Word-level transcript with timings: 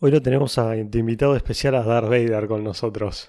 Hoy 0.00 0.12
lo 0.12 0.22
tenemos 0.22 0.58
a, 0.58 0.70
de 0.70 0.98
invitado 0.98 1.34
especial 1.34 1.74
a 1.74 1.82
Darth 1.82 2.08
Vader 2.08 2.46
con 2.46 2.62
nosotros. 2.62 3.26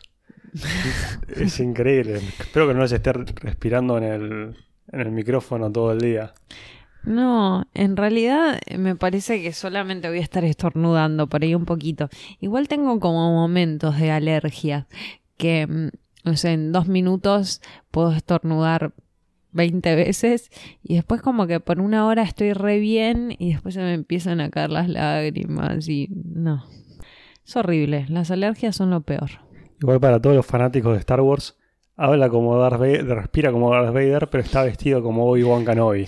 es 1.36 1.60
increíble. 1.60 2.18
Espero 2.18 2.68
que 2.68 2.76
no 2.76 2.82
les 2.82 2.92
esté 2.92 3.12
respirando 3.12 3.98
en 3.98 4.04
el, 4.04 4.56
en 4.92 5.00
el 5.00 5.12
micrófono 5.12 5.72
todo 5.72 5.92
el 5.92 6.00
día. 6.00 6.36
No, 7.04 7.66
en 7.74 7.98
realidad 7.98 8.60
me 8.78 8.96
parece 8.96 9.42
que 9.42 9.52
solamente 9.52 10.10
voy 10.10 10.20
a 10.20 10.22
estar 10.22 10.44
estornudando 10.44 11.26
por 11.28 11.42
ahí 11.42 11.56
un 11.56 11.66
poquito. 11.66 12.08
Igual 12.40 12.68
tengo 12.68 13.00
como 13.00 13.34
momentos 13.34 13.98
de 13.98 14.12
alergia 14.12 14.86
que, 15.38 15.66
mm, 15.66 15.90
no 16.24 16.38
sé, 16.38 16.52
en 16.52 16.72
dos 16.72 16.88
minutos 16.88 17.62
puedo 17.90 18.12
estornudar 18.12 18.94
20 19.52 19.96
veces 19.96 20.52
y 20.84 20.96
después 20.96 21.22
como 21.22 21.48
que 21.48 21.60
por 21.60 21.80
una 21.80 22.06
hora 22.06 22.24
estoy 22.24 22.54
re 22.54 22.80
bien 22.80 23.36
y 23.38 23.54
después 23.54 23.76
se 23.76 23.82
me 23.82 23.94
empiezan 23.94 24.42
a 24.42 24.50
caer 24.50 24.70
las 24.70 24.90
lágrimas 24.90 25.88
y 25.88 26.08
no. 26.10 26.66
Es 27.46 27.56
horrible, 27.56 28.06
las 28.10 28.30
alergias 28.32 28.76
son 28.76 28.92
lo 28.92 29.02
peor. 29.02 29.30
Igual 29.82 30.00
para 30.00 30.22
todos 30.22 30.36
los 30.36 30.46
fanáticos 30.46 30.94
de 30.94 31.00
Star 31.00 31.22
Wars, 31.22 31.58
habla 31.96 32.30
como 32.30 32.58
Darth 32.58 32.80
Vader, 32.80 33.06
respira 33.08 33.52
como 33.52 33.72
Darth 33.72 33.94
Vader, 33.94 34.30
pero 34.30 34.44
está 34.44 34.64
vestido 34.64 35.02
como 35.02 35.26
Obi-Wan 35.30 35.66
Kenobi. 35.66 36.06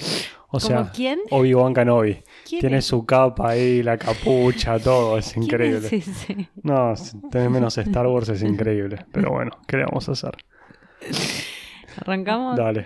O 0.53 0.59
sea? 0.59 0.91
Obi-Wan 1.31 1.73
Kenobi. 1.73 2.21
Tiene 2.45 2.81
su 2.81 3.05
capa 3.05 3.51
ahí, 3.51 3.81
la 3.81 3.97
capucha, 3.97 4.77
todo, 4.79 5.17
es 5.17 5.35
increíble. 5.37 5.89
No, 6.61 6.93
tenés 7.31 7.49
menos 7.49 7.77
Star 7.77 8.05
Wars, 8.07 8.29
es 8.29 8.43
increíble. 8.43 9.05
Pero 9.11 9.31
bueno, 9.31 9.51
¿qué 9.67 9.77
le 9.77 9.85
vamos 9.85 10.09
a 10.09 10.11
hacer? 10.11 10.35
¿Arrancamos? 11.97 12.57
Dale. 12.57 12.85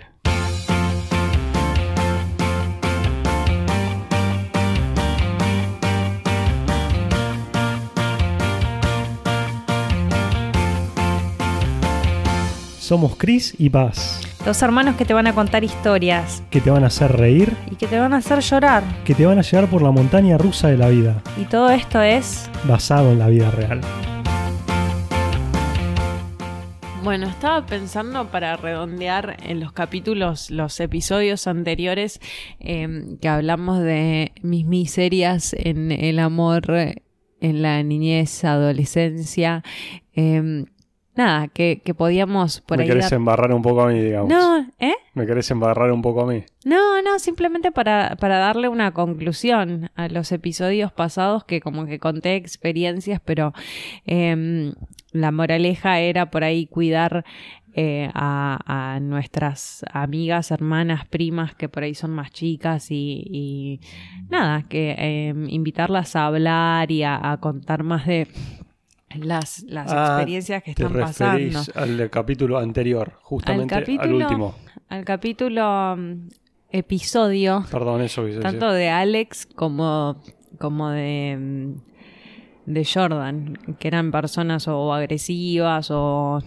Somos 12.86 13.16
Chris 13.16 13.52
y 13.58 13.68
Paz. 13.68 14.20
Dos 14.44 14.62
hermanos 14.62 14.94
que 14.94 15.04
te 15.04 15.12
van 15.12 15.26
a 15.26 15.34
contar 15.34 15.64
historias. 15.64 16.44
Que 16.50 16.60
te 16.60 16.70
van 16.70 16.84
a 16.84 16.86
hacer 16.86 17.10
reír. 17.10 17.56
Y 17.68 17.74
que 17.74 17.88
te 17.88 17.98
van 17.98 18.12
a 18.12 18.18
hacer 18.18 18.38
llorar. 18.38 18.84
Que 19.04 19.12
te 19.12 19.26
van 19.26 19.40
a 19.40 19.42
llevar 19.42 19.68
por 19.68 19.82
la 19.82 19.90
montaña 19.90 20.38
rusa 20.38 20.68
de 20.68 20.76
la 20.76 20.88
vida. 20.88 21.20
Y 21.36 21.46
todo 21.46 21.70
esto 21.70 22.00
es... 22.00 22.48
Basado 22.62 23.10
en 23.10 23.18
la 23.18 23.26
vida 23.26 23.50
real. 23.50 23.80
Bueno, 27.02 27.26
estaba 27.26 27.66
pensando 27.66 28.28
para 28.28 28.56
redondear 28.56 29.36
en 29.42 29.58
los 29.58 29.72
capítulos, 29.72 30.52
los 30.52 30.78
episodios 30.78 31.48
anteriores 31.48 32.20
em, 32.60 33.16
que 33.18 33.26
hablamos 33.26 33.80
de 33.80 34.30
mis 34.42 34.64
miserias 34.64 35.56
en 35.58 35.90
el 35.90 36.20
amor, 36.20 36.62
en 37.40 37.62
la 37.62 37.82
niñez, 37.82 38.44
adolescencia. 38.44 39.64
Eh, 40.14 40.66
nada, 41.16 41.48
que, 41.48 41.80
que 41.84 41.94
podíamos 41.94 42.60
por 42.60 42.78
Me 42.78 42.84
ahí. 42.84 42.88
Querés 42.88 43.10
embarrar 43.12 43.52
un 43.52 43.62
poco 43.62 43.82
a 43.82 43.88
mí, 43.88 44.00
digamos. 44.00 44.28
No, 44.28 44.66
¿eh? 44.78 44.94
Me 45.14 45.26
querés 45.26 45.50
embarrar 45.50 45.90
un 45.90 46.02
poco 46.02 46.22
a 46.22 46.26
mí. 46.26 46.44
No, 46.64 47.02
no, 47.02 47.18
simplemente 47.18 47.72
para, 47.72 48.16
para 48.20 48.38
darle 48.38 48.68
una 48.68 48.92
conclusión 48.92 49.90
a 49.94 50.08
los 50.08 50.30
episodios 50.32 50.92
pasados 50.92 51.44
que 51.44 51.60
como 51.60 51.86
que 51.86 51.98
conté 51.98 52.36
experiencias, 52.36 53.20
pero 53.24 53.52
eh, 54.06 54.72
la 55.12 55.32
moraleja 55.32 56.00
era 56.00 56.30
por 56.30 56.44
ahí 56.44 56.66
cuidar 56.66 57.24
eh, 57.78 58.10
a, 58.14 58.94
a, 58.94 59.00
nuestras 59.00 59.84
amigas, 59.92 60.50
hermanas, 60.50 61.06
primas 61.06 61.54
que 61.54 61.68
por 61.68 61.82
ahí 61.82 61.94
son 61.94 62.10
más 62.10 62.30
chicas 62.30 62.90
y, 62.90 63.22
y 63.30 63.80
nada, 64.30 64.62
que 64.62 64.94
eh, 64.98 65.34
invitarlas 65.48 66.16
a 66.16 66.24
hablar 66.24 66.90
y 66.90 67.02
a, 67.02 67.32
a 67.32 67.36
contar 67.38 67.82
más 67.82 68.06
de 68.06 68.28
las, 69.14 69.62
las 69.64 69.90
Ah, 69.92 70.06
experiencias 70.16 70.62
que 70.62 70.74
Te 70.74 70.82
están 70.84 71.00
pasando. 71.00 71.34
referís 71.38 71.70
al 71.76 72.10
capítulo 72.10 72.58
anterior, 72.58 73.14
justamente 73.22 73.74
al, 73.74 73.82
capítulo- 73.82 74.16
último. 74.26 74.54
Al 74.88 75.04
capítulo 75.04 75.96
mm, 75.96 76.28
episodio, 76.70 77.64
Perdón, 77.70 78.02
eso 78.02 78.24
tanto 78.40 78.70
de 78.72 78.88
Alex 78.90 79.46
como, 79.46 80.20
como 80.58 80.90
de, 80.90 81.36
mm, 81.38 82.70
de 82.72 82.84
Jordan, 82.84 83.58
que 83.78 83.88
eran 83.88 84.10
personas 84.10 84.66
o 84.68 84.92
agresivas 84.92 85.88
o 85.90 86.40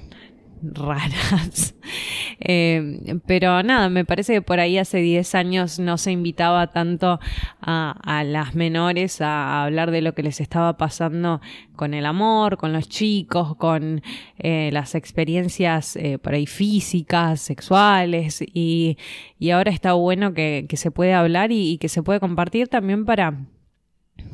raras. 0.62 1.76
Eh, 2.42 3.20
pero 3.26 3.62
nada, 3.64 3.90
me 3.90 4.06
parece 4.06 4.32
que 4.32 4.42
por 4.42 4.62
ahí 4.62 4.78
hace 4.78 5.00
10 5.00 5.36
años 5.36 5.78
no 5.78 5.98
se 5.98 6.14
invitaba 6.14 6.68
tanto 6.68 7.20
a, 7.60 7.92
a 8.02 8.24
las 8.24 8.56
menores 8.56 9.20
a, 9.20 9.66
hablar 9.66 9.92
de 9.92 10.02
lo 10.02 10.14
que 10.14 10.24
les 10.24 10.40
estaba 10.40 10.78
pasando 10.78 11.42
con 11.76 11.94
el 11.94 12.06
amor, 12.06 12.56
con 12.56 12.72
los 12.72 12.88
chicos, 12.88 13.58
con 13.58 14.02
eh, 14.38 14.70
las 14.72 14.96
experiencias 14.96 15.98
eh, 15.98 16.18
por 16.18 16.34
ahí 16.34 16.46
físicas, 16.46 17.42
sexuales 17.42 18.42
y, 18.42 18.98
y 19.38 19.50
ahora 19.50 19.72
está 19.72 19.92
bueno 19.94 20.34
que, 20.34 20.66
que 20.70 20.78
se 20.78 20.92
puede 20.92 21.14
hablar 21.14 21.52
y, 21.52 21.72
y 21.72 21.78
que 21.78 21.90
se 21.90 22.04
puede 22.04 22.22
compartir 22.22 22.70
también 22.70 23.04
para 23.04 23.48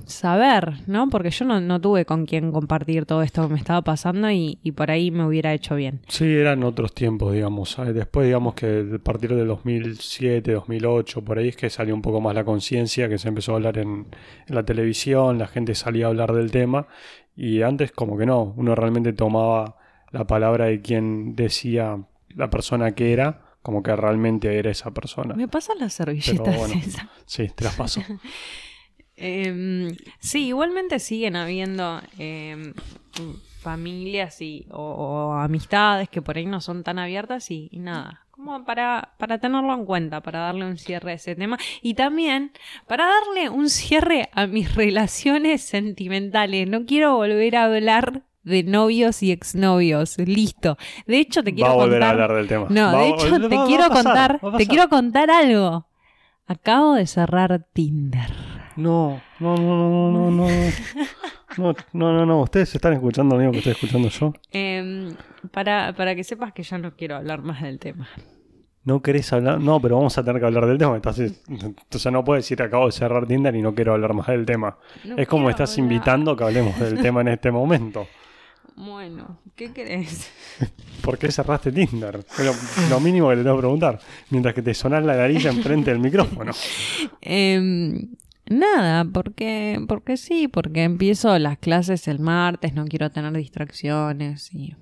saber, 0.07 0.73
¿no? 0.87 1.09
Porque 1.09 1.29
yo 1.29 1.45
no, 1.45 1.59
no 1.61 1.79
tuve 1.79 2.05
con 2.05 2.25
quién 2.25 2.51
compartir 2.51 3.05
todo 3.05 3.21
esto 3.21 3.47
que 3.47 3.53
me 3.53 3.59
estaba 3.59 3.81
pasando 3.81 4.29
y, 4.31 4.59
y 4.63 4.71
por 4.71 4.91
ahí 4.91 5.11
me 5.11 5.25
hubiera 5.25 5.53
hecho 5.53 5.75
bien. 5.75 6.01
Sí, 6.07 6.25
eran 6.25 6.63
otros 6.63 6.93
tiempos, 6.93 7.33
digamos. 7.33 7.71
¿sabes? 7.71 7.93
Después, 7.93 8.25
digamos 8.25 8.55
que 8.55 8.85
a 8.95 8.99
partir 8.99 9.35
del 9.35 9.47
2007, 9.47 10.51
2008, 10.51 11.23
por 11.23 11.37
ahí 11.37 11.49
es 11.49 11.57
que 11.57 11.69
salió 11.69 11.93
un 11.93 12.01
poco 12.01 12.21
más 12.21 12.35
la 12.35 12.43
conciencia, 12.43 13.09
que 13.09 13.17
se 13.17 13.27
empezó 13.27 13.53
a 13.53 13.55
hablar 13.55 13.77
en, 13.77 14.07
en 14.47 14.55
la 14.55 14.63
televisión, 14.63 15.37
la 15.37 15.47
gente 15.47 15.75
salía 15.75 16.05
a 16.05 16.09
hablar 16.09 16.33
del 16.33 16.51
tema. 16.51 16.87
Y 17.35 17.61
antes, 17.61 17.91
como 17.91 18.17
que 18.17 18.25
no, 18.25 18.53
uno 18.55 18.75
realmente 18.75 19.13
tomaba 19.13 19.77
la 20.11 20.25
palabra 20.25 20.65
de 20.65 20.81
quien 20.81 21.35
decía 21.35 21.99
la 22.29 22.49
persona 22.49 22.93
que 22.93 23.11
era, 23.13 23.41
como 23.61 23.81
que 23.81 23.95
realmente 23.95 24.57
era 24.59 24.69
esa 24.69 24.91
persona. 24.91 25.33
¿Me 25.35 25.47
pasan 25.47 25.79
las 25.79 25.93
servilletas 25.93 26.55
bueno. 26.55 26.75
esas? 26.75 27.07
Sí, 27.25 27.49
te 27.55 27.63
las 27.63 27.75
paso. 27.75 28.01
Eh, 29.17 29.87
sí, 30.19 30.47
igualmente 30.47 30.99
siguen 30.99 31.35
habiendo 31.35 32.01
eh, 32.19 32.73
familias 33.61 34.41
y, 34.41 34.67
o, 34.71 34.77
o 34.81 35.33
amistades 35.33 36.09
que 36.09 36.21
por 36.21 36.37
ahí 36.37 36.45
no 36.45 36.61
son 36.61 36.83
tan 36.83 36.99
abiertas 36.99 37.49
y, 37.51 37.69
y 37.71 37.79
nada. 37.79 38.21
Como 38.31 38.65
para, 38.65 39.13
para 39.17 39.37
tenerlo 39.39 39.73
en 39.73 39.85
cuenta, 39.85 40.21
para 40.21 40.39
darle 40.39 40.65
un 40.65 40.77
cierre 40.77 41.11
a 41.11 41.15
ese 41.15 41.35
tema. 41.35 41.57
Y 41.81 41.93
también 41.93 42.51
para 42.85 43.05
darle 43.05 43.49
un 43.49 43.69
cierre 43.69 44.29
a 44.33 44.45
mis 44.45 44.75
relaciones 44.75 45.61
sentimentales. 45.61 46.67
No 46.67 46.85
quiero 46.85 47.15
volver 47.15 47.55
a 47.55 47.63
hablar 47.63 48.23
de 48.43 48.63
novios 48.63 49.23
y 49.23 49.31
exnovios. 49.31 50.17
Listo. 50.19 50.77
De 51.07 51.17
hecho, 51.19 51.43
te 51.43 51.55
quiero 51.55 51.69
Va 51.69 51.73
a 51.73 51.77
volver 51.77 52.01
contar. 52.01 52.09
a 52.09 52.23
hablar 52.23 52.33
del 52.37 52.47
tema. 52.47 52.67
No, 52.69 52.91
Va 52.93 52.99
de 52.99 53.09
hecho, 53.09 53.49
te 53.49 53.55
va 53.55 53.65
quiero 53.65 53.87
pasar, 53.87 54.39
contar, 54.41 54.57
te 54.57 54.67
quiero 54.67 54.89
contar 54.89 55.31
algo. 55.31 55.87
Acabo 56.45 56.93
de 56.95 57.07
cerrar 57.07 57.65
Tinder. 57.73 58.54
No, 58.75 59.21
no, 59.39 59.55
no, 59.55 60.11
no, 60.11 60.11
no, 60.11 60.31
no. 60.31 60.47
No, 61.57 61.73
no, 61.93 62.13
no, 62.13 62.25
no. 62.25 62.41
Ustedes 62.41 62.75
están 62.75 62.93
escuchando 62.93 63.35
lo 63.35 63.39
mismo 63.39 63.51
que 63.53 63.59
estoy 63.59 63.71
escuchando 63.73 64.09
yo. 64.09 64.33
Em, 64.51 65.15
para, 65.51 65.93
para 65.95 66.13
que 66.15 66.23
sepas 66.23 66.51
que 66.51 66.63
ya 66.63 66.77
no 66.77 66.95
quiero 66.95 67.15
hablar 67.15 67.41
más 67.43 67.61
del 67.61 67.79
tema. 67.79 68.09
No 68.83 69.01
querés 69.01 69.31
hablar. 69.31 69.59
No, 69.61 69.79
pero 69.79 69.95
vamos 69.95 70.17
a 70.17 70.23
tener 70.23 70.41
que 70.41 70.45
hablar 70.47 70.65
del 70.65 70.77
tema. 70.77 70.95
Entonces, 70.95 71.41
entonces 71.47 72.11
no 72.11 72.23
puedes 72.25 72.43
decir 72.43 72.61
acabo 72.61 72.85
de 72.87 72.91
cerrar 72.91 73.25
Tinder 73.25 73.55
y 73.55 73.61
no 73.61 73.73
quiero 73.73 73.93
hablar 73.93 74.13
más 74.13 74.27
del 74.27 74.45
tema. 74.45 74.77
No 75.05 75.15
es 75.17 75.27
como 75.27 75.49
estás 75.49 75.71
hablar. 75.71 75.91
invitando 75.91 76.35
que 76.35 76.43
hablemos 76.43 76.77
del 76.79 76.99
tema 77.01 77.21
en 77.21 77.29
este 77.29 77.51
momento. 77.51 78.05
Bueno, 78.75 79.39
¿qué 79.55 79.71
querés? 79.71 80.29
¿Por 81.01 81.17
qué 81.17 81.31
cerraste 81.31 81.71
Tinder? 81.71 82.25
Lo, 82.39 82.51
lo 82.89 82.99
mínimo 82.99 83.29
que 83.29 83.37
te 83.37 83.43
tengo 83.43 83.55
que 83.55 83.61
preguntar. 83.61 83.99
Mientras 84.29 84.53
que 84.53 84.61
te 84.61 84.73
sonás 84.73 85.03
la 85.05 85.15
nariz 85.15 85.45
enfrente 85.45 85.91
del 85.91 85.99
micrófono. 85.99 86.51
Em, 87.21 88.09
nada, 88.49 89.05
porque, 89.05 89.79
porque 89.87 90.17
sí, 90.17 90.47
porque 90.47 90.83
empiezo 90.83 91.37
las 91.39 91.57
clases 91.57 92.07
el 92.07 92.19
martes, 92.19 92.73
no 92.73 92.85
quiero 92.85 93.09
tener 93.11 93.33
distracciones 93.33 94.53
y... 94.53 94.75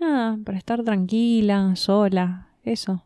Nada, 0.00 0.38
para 0.44 0.56
estar 0.58 0.82
tranquila, 0.84 1.74
sola, 1.74 2.48
eso. 2.62 3.04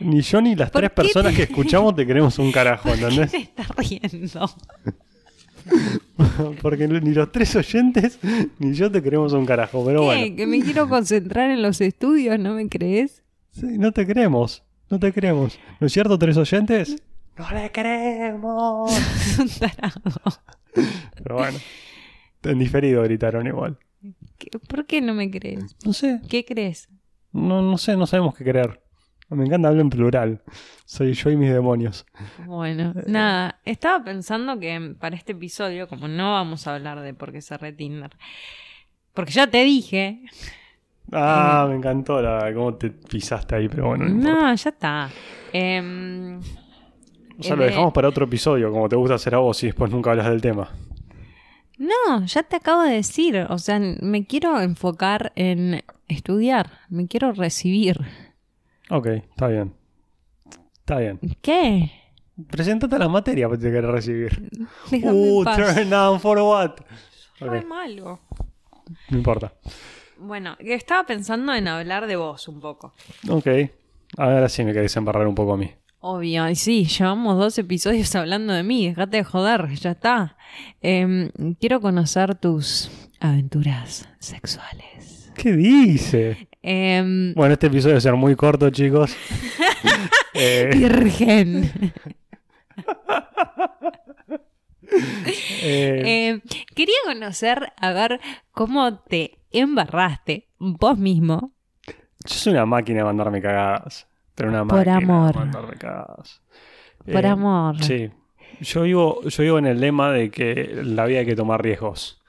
Ni 0.00 0.22
yo 0.22 0.40
ni 0.40 0.54
las 0.56 0.70
¿Por 0.70 0.80
tres 0.80 0.90
qué 0.90 0.94
personas 0.96 1.32
te- 1.32 1.36
que 1.36 1.42
escuchamos 1.44 1.94
te 1.94 2.06
queremos 2.06 2.38
un 2.38 2.50
carajo, 2.52 2.88
¿Qué 2.94 3.00
¿entendés? 3.02 3.30
te 3.30 3.36
estás 3.38 3.68
riendo? 3.76 4.50
Porque 6.62 6.86
ni 6.88 7.12
los 7.14 7.32
tres 7.32 7.54
oyentes 7.56 8.18
ni 8.58 8.74
yo 8.74 8.90
te 8.90 9.02
queremos 9.02 9.32
un 9.32 9.46
carajo. 9.46 9.84
Pero 9.84 10.00
¿Qué? 10.00 10.06
bueno. 10.06 10.36
¿Que 10.36 10.46
me 10.46 10.60
quiero 10.62 10.88
concentrar 10.88 11.50
en 11.50 11.62
los 11.62 11.80
estudios? 11.80 12.38
¿No 12.38 12.54
me 12.54 12.68
crees? 12.68 13.22
Sí, 13.52 13.78
no 13.78 13.92
te 13.92 14.06
queremos. 14.06 14.62
No 14.90 14.98
te 14.98 15.12
queremos. 15.12 15.58
¿No 15.80 15.86
es 15.86 15.92
cierto, 15.92 16.18
tres 16.18 16.36
oyentes? 16.36 16.96
No 17.36 17.50
le 17.50 17.70
queremos. 17.70 18.92
Un 19.38 19.48
tarado. 19.48 20.00
Pero 21.22 21.36
bueno. 21.36 21.58
En 22.42 22.58
diferido 22.58 23.02
gritaron 23.02 23.46
igual. 23.46 23.78
¿Qué- 24.38 24.50
¿Por 24.58 24.86
qué 24.86 25.00
no 25.00 25.14
me 25.14 25.30
crees? 25.30 25.76
No 25.84 25.92
sé. 25.92 26.20
¿Qué 26.28 26.44
crees? 26.44 26.88
No, 27.32 27.62
no 27.62 27.78
sé, 27.78 27.96
no 27.96 28.06
sabemos 28.06 28.34
qué 28.36 28.44
creer. 28.44 28.80
Me 29.30 29.44
encanta 29.46 29.68
hablar 29.68 29.80
en 29.80 29.90
plural. 29.90 30.42
Soy 30.84 31.14
yo 31.14 31.30
y 31.30 31.36
mis 31.36 31.50
demonios. 31.50 32.04
Bueno, 32.46 32.92
nada, 33.06 33.58
estaba 33.64 34.04
pensando 34.04 34.60
que 34.60 34.94
para 35.00 35.16
este 35.16 35.32
episodio, 35.32 35.88
como 35.88 36.06
no 36.06 36.32
vamos 36.32 36.66
a 36.66 36.74
hablar 36.74 37.00
de 37.00 37.14
por 37.14 37.32
qué 37.32 37.40
cerré 37.40 37.72
Tinder, 37.72 38.10
porque 39.14 39.32
ya 39.32 39.46
te 39.46 39.64
dije, 39.64 40.20
Ah, 41.10 41.66
me 41.68 41.76
encantó 41.76 42.20
la, 42.20 42.52
cómo 42.54 42.74
te 42.74 42.90
pisaste 42.90 43.56
ahí, 43.56 43.68
pero 43.68 43.88
bueno. 43.88 44.04
No, 44.04 44.10
importa. 44.14 44.40
no, 44.42 44.54
ya 44.54 44.70
está. 44.70 45.10
Em, 45.52 46.40
o 47.38 47.42
sea, 47.42 47.56
lo 47.56 47.64
dejamos 47.64 47.92
para 47.92 48.08
otro 48.08 48.24
episodio, 48.26 48.70
como 48.70 48.88
te 48.88 48.96
gusta 48.96 49.14
hacer 49.14 49.34
a 49.34 49.38
vos 49.38 49.62
y 49.62 49.66
después 49.66 49.90
nunca 49.90 50.10
hablas 50.10 50.28
del 50.28 50.40
tema. 50.40 50.70
no, 51.78 52.24
ya 52.26 52.42
te 52.42 52.56
acabo 52.56 52.82
de 52.82 52.94
decir, 52.94 53.36
o 53.48 53.58
sea, 53.58 53.78
me 53.78 54.26
quiero 54.26 54.60
enfocar 54.60 55.32
en 55.36 55.82
estudiar, 56.08 56.70
me 56.88 57.06
quiero 57.08 57.32
recibir. 57.32 57.98
Ok, 58.90 59.06
está 59.06 59.48
bien. 59.48 59.74
Está 60.78 60.98
bien. 60.98 61.18
¿Qué? 61.40 61.90
Preséntate 62.50 62.96
a 62.96 62.98
la 62.98 63.08
materia 63.08 63.48
que 63.48 63.56
te 63.58 63.70
querés 63.70 63.90
recibir. 63.90 64.50
Déjame 64.90 65.12
Uh, 65.18 65.44
turn 65.44 65.88
down 65.90 66.20
for 66.20 66.38
what? 66.38 66.72
Ay, 67.40 67.48
Ok, 67.60 67.66
malo. 67.66 68.20
no 69.10 69.16
importa. 69.18 69.54
Bueno, 70.18 70.56
estaba 70.60 71.04
pensando 71.06 71.52
en 71.54 71.66
hablar 71.68 72.06
de 72.06 72.16
vos 72.16 72.46
un 72.48 72.60
poco. 72.60 72.92
Ok. 73.28 73.46
Ahora 74.16 74.48
sí 74.48 74.62
me 74.62 74.72
querés 74.72 74.94
embarrar 74.96 75.26
un 75.26 75.34
poco 75.34 75.54
a 75.54 75.56
mí. 75.56 75.70
Obvio, 76.06 76.46
y 76.50 76.54
sí, 76.54 76.84
llevamos 76.84 77.38
dos 77.38 77.56
episodios 77.56 78.14
hablando 78.14 78.52
de 78.52 78.62
mí, 78.62 78.88
dejate 78.88 79.16
de 79.16 79.24
joder, 79.24 79.70
ya 79.76 79.92
está. 79.92 80.36
Em, 80.82 81.30
quiero 81.58 81.80
conocer 81.80 82.34
tus 82.34 82.90
aventuras 83.20 84.06
sexuales. 84.18 85.32
¿Qué 85.34 85.52
dice? 85.52 86.46
Em, 86.60 87.32
Bueno, 87.32 87.54
este 87.54 87.68
episodio 87.68 87.94
va 87.94 87.98
a 87.98 88.02
ser 88.02 88.16
muy 88.16 88.36
corto, 88.36 88.68
chicos. 88.70 89.16
Eh, 90.36 90.68
virgen. 90.74 91.92
eh, 95.62 96.02
Em, 96.28 96.40
quería 96.74 96.96
conocer, 97.04 97.72
a 97.80 97.92
ver, 97.92 98.20
cómo 98.50 98.98
te 98.98 99.38
embarraste 99.52 100.48
vos 100.58 100.98
mismo. 100.98 101.52
yo 101.86 101.94
soy 102.34 102.52
una 102.52 102.66
máquina 102.66 102.98
de 102.98 103.04
mandarme 103.04 103.40
cagadas. 103.40 104.08
Una 104.42 104.64
Por 104.66 104.88
amor. 104.88 105.34
Por 107.04 107.24
Eh, 107.24 107.28
amor. 107.28 107.82
Sí. 107.82 108.10
Yo 108.60 108.82
vivo, 108.82 109.22
yo 109.22 109.42
vivo 109.42 109.58
en 109.58 109.66
el 109.66 109.80
lema 109.80 110.10
de 110.12 110.30
que 110.30 110.80
la 110.84 111.06
vida 111.06 111.20
hay 111.20 111.26
que 111.26 111.36
tomar 111.36 111.62
riesgos. 111.62 112.22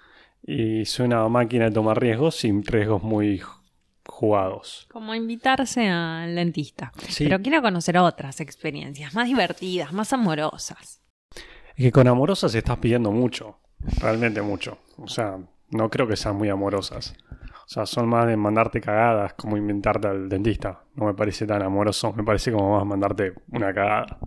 Y 0.43 0.85
soy 0.85 1.07
una 1.07 1.27
máquina 1.29 1.65
de 1.65 1.71
tomar 1.71 1.99
riesgos 1.99 2.35
sin 2.35 2.63
riesgos 2.63 3.01
muy 3.01 3.39
ju- 3.39 3.61
jugados. 4.07 4.87
Como 4.91 5.15
invitarse 5.15 5.87
al 5.87 6.35
dentista. 6.35 6.91
Sí. 7.07 7.23
Pero 7.25 7.41
quiero 7.41 7.61
conocer 7.61 7.97
otras 7.97 8.39
experiencias, 8.41 9.13
más 9.15 9.27
divertidas, 9.27 9.91
más 9.93 10.13
amorosas. 10.13 11.01
Es 11.75 11.83
que 11.83 11.91
con 11.91 12.07
amorosas 12.07 12.53
estás 12.53 12.77
pidiendo 12.77 13.11
mucho. 13.11 13.59
Realmente 13.99 14.41
mucho. 14.41 14.77
O 14.97 15.07
sea, 15.07 15.37
no 15.71 15.89
creo 15.89 16.07
que 16.07 16.15
sean 16.15 16.35
muy 16.35 16.49
amorosas. 16.49 17.15
O 17.65 17.67
sea, 17.67 17.85
son 17.87 18.07
más 18.07 18.27
de 18.27 18.37
mandarte 18.37 18.79
cagadas, 18.79 19.33
como 19.33 19.57
inventarte 19.57 20.07
al 20.07 20.29
dentista. 20.29 20.83
No 20.93 21.05
me 21.05 21.15
parece 21.15 21.47
tan 21.47 21.63
amoroso. 21.63 22.13
Me 22.13 22.23
parece 22.23 22.51
como 22.51 22.77
más 22.77 22.85
mandarte 22.85 23.33
una 23.51 23.73
cagada. 23.73 24.19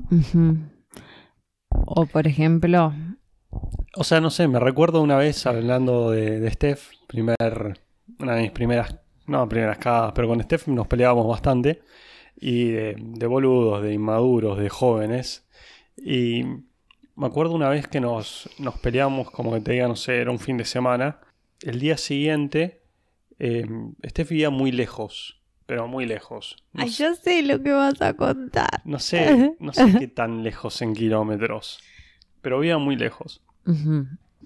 O 1.71 2.07
por 2.07 2.27
ejemplo, 2.27 2.93
O 3.95 4.05
sea, 4.05 4.21
no 4.21 4.31
sé, 4.31 4.49
me 4.49 4.59
recuerdo 4.59 5.01
una 5.03 5.17
vez 5.17 5.47
hablando 5.47 6.11
de, 6.11 6.41
de 6.41 6.51
Steph, 6.51 6.91
primer, 7.07 7.81
una 8.19 8.35
de 8.35 8.43
mis 8.43 8.51
primeras, 8.51 8.97
no 9.27 9.49
primeras 9.49 9.79
cagadas, 9.79 10.13
pero 10.15 10.29
con 10.29 10.43
Steph 10.43 10.67
nos 10.69 10.89
peleábamos 10.89 11.29
bastante. 11.29 11.83
Y 12.41 12.71
de, 12.71 12.97
de 12.99 13.27
boludos, 13.27 13.83
de 13.83 13.93
inmaduros, 13.93 14.59
de 14.59 14.69
jóvenes. 14.69 15.49
Y 15.97 16.45
me 17.17 17.27
acuerdo 17.27 17.55
una 17.55 17.69
vez 17.69 17.87
que 17.89 18.01
nos, 18.01 18.49
nos 18.59 18.79
peleamos, 18.79 19.31
como 19.31 19.53
que 19.53 19.61
te 19.61 19.73
diga, 19.73 19.89
no 19.89 19.97
sé, 19.97 20.21
era 20.21 20.31
un 20.31 20.39
fin 20.39 20.57
de 20.57 20.65
semana. 20.65 21.21
El 21.63 21.81
día 21.81 21.97
siguiente, 21.97 22.83
eh, 23.39 23.67
Steph 24.07 24.29
vivía 24.31 24.51
muy 24.51 24.73
lejos, 24.73 25.41
pero 25.67 25.87
muy 25.89 26.07
lejos. 26.07 26.57
No, 26.73 26.83
ay, 26.83 26.91
sé- 26.91 27.03
yo 27.05 27.15
sé 27.15 27.43
lo 27.43 27.63
que 27.63 27.73
vas 27.73 28.01
a 28.03 28.15
contar. 28.15 28.81
no 28.85 28.99
sé, 28.99 29.55
no 29.61 29.73
sé 29.73 29.95
qué 29.99 30.09
tan 30.09 30.43
lejos 30.49 30.81
en 30.83 30.95
kilómetros, 30.95 31.79
pero 32.41 32.59
vivía 32.61 32.79
muy 32.79 32.97
lejos. 32.97 33.43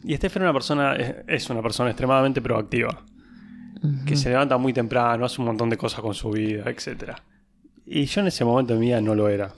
Y 0.04 0.16
Steph 0.16 0.36
era 0.36 0.46
una 0.46 0.52
persona, 0.52 0.94
es- 1.28 1.48
una 1.50 1.62
persona 1.62 1.90
extremadamente 1.90 2.40
proactiva, 2.42 3.04
que 4.06 4.16
se 4.16 4.30
levanta 4.30 4.56
muy 4.58 4.72
temprano, 4.72 5.24
hace 5.24 5.40
un 5.40 5.46
montón 5.46 5.70
de 5.70 5.76
cosas 5.76 6.00
con 6.00 6.14
su 6.14 6.30
vida, 6.30 6.64
etc. 6.70 7.14
Y 7.86 8.04
yo 8.04 8.20
en 8.20 8.28
ese 8.28 8.44
momento 8.44 8.74
de 8.74 8.80
mi 8.80 8.86
vida 8.86 9.00
no 9.00 9.14
lo 9.14 9.28
era. 9.28 9.52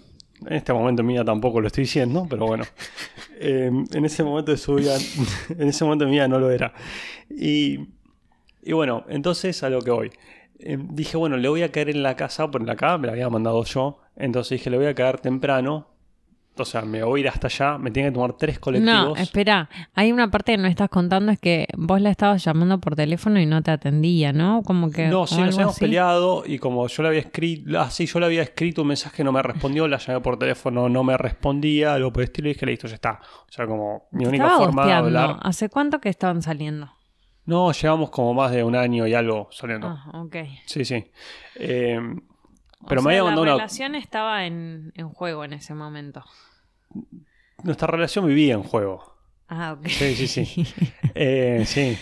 En 0.47 0.53
este 0.55 0.73
momento 0.73 1.03
de 1.03 1.07
mi 1.07 1.13
vida 1.15 1.25
tampoco 1.25 1.61
lo 1.61 1.67
estoy 1.69 1.85
diciendo, 1.85 2.27
pero 2.29 2.47
bueno. 2.47 2.65
Eh, 3.47 3.69
en 3.93 4.05
ese 4.05 4.23
momento 4.23 4.53
de 4.53 4.57
su 4.57 4.77
vida, 4.77 4.97
en 5.59 5.69
ese 5.69 5.85
momento 5.85 6.05
de 6.05 6.11
mi 6.11 6.17
vida 6.19 6.29
no 6.29 6.39
lo 6.39 6.51
era. 6.53 6.73
Y, 7.29 7.81
y 8.65 8.73
bueno, 8.73 9.05
entonces 9.09 9.63
a 9.63 9.71
lo 9.71 9.83
que 9.83 9.91
voy. 9.91 10.11
Eh, 10.59 10.79
dije, 10.79 11.17
bueno, 11.17 11.37
le 11.37 11.49
voy 11.49 11.63
a 11.63 11.71
caer 11.71 11.91
en 11.91 12.03
la 12.03 12.17
casa, 12.17 12.51
por 12.51 12.65
la 12.65 12.77
casa 12.77 12.99
me 12.99 13.07
la 13.07 13.13
había 13.13 13.29
mandado 13.29 13.63
yo. 13.65 14.01
Entonces 14.17 14.59
dije, 14.59 14.71
le 14.71 14.79
voy 14.79 14.87
a 14.87 14.95
caer 14.95 15.21
temprano. 15.21 15.89
O 16.57 16.65
sea, 16.65 16.83
me 16.83 17.03
voy 17.03 17.19
a 17.19 17.21
ir 17.23 17.29
hasta 17.29 17.49
allá, 17.49 17.79
me 17.79 17.91
tienen 17.91 18.13
que 18.13 18.15
tomar 18.15 18.35
tres 18.35 18.61
colectivos. 18.61 18.95
No, 18.95 19.17
espera, 19.17 19.69
hay 19.93 20.13
una 20.13 20.31
parte 20.31 20.53
que 20.53 20.59
no 20.59 20.69
estás 20.69 20.89
contando, 20.89 21.33
es 21.33 21.41
que 21.41 21.67
vos 21.77 22.01
la 22.01 22.11
estabas 22.11 22.45
llamando 22.45 22.79
por 22.79 22.95
teléfono 22.95 23.41
y 23.41 23.47
no 23.47 23.61
te 23.65 23.73
atendía, 23.73 24.33
¿no? 24.33 24.63
Como 24.63 24.89
que... 24.93 25.09
No, 25.09 25.27
sí, 25.27 25.41
nos 25.41 25.57
habíamos 25.57 25.81
peleado 25.81 26.45
y 26.47 26.61
como 26.61 26.87
yo 26.87 27.03
le 27.03 27.09
había 27.09 27.21
escrito, 27.23 27.81
ah, 27.81 27.91
sí, 27.91 28.07
yo 28.07 28.21
le 28.21 28.27
había 28.27 28.43
escrito 28.43 28.83
un 28.83 28.89
mensaje, 28.89 29.25
no 29.25 29.33
me 29.33 29.43
respondió, 29.43 29.89
la 29.89 29.99
llamé 29.99 30.21
por 30.21 30.39
teléfono, 30.39 30.89
no 30.89 31.03
me 31.03 31.17
respondía, 31.19 31.95
algo 31.95 32.13
por 32.13 32.23
el 32.23 32.29
estilo 32.29 32.49
y 32.49 32.53
dije, 32.53 32.67
listo, 32.67 32.87
ya 32.87 32.95
está. 32.95 33.19
O 33.49 33.53
sea, 33.53 33.67
como 33.67 34.05
mi 34.13 34.25
única 34.25 34.45
estaba 34.45 34.65
forma 34.65 34.87
de 34.87 34.93
hablar. 34.93 35.37
¿Hace 35.43 35.69
cuánto 35.69 36.01
que 36.01 36.09
estaban 36.09 36.41
saliendo? 36.41 36.89
No, 37.47 37.73
llevamos 37.73 38.11
como 38.11 38.33
más 38.35 38.51
de 38.53 38.65
un 38.65 38.75
año 38.75 39.07
y 39.07 39.15
algo 39.15 39.49
saliendo. 39.51 39.89
Ah, 39.89 40.11
ok. 40.23 40.37
Sí, 40.67 40.85
sí. 40.85 41.05
Eh, 41.57 41.99
O 42.81 42.87
pero 42.89 43.03
me 43.03 43.11
sea, 43.13 43.21
había 43.21 43.35
la 43.35 43.41
una. 43.43 43.53
relación 43.53 43.95
estaba 43.95 44.47
en, 44.47 44.93
en 44.97 45.09
juego 45.11 45.45
en 45.45 45.53
ese 45.53 45.75
momento. 45.75 46.25
Nuestra 47.63 47.87
relación 47.89 48.27
vivía 48.27 48.55
en 48.55 48.63
juego. 48.63 49.15
Ah, 49.49 49.73
ok. 49.79 49.87
Sí, 49.89 50.15
sí, 50.27 50.27
sí. 50.47 50.67
Eh, 51.15 51.63
sí. 51.67 51.97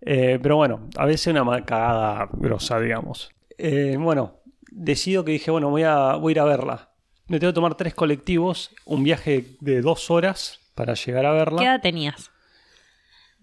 Eh, 0.00 0.38
pero 0.42 0.56
bueno, 0.56 0.88
a 0.96 1.06
veces 1.06 1.28
una 1.28 1.64
cagada 1.64 2.28
grosa, 2.32 2.80
digamos. 2.80 3.30
Eh, 3.58 3.96
bueno, 3.98 4.40
decido 4.70 5.24
que 5.24 5.32
dije, 5.32 5.50
bueno, 5.50 5.70
voy 5.70 5.82
a, 5.84 6.14
voy 6.14 6.30
a 6.30 6.32
ir 6.32 6.40
a 6.40 6.44
verla. 6.44 6.90
Me 7.28 7.38
tengo 7.38 7.52
que 7.52 7.54
tomar 7.56 7.74
tres 7.76 7.94
colectivos, 7.94 8.70
un 8.84 9.04
viaje 9.04 9.56
de 9.60 9.80
dos 9.82 10.10
horas 10.10 10.60
para 10.74 10.94
llegar 10.94 11.26
a 11.26 11.32
¿Qué 11.32 11.36
verla. 11.38 11.62
edad 11.62 11.80
tenías? 11.80 12.30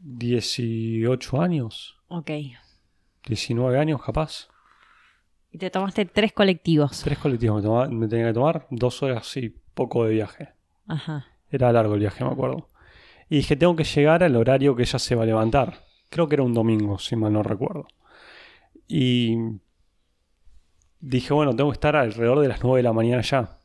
18 0.04 1.42
años, 1.42 1.98
Ok. 2.10 2.30
19 3.26 3.80
años 3.80 4.02
capaz. 4.04 4.50
Y 5.52 5.58
te 5.58 5.70
tomaste 5.70 6.06
tres 6.06 6.34
colectivos. 6.34 7.02
Tres 7.04 7.18
colectivos 7.18 7.64
me, 7.90 8.08
tenía 8.08 8.28
que 8.28 8.34
tomar, 8.34 8.68
dos 8.70 9.02
horas 9.02 9.38
y 9.38 9.50
poco 9.50 10.04
de 10.06 10.12
viaje. 10.12 10.50
Ajá. 10.88 11.28
Era 11.50 11.72
largo 11.72 11.94
el 11.94 12.02
viaje, 12.02 12.24
me 12.24 12.32
acuerdo. 12.32 12.68
Y 13.30 13.38
dije, 13.38 13.56
tengo 13.56 13.76
que 13.76 13.84
llegar 13.84 14.24
al 14.24 14.36
horario 14.36 14.76
que 14.76 14.84
ella 14.84 15.00
se 15.00 15.16
va 15.16 15.24
a 15.24 15.26
levantar. 15.26 15.86
Creo 16.10 16.28
que 16.28 16.36
era 16.36 16.44
un 16.44 16.54
domingo, 16.54 17.00
si 17.00 17.16
mal 17.16 17.32
no 17.32 17.44
recuerdo. 17.44 17.88
Y 18.88 19.38
dije, 21.00 21.34
bueno, 21.34 21.56
tengo 21.56 21.70
que 21.70 21.76
estar 21.76 21.96
alrededor 21.96 22.42
de 22.42 22.50
las 22.50 22.62
9 22.62 22.78
de 22.80 22.84
la 22.84 22.94
mañana 22.94 23.22
ya. 23.22 23.60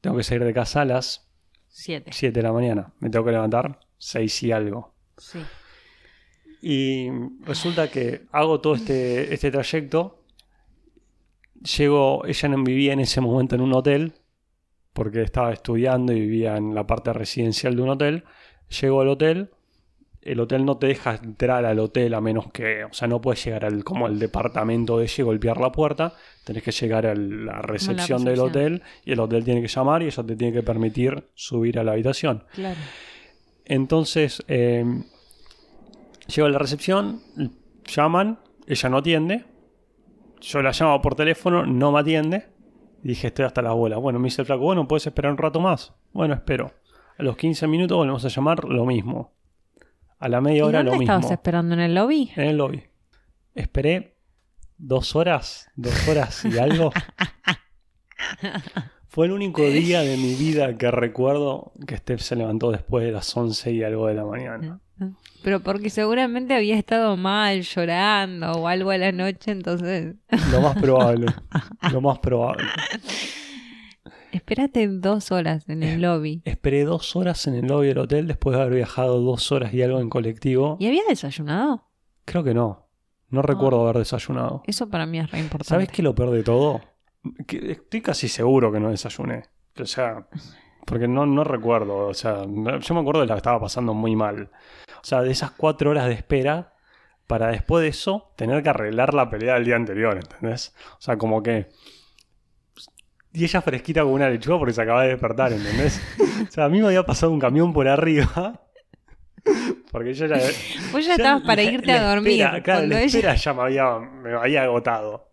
Tengo 0.00 0.16
que 0.16 0.22
salir 0.22 0.44
de 0.44 0.54
casa 0.54 0.80
a 0.80 0.84
las 0.86 1.30
Siete. 1.68 2.10
7 2.12 2.32
de 2.32 2.42
la 2.42 2.52
mañana. 2.52 2.94
Me 2.98 3.10
tengo 3.10 3.24
que 3.24 3.32
levantar 3.32 3.80
6 3.98 4.42
y 4.44 4.52
algo. 4.52 4.94
Sí. 5.18 5.40
Y 6.62 7.08
resulta 7.42 7.90
que 7.90 8.22
hago 8.32 8.60
todo 8.60 8.74
este, 8.74 9.32
este 9.32 9.50
trayecto. 9.50 10.24
Llego, 11.76 12.26
ella 12.26 12.48
no 12.48 12.62
vivía 12.62 12.92
en 12.92 13.00
ese 13.00 13.20
momento 13.20 13.54
en 13.54 13.60
un 13.60 13.74
hotel, 13.74 14.14
porque 14.92 15.22
estaba 15.22 15.52
estudiando 15.52 16.12
y 16.12 16.20
vivía 16.20 16.56
en 16.56 16.74
la 16.74 16.86
parte 16.86 17.12
residencial 17.12 17.76
de 17.76 17.82
un 17.82 17.90
hotel. 17.90 18.24
Llego 18.80 19.00
al 19.00 19.08
hotel, 19.08 19.50
el 20.22 20.40
hotel 20.40 20.64
no 20.64 20.76
te 20.76 20.88
deja 20.88 21.14
entrar 21.14 21.64
al 21.64 21.78
hotel 21.78 22.14
a 22.14 22.20
menos 22.20 22.52
que, 22.52 22.84
o 22.84 22.92
sea, 22.92 23.08
no 23.08 23.20
puedes 23.20 23.44
llegar 23.44 23.64
al, 23.64 23.84
como 23.84 24.06
al 24.06 24.18
departamento 24.18 24.98
de 24.98 25.04
ella 25.04 25.14
y 25.18 25.22
golpear 25.22 25.58
la 25.58 25.72
puerta, 25.72 26.14
tenés 26.44 26.62
que 26.62 26.72
llegar 26.72 27.06
a 27.06 27.14
la 27.14 27.62
recepción 27.62 28.24
del 28.24 28.40
hotel 28.40 28.82
y 29.04 29.12
el 29.12 29.20
hotel 29.20 29.44
tiene 29.44 29.62
que 29.62 29.68
llamar 29.68 30.02
y 30.02 30.06
ella 30.06 30.22
te 30.22 30.36
tiene 30.36 30.52
que 30.52 30.62
permitir 30.62 31.24
subir 31.34 31.78
a 31.78 31.84
la 31.84 31.92
habitación. 31.92 32.44
Claro. 32.52 32.78
Entonces, 33.64 34.42
eh, 34.48 34.84
llego 36.30 36.46
a 36.46 36.50
la 36.50 36.58
recepción, 36.58 37.22
llaman, 37.84 38.38
ella 38.66 38.88
no 38.88 38.98
atiende. 38.98 39.44
Yo 40.40 40.62
la 40.62 40.72
llamo 40.72 41.00
por 41.02 41.14
teléfono, 41.14 41.66
no 41.66 41.92
me 41.92 42.00
atiende. 42.00 42.48
Y 43.02 43.08
dije, 43.08 43.28
estoy 43.28 43.44
hasta 43.44 43.62
la 43.62 43.72
bola. 43.72 43.96
Bueno, 43.98 44.18
me 44.18 44.26
dice 44.26 44.42
el 44.42 44.46
flaco, 44.46 44.62
bueno, 44.62 44.86
puedes 44.88 45.06
esperar 45.06 45.32
un 45.32 45.38
rato 45.38 45.60
más. 45.60 45.94
Bueno, 46.12 46.34
espero. 46.34 46.72
A 47.18 47.22
los 47.22 47.36
15 47.36 47.66
minutos 47.66 47.96
volvemos 47.96 48.24
a 48.24 48.28
llamar, 48.28 48.64
lo 48.64 48.86
mismo. 48.86 49.32
A 50.18 50.28
la 50.28 50.40
media 50.40 50.58
¿Y 50.58 50.62
hora 50.62 50.78
dónde 50.78 50.96
lo 50.96 51.02
estabas 51.02 51.22
mismo. 51.22 51.34
esperando? 51.34 51.74
¿En 51.74 51.80
el 51.80 51.94
lobby? 51.94 52.30
En 52.36 52.44
el 52.48 52.56
lobby. 52.56 52.82
Esperé 53.54 54.16
dos 54.78 55.14
horas, 55.16 55.70
dos 55.76 56.08
horas 56.08 56.44
y 56.44 56.58
algo. 56.58 56.92
Fue 59.08 59.26
el 59.26 59.32
único 59.32 59.62
día 59.62 60.02
de 60.02 60.16
mi 60.16 60.34
vida 60.34 60.76
que 60.78 60.90
recuerdo 60.90 61.72
que 61.86 61.96
Steph 61.96 62.20
se 62.20 62.36
levantó 62.36 62.70
después 62.70 63.04
de 63.04 63.12
las 63.12 63.36
11 63.36 63.72
y 63.72 63.82
algo 63.82 64.06
de 64.06 64.14
la 64.14 64.24
mañana. 64.24 64.80
Pero 65.42 65.60
porque 65.60 65.90
seguramente 65.90 66.54
había 66.54 66.76
estado 66.76 67.16
mal, 67.16 67.62
llorando 67.62 68.52
o 68.52 68.68
algo 68.68 68.90
a 68.90 68.98
la 68.98 69.12
noche, 69.12 69.52
entonces... 69.52 70.16
Lo 70.50 70.60
más 70.60 70.76
probable. 70.80 71.26
Lo 71.92 72.00
más 72.00 72.18
probable. 72.18 72.64
Espérate 74.32 74.86
dos 74.86 75.32
horas 75.32 75.68
en 75.68 75.82
el 75.82 76.02
lobby. 76.02 76.42
Esperé 76.44 76.84
dos 76.84 77.16
horas 77.16 77.46
en 77.46 77.54
el 77.54 77.66
lobby 77.66 77.88
del 77.88 77.98
hotel 77.98 78.26
después 78.28 78.56
de 78.56 78.62
haber 78.62 78.74
viajado 78.74 79.20
dos 79.20 79.50
horas 79.50 79.74
y 79.74 79.82
algo 79.82 80.00
en 80.00 80.08
colectivo. 80.08 80.76
¿Y 80.78 80.86
había 80.86 81.02
desayunado? 81.08 81.88
Creo 82.24 82.44
que 82.44 82.54
no. 82.54 82.86
No 83.28 83.42
recuerdo 83.42 83.82
haber 83.82 83.98
desayunado. 83.98 84.62
Eso 84.66 84.88
para 84.88 85.06
mí 85.06 85.18
es 85.18 85.30
re 85.30 85.38
importante. 85.38 85.68
¿Sabes 85.68 85.88
qué 85.88 86.02
lo 86.02 86.14
peor 86.14 86.30
de 86.30 86.42
todo? 86.42 86.80
Que 87.46 87.72
estoy 87.72 88.02
casi 88.02 88.28
seguro 88.28 88.72
que 88.72 88.80
no 88.80 88.90
desayuné. 88.90 89.44
O 89.80 89.86
sea, 89.86 90.26
porque 90.84 91.06
no, 91.06 91.26
no 91.26 91.44
recuerdo. 91.44 92.08
O 92.08 92.14
sea, 92.14 92.42
yo 92.42 92.94
me 92.94 93.00
acuerdo 93.00 93.20
de 93.20 93.26
la 93.26 93.34
que 93.34 93.38
estaba 93.38 93.60
pasando 93.60 93.94
muy 93.94 94.16
mal. 94.16 94.50
O 95.02 95.04
sea, 95.04 95.22
de 95.22 95.30
esas 95.30 95.50
cuatro 95.52 95.90
horas 95.90 96.06
de 96.06 96.12
espera 96.14 96.74
para 97.26 97.48
después 97.48 97.82
de 97.82 97.88
eso 97.88 98.32
tener 98.36 98.62
que 98.62 98.68
arreglar 98.70 99.14
la 99.14 99.30
pelea 99.30 99.54
del 99.54 99.64
día 99.64 99.76
anterior, 99.76 100.16
¿entendés? 100.16 100.74
O 100.98 101.00
sea, 101.00 101.16
como 101.16 101.42
que... 101.42 101.68
Y 103.32 103.44
ella 103.44 103.62
fresquita 103.62 104.02
como 104.02 104.14
una 104.14 104.28
lechuga 104.28 104.58
porque 104.58 104.72
se 104.74 104.82
acaba 104.82 105.02
de 105.02 105.10
despertar, 105.10 105.52
¿entendés? 105.52 106.00
O 106.48 106.50
sea, 106.50 106.64
a 106.64 106.68
mí 106.70 106.80
me 106.80 106.86
había 106.86 107.04
pasado 107.04 107.30
un 107.32 107.38
camión 107.38 107.72
por 107.72 107.86
arriba. 107.86 108.60
Porque 109.92 110.14
yo 110.14 110.26
ya... 110.26 110.36
Vos 110.92 111.04
ya, 111.04 111.14
estabas 111.14 111.42
para 111.42 111.62
irte 111.62 111.86
la 111.86 112.00
a 112.10 112.14
dormir. 112.14 112.40
espera, 112.40 112.62
claro, 112.62 112.86
la 112.86 112.96
ella- 113.02 113.06
espera 113.06 113.34
ya 113.34 113.52
me 113.54 113.62
había, 113.62 113.98
me 113.98 114.34
había 114.34 114.62
agotado. 114.64 115.28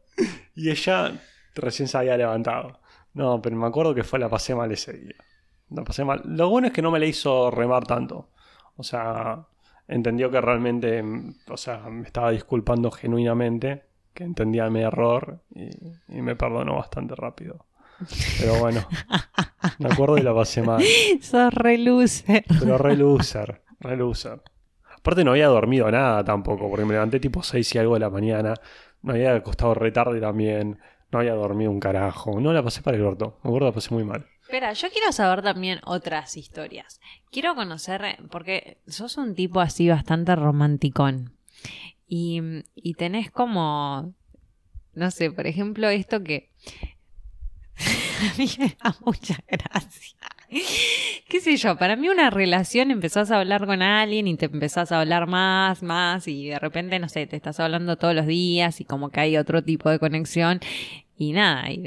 Y 0.53 0.69
ella 0.69 1.13
recién 1.55 1.87
se 1.87 1.97
había 1.97 2.17
levantado. 2.17 2.79
No, 3.13 3.41
pero 3.41 3.55
me 3.55 3.65
acuerdo 3.67 3.95
que 3.95 4.03
fue 4.03 4.19
la 4.19 4.29
pasé 4.29 4.53
mal 4.53 4.71
ese 4.71 4.93
día. 4.93 5.15
La 5.69 5.83
pasé 5.83 6.03
mal. 6.03 6.21
Lo 6.25 6.49
bueno 6.49 6.67
es 6.67 6.73
que 6.73 6.81
no 6.81 6.91
me 6.91 6.99
la 6.99 7.05
hizo 7.05 7.49
remar 7.51 7.85
tanto. 7.85 8.29
O 8.75 8.83
sea, 8.83 9.45
entendió 9.87 10.29
que 10.31 10.41
realmente, 10.41 11.03
o 11.49 11.57
sea, 11.57 11.79
me 11.89 12.03
estaba 12.03 12.31
disculpando 12.31 12.91
genuinamente, 12.91 13.83
que 14.13 14.23
entendía 14.23 14.69
mi 14.69 14.81
error 14.81 15.41
y, 15.53 15.69
y 16.07 16.21
me 16.21 16.35
perdonó 16.35 16.75
bastante 16.75 17.15
rápido. 17.15 17.65
Pero 18.39 18.59
bueno, 18.59 18.87
me 19.79 19.89
acuerdo 19.89 20.17
y 20.17 20.21
la 20.21 20.33
pasé 20.33 20.61
mal. 20.61 20.83
Sos 21.21 21.53
re 21.53 21.77
loser. 21.77 22.45
Pero 22.59 22.77
re 22.77 22.95
loser, 22.95 23.61
re 23.79 23.97
loser. 23.97 24.41
Aparte 24.95 25.23
no 25.23 25.31
había 25.31 25.47
dormido 25.47 25.89
nada 25.89 26.23
tampoco, 26.23 26.69
porque 26.69 26.85
me 26.85 26.93
levanté 26.93 27.19
tipo 27.19 27.41
6 27.41 27.75
y 27.75 27.77
algo 27.77 27.93
de 27.93 28.01
la 28.01 28.09
mañana. 28.09 28.53
Me 29.01 29.13
había 29.13 29.35
acostado 29.35 29.73
re 29.73 29.91
tarde 29.91 30.19
también. 30.19 30.79
No 31.11 31.19
había 31.19 31.33
dormido 31.33 31.71
un 31.71 31.79
carajo. 31.79 32.39
No 32.39 32.51
la 32.51 32.61
pasé 32.61 32.81
para 32.81 32.97
el 32.97 33.03
orto. 33.03 33.39
Me 33.43 33.49
acuerdo 33.49 33.67
la 33.67 33.73
pasé 33.73 33.93
muy 33.93 34.03
mal. 34.03 34.25
Espera, 34.47 34.71
yo 34.71 34.89
quiero 34.89 35.11
saber 35.11 35.41
también 35.41 35.81
otras 35.83 36.37
historias. 36.37 37.01
Quiero 37.31 37.53
conocer, 37.53 38.01
porque 38.31 38.77
sos 38.87 39.17
un 39.17 39.35
tipo 39.35 39.59
así 39.59 39.89
bastante 39.89 40.37
romanticón. 40.37 41.33
Y, 42.07 42.41
y 42.73 42.93
tenés 42.93 43.29
como, 43.29 44.13
no 44.93 45.11
sé, 45.11 45.31
por 45.31 45.47
ejemplo, 45.47 45.89
esto 45.89 46.23
que 46.23 46.49
a 47.75 48.37
mí 48.37 48.49
me 48.57 48.77
da 48.81 48.95
mucha 49.01 49.37
gracia. 49.49 50.17
¿Qué 51.27 51.41
sé 51.41 51.57
yo? 51.57 51.77
Para 51.77 51.97
mí 51.97 52.07
una 52.07 52.29
relación 52.29 52.89
empezás 52.89 53.31
a 53.31 53.41
hablar 53.41 53.65
con 53.65 53.81
alguien 53.81 54.29
y 54.29 54.37
te 54.37 54.45
empezás 54.45 54.93
a 54.93 55.01
hablar 55.01 55.27
más, 55.27 55.83
más 55.83 56.25
y 56.29 56.47
de 56.47 56.57
repente, 56.57 56.99
no 56.99 57.09
sé, 57.09 57.27
te 57.27 57.35
estás 57.35 57.59
hablando 57.59 57.97
todos 57.97 58.15
los 58.15 58.25
días 58.25 58.79
y 58.79 58.85
como 58.85 59.09
que 59.09 59.19
hay 59.19 59.35
otro 59.35 59.61
tipo 59.61 59.89
de 59.89 59.99
conexión 59.99 60.61
y 61.19 61.31
nada, 61.33 61.71
y 61.71 61.79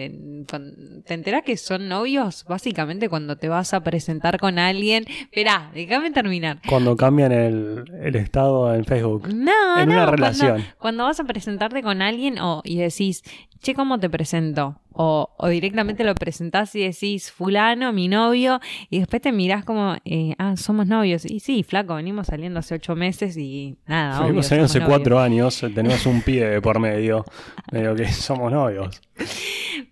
te 1.05 1.15
enterás 1.15 1.43
que 1.45 1.57
son 1.57 1.89
novios 1.89 2.45
básicamente 2.49 3.09
cuando 3.09 3.37
te 3.37 3.49
vas 3.49 3.73
a 3.75 3.81
presentar 3.85 4.39
con 4.41 4.59
alguien. 4.59 5.05
Esperá, 5.09 5.71
déjame 5.73 6.11
terminar. 6.11 6.59
Cuando 6.69 6.97
cambian 6.97 7.31
el, 7.31 7.85
el 8.03 8.17
estado 8.17 8.75
en 8.75 8.85
Facebook. 8.85 9.29
No, 9.33 9.79
En 9.81 9.89
no, 9.89 9.95
una 9.95 10.07
cuando- 10.07 10.11
relación. 10.11 10.65
Cuando, 10.79 11.05
vas 11.05 11.21
a 11.21 11.25
presentarte 11.25 11.83
con 11.83 12.03
alguien 12.03 12.39
o, 12.41 12.63
y 12.65 12.79
decís, 12.79 13.23
che, 13.63 13.75
¿cómo 13.75 13.99
te 14.01 14.09
presento? 14.11 14.81
O, 14.93 15.31
o 15.39 15.49
directamente 15.49 16.05
lo 16.05 16.15
presentás 16.15 16.75
y 16.75 16.81
decís, 16.81 17.31
fulano, 17.31 17.93
mi 17.93 18.09
novio, 18.09 18.61
y 18.91 18.99
después 18.99 19.23
te 19.23 19.33
mirás 19.33 19.65
como, 19.65 19.97
eh, 20.05 20.35
ah, 20.39 20.57
somos 20.57 20.87
novios. 20.87 21.25
Y 21.25 21.41
sí, 21.41 21.63
flaco, 21.63 21.95
venimos 21.95 22.27
saliendo 22.27 22.61
hace 22.61 22.75
ocho 22.75 22.97
meses 22.97 23.37
y 23.37 23.77
nada, 23.87 24.19
Seguimos 24.19 24.47
saliendo 24.47 24.67
hace 24.67 24.81
novios. 24.81 24.97
cuatro 24.99 25.21
años. 25.21 25.61
Tenemos 25.75 26.05
un 26.07 26.23
pibe 26.23 26.61
por 26.61 26.81
medio. 26.81 27.25
Medio 27.73 27.95
que 27.95 28.09
somos 28.11 28.51
novios. 28.51 29.01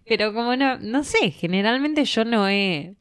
Pero 0.06 0.32
como 0.34 0.56
no, 0.56 0.78
no 0.78 1.04
sé, 1.04 1.30
generalmente 1.30 2.04
yo 2.04 2.24
no 2.24 2.48
he 2.48 2.96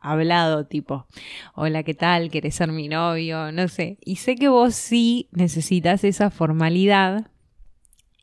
hablado 0.00 0.66
tipo, 0.66 1.06
hola, 1.54 1.82
¿qué 1.82 1.94
tal? 1.94 2.30
¿Querés 2.30 2.54
ser 2.56 2.72
mi 2.72 2.88
novio? 2.88 3.52
No 3.52 3.68
sé. 3.68 3.98
Y 4.04 4.16
sé 4.16 4.36
que 4.36 4.48
vos 4.48 4.74
sí 4.74 5.28
necesitas 5.32 6.02
esa 6.04 6.30
formalidad 6.30 7.28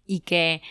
y 0.05 0.21
que 0.21 0.61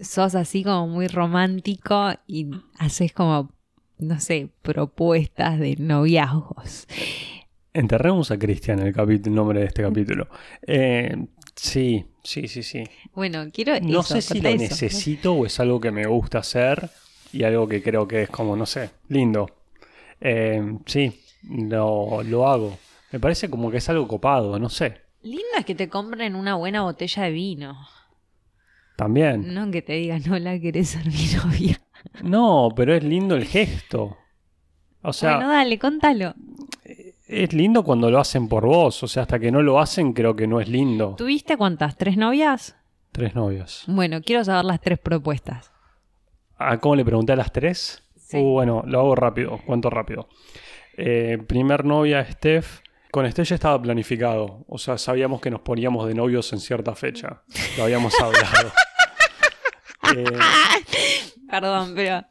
sos 0.00 0.34
así 0.34 0.64
como 0.64 0.86
muy 0.86 1.06
romántico 1.06 2.10
y 2.26 2.48
haces 2.78 3.12
como, 3.12 3.50
no 3.98 4.20
sé, 4.20 4.48
propuestas 4.62 5.58
de 5.58 5.76
noviazgos. 5.76 6.86
Enterremos 7.72 8.30
a 8.30 8.38
Cristian 8.38 8.80
el, 8.80 8.94
el 8.98 9.34
nombre 9.34 9.60
de 9.60 9.66
este 9.66 9.82
capítulo. 9.82 10.28
Eh, 10.66 11.16
sí, 11.54 12.04
sí, 12.24 12.48
sí, 12.48 12.62
sí. 12.62 12.84
Bueno, 13.14 13.46
quiero... 13.52 13.78
No 13.80 14.00
eso, 14.00 14.14
sé 14.14 14.22
si 14.22 14.40
lo 14.40 14.48
eso. 14.48 14.58
necesito 14.58 15.34
o 15.34 15.46
es 15.46 15.60
algo 15.60 15.80
que 15.80 15.90
me 15.92 16.06
gusta 16.06 16.38
hacer 16.38 16.90
y 17.32 17.44
algo 17.44 17.68
que 17.68 17.82
creo 17.82 18.08
que 18.08 18.22
es 18.22 18.28
como, 18.28 18.56
no 18.56 18.66
sé, 18.66 18.90
lindo. 19.08 19.48
Eh, 20.20 20.78
sí, 20.86 21.12
lo, 21.48 22.22
lo 22.24 22.48
hago. 22.48 22.76
Me 23.12 23.20
parece 23.20 23.48
como 23.48 23.70
que 23.70 23.78
es 23.78 23.88
algo 23.88 24.08
copado, 24.08 24.58
no 24.58 24.68
sé. 24.68 25.02
Lindo 25.22 25.44
es 25.58 25.64
que 25.64 25.74
te 25.74 25.88
compren 25.88 26.34
una 26.34 26.54
buena 26.56 26.82
botella 26.82 27.24
de 27.24 27.30
vino. 27.30 27.76
También. 29.00 29.54
No 29.54 29.70
que 29.70 29.80
te 29.80 29.94
digan, 29.94 30.22
hola, 30.30 30.60
¿querés 30.60 30.90
ser 30.90 31.06
mi 31.06 31.14
novia? 31.42 31.80
No, 32.22 32.68
pero 32.76 32.94
es 32.94 33.02
lindo 33.02 33.34
el 33.34 33.46
gesto. 33.46 34.18
O 35.00 35.14
sea, 35.14 35.36
bueno, 35.36 35.50
dale, 35.50 35.78
contalo. 35.78 36.34
es 37.26 37.54
lindo 37.54 37.82
cuando 37.82 38.10
lo 38.10 38.18
hacen 38.20 38.46
por 38.46 38.66
vos. 38.66 39.02
O 39.02 39.08
sea, 39.08 39.22
hasta 39.22 39.38
que 39.38 39.50
no 39.50 39.62
lo 39.62 39.80
hacen, 39.80 40.12
creo 40.12 40.36
que 40.36 40.46
no 40.46 40.60
es 40.60 40.68
lindo. 40.68 41.14
¿Tuviste 41.16 41.56
cuántas? 41.56 41.96
¿Tres 41.96 42.18
novias? 42.18 42.76
Tres 43.10 43.34
novios. 43.34 43.84
Bueno, 43.86 44.20
quiero 44.20 44.44
saber 44.44 44.66
las 44.66 44.82
tres 44.82 44.98
propuestas. 44.98 45.72
¿A 46.58 46.76
cómo 46.76 46.94
le 46.94 47.04
pregunté 47.06 47.32
a 47.32 47.36
las 47.36 47.52
tres? 47.52 48.02
Sí. 48.18 48.36
Uh, 48.36 48.52
bueno, 48.52 48.82
lo 48.86 49.00
hago 49.00 49.14
rápido, 49.14 49.60
cuento 49.64 49.88
rápido. 49.88 50.28
Eh, 50.98 51.38
primer 51.46 51.86
novia, 51.86 52.22
Steph. 52.30 52.80
Con 53.10 53.28
Steph 53.32 53.48
ya 53.48 53.54
estaba 53.54 53.80
planificado. 53.80 54.66
O 54.68 54.76
sea, 54.76 54.98
sabíamos 54.98 55.40
que 55.40 55.50
nos 55.50 55.62
poníamos 55.62 56.06
de 56.06 56.14
novios 56.14 56.52
en 56.52 56.60
cierta 56.60 56.94
fecha. 56.94 57.42
Lo 57.78 57.84
habíamos 57.84 58.14
hablado. 58.20 58.70
Eh, 60.16 60.24
Perdón, 61.50 61.94
pero 61.96 62.24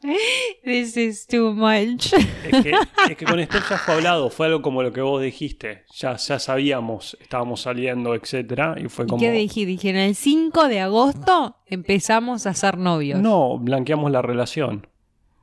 this 0.64 0.96
is 0.96 1.26
too 1.26 1.52
much. 1.52 2.12
es, 2.14 2.62
que, 2.62 2.72
es 3.10 3.16
que 3.18 3.24
con 3.26 3.38
Steph 3.44 3.68
ya 3.68 3.76
fue 3.76 3.94
hablado. 3.96 4.30
Fue 4.30 4.46
algo 4.46 4.62
como 4.62 4.82
lo 4.82 4.92
que 4.94 5.02
vos 5.02 5.20
dijiste. 5.22 5.84
Ya, 5.94 6.16
ya 6.16 6.38
sabíamos, 6.38 7.18
estábamos 7.20 7.60
saliendo, 7.60 8.14
etcétera 8.14 8.76
Y 8.82 8.88
fue 8.88 9.04
¿Y 9.04 9.08
como. 9.08 9.20
qué 9.20 9.30
dije? 9.30 9.66
Dije, 9.66 9.90
en 9.90 9.96
el 9.96 10.14
5 10.14 10.68
de 10.68 10.80
agosto 10.80 11.56
empezamos 11.66 12.46
a 12.46 12.54
ser 12.54 12.78
novios. 12.78 13.20
No, 13.20 13.58
blanqueamos 13.58 14.10
la 14.10 14.22
relación. 14.22 14.86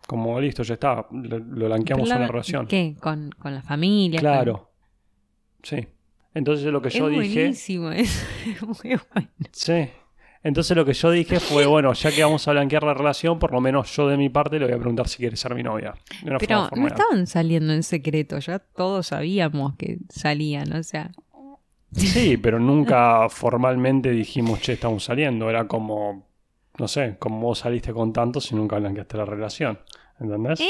Como 0.08 0.40
listo, 0.42 0.64
ya 0.64 0.74
está. 0.74 1.06
Lo, 1.12 1.38
lo 1.38 1.66
blanqueamos 1.68 2.08
una 2.10 2.18
la- 2.18 2.28
relación. 2.28 2.66
¿Qué? 2.66 2.96
¿Con, 3.00 3.30
con 3.38 3.54
la 3.54 3.62
familia? 3.62 4.20
Claro. 4.20 4.72
Sí. 5.62 5.86
Entonces 6.34 6.66
lo 6.72 6.82
que 6.82 6.90
yo 6.90 7.10
es 7.10 7.20
dije. 7.20 7.42
buenísimo 7.42 7.92
eso. 7.92 8.26
Es 8.46 8.62
muy 8.84 9.00
bueno. 9.14 9.30
Sí. 9.52 9.88
Entonces 10.48 10.78
lo 10.78 10.86
que 10.86 10.94
yo 10.94 11.12
dije 11.12 11.42
fue, 11.42 11.66
bueno, 11.68 11.92
ya 11.92 12.10
que 12.10 12.24
vamos 12.24 12.48
a 12.48 12.52
blanquear 12.52 12.84
la 12.84 12.94
relación, 12.94 13.38
por 13.38 13.52
lo 13.52 13.60
menos 13.60 13.94
yo 13.94 14.08
de 14.08 14.16
mi 14.16 14.30
parte 14.30 14.58
le 14.58 14.66
voy 14.66 14.76
a 14.76 14.78
preguntar 14.78 15.10
si 15.10 15.18
quiere 15.18 15.36
ser 15.36 15.54
mi 15.54 15.62
novia. 15.62 15.94
Pero 16.40 16.40
forma 16.70 16.84
no 16.84 16.88
estaban 16.88 17.28
saliendo 17.28 17.74
en 17.74 17.84
secreto, 17.84 18.40
ya 18.40 18.60
todos 18.60 19.08
sabíamos 19.08 19.76
que 19.76 19.98
salían, 20.08 20.72
o 20.72 20.84
sea. 20.84 21.12
Sí, 21.92 22.38
pero 22.42 22.60
nunca 22.60 23.28
formalmente 23.28 24.10
dijimos, 24.12 24.62
che, 24.62 24.74
estamos 24.74 25.04
saliendo. 25.04 25.50
Era 25.50 25.68
como, 25.68 26.26
no 26.80 26.88
sé, 26.88 27.18
como 27.20 27.42
vos 27.42 27.60
saliste 27.60 27.92
con 27.92 28.14
tantos 28.14 28.50
y 28.54 28.56
nunca 28.56 28.80
blanqueaste 28.80 29.18
la 29.18 29.26
relación. 29.26 29.78
¿Entendés? 30.18 30.62
¿Eh? 30.62 30.70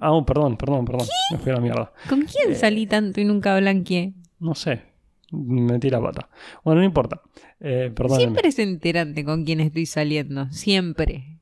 Ah, 0.00 0.10
oh, 0.10 0.26
perdón, 0.26 0.56
perdón, 0.56 0.84
perdón. 0.84 1.06
Me 1.30 1.38
fui 1.38 1.52
a 1.52 1.54
la 1.54 1.60
mierda. 1.60 1.92
¿Con 2.08 2.22
quién 2.22 2.50
Eh, 2.50 2.54
salí 2.56 2.88
tanto 2.88 3.20
y 3.20 3.24
nunca 3.24 3.56
blanqueé? 3.56 4.14
No 4.40 4.56
sé. 4.56 4.95
Metí 5.32 5.90
la 5.90 6.00
pata. 6.00 6.28
Bueno, 6.64 6.80
no 6.80 6.86
importa. 6.86 7.20
Eh. 7.60 7.92
Siempre 8.16 8.52
se 8.52 8.62
enteran 8.62 9.14
de 9.14 9.24
con 9.24 9.44
quién 9.44 9.60
estoy 9.60 9.86
saliendo, 9.86 10.50
siempre. 10.50 11.40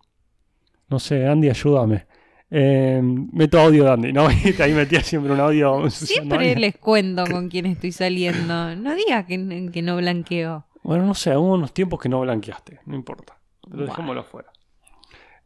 No 0.88 0.98
sé, 0.98 1.26
Andy, 1.26 1.50
ayúdame. 1.50 2.06
Eh, 2.50 3.00
meto 3.02 3.58
audio 3.58 3.84
de 3.84 3.90
Andy, 3.90 4.12
¿no? 4.12 4.26
Ahí 4.60 4.72
metía 4.72 5.00
siempre 5.00 5.32
un 5.32 5.40
audio. 5.40 5.90
Siempre 5.90 6.54
les 6.56 6.76
cuento 6.76 7.24
con 7.30 7.48
quién 7.48 7.66
estoy 7.66 7.92
saliendo. 7.92 8.76
No 8.76 8.94
digas 8.94 9.26
que, 9.26 9.70
que 9.72 9.82
no 9.82 9.96
blanqueo. 9.96 10.66
Bueno, 10.82 11.06
no 11.06 11.14
sé, 11.14 11.36
hubo 11.36 11.54
unos 11.54 11.72
tiempos 11.72 11.98
que 12.00 12.08
no 12.08 12.20
blanqueaste, 12.20 12.80
no 12.86 12.94
importa. 12.94 13.38
Pero 13.68 13.86
dejémoslo 13.86 14.22
fuera. 14.22 14.52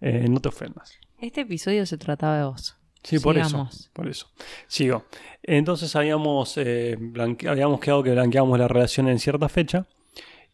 Eh, 0.01 0.27
no 0.29 0.41
te 0.41 0.49
ofendas. 0.49 0.99
Este 1.19 1.43
episodio 1.43 1.87
se 1.87 1.97
trataba 1.97 2.39
de 2.39 2.45
vos. 2.45 2.78
Sí, 3.03 3.19
por 3.19 3.35
Sigamos. 3.37 3.75
eso. 3.81 3.91
Por 3.93 4.09
eso. 4.09 4.31
Sigo. 4.67 5.05
Entonces 5.43 5.95
habíamos, 5.97 6.57
eh, 6.59 6.97
blanque- 6.99 7.49
habíamos 7.49 7.81
quedado 7.81 8.03
que 8.03 8.11
blanqueábamos 8.11 8.59
la 8.59 8.69
relación 8.69 9.09
en 9.09 9.19
cierta 9.19 9.49
fecha. 9.49 9.87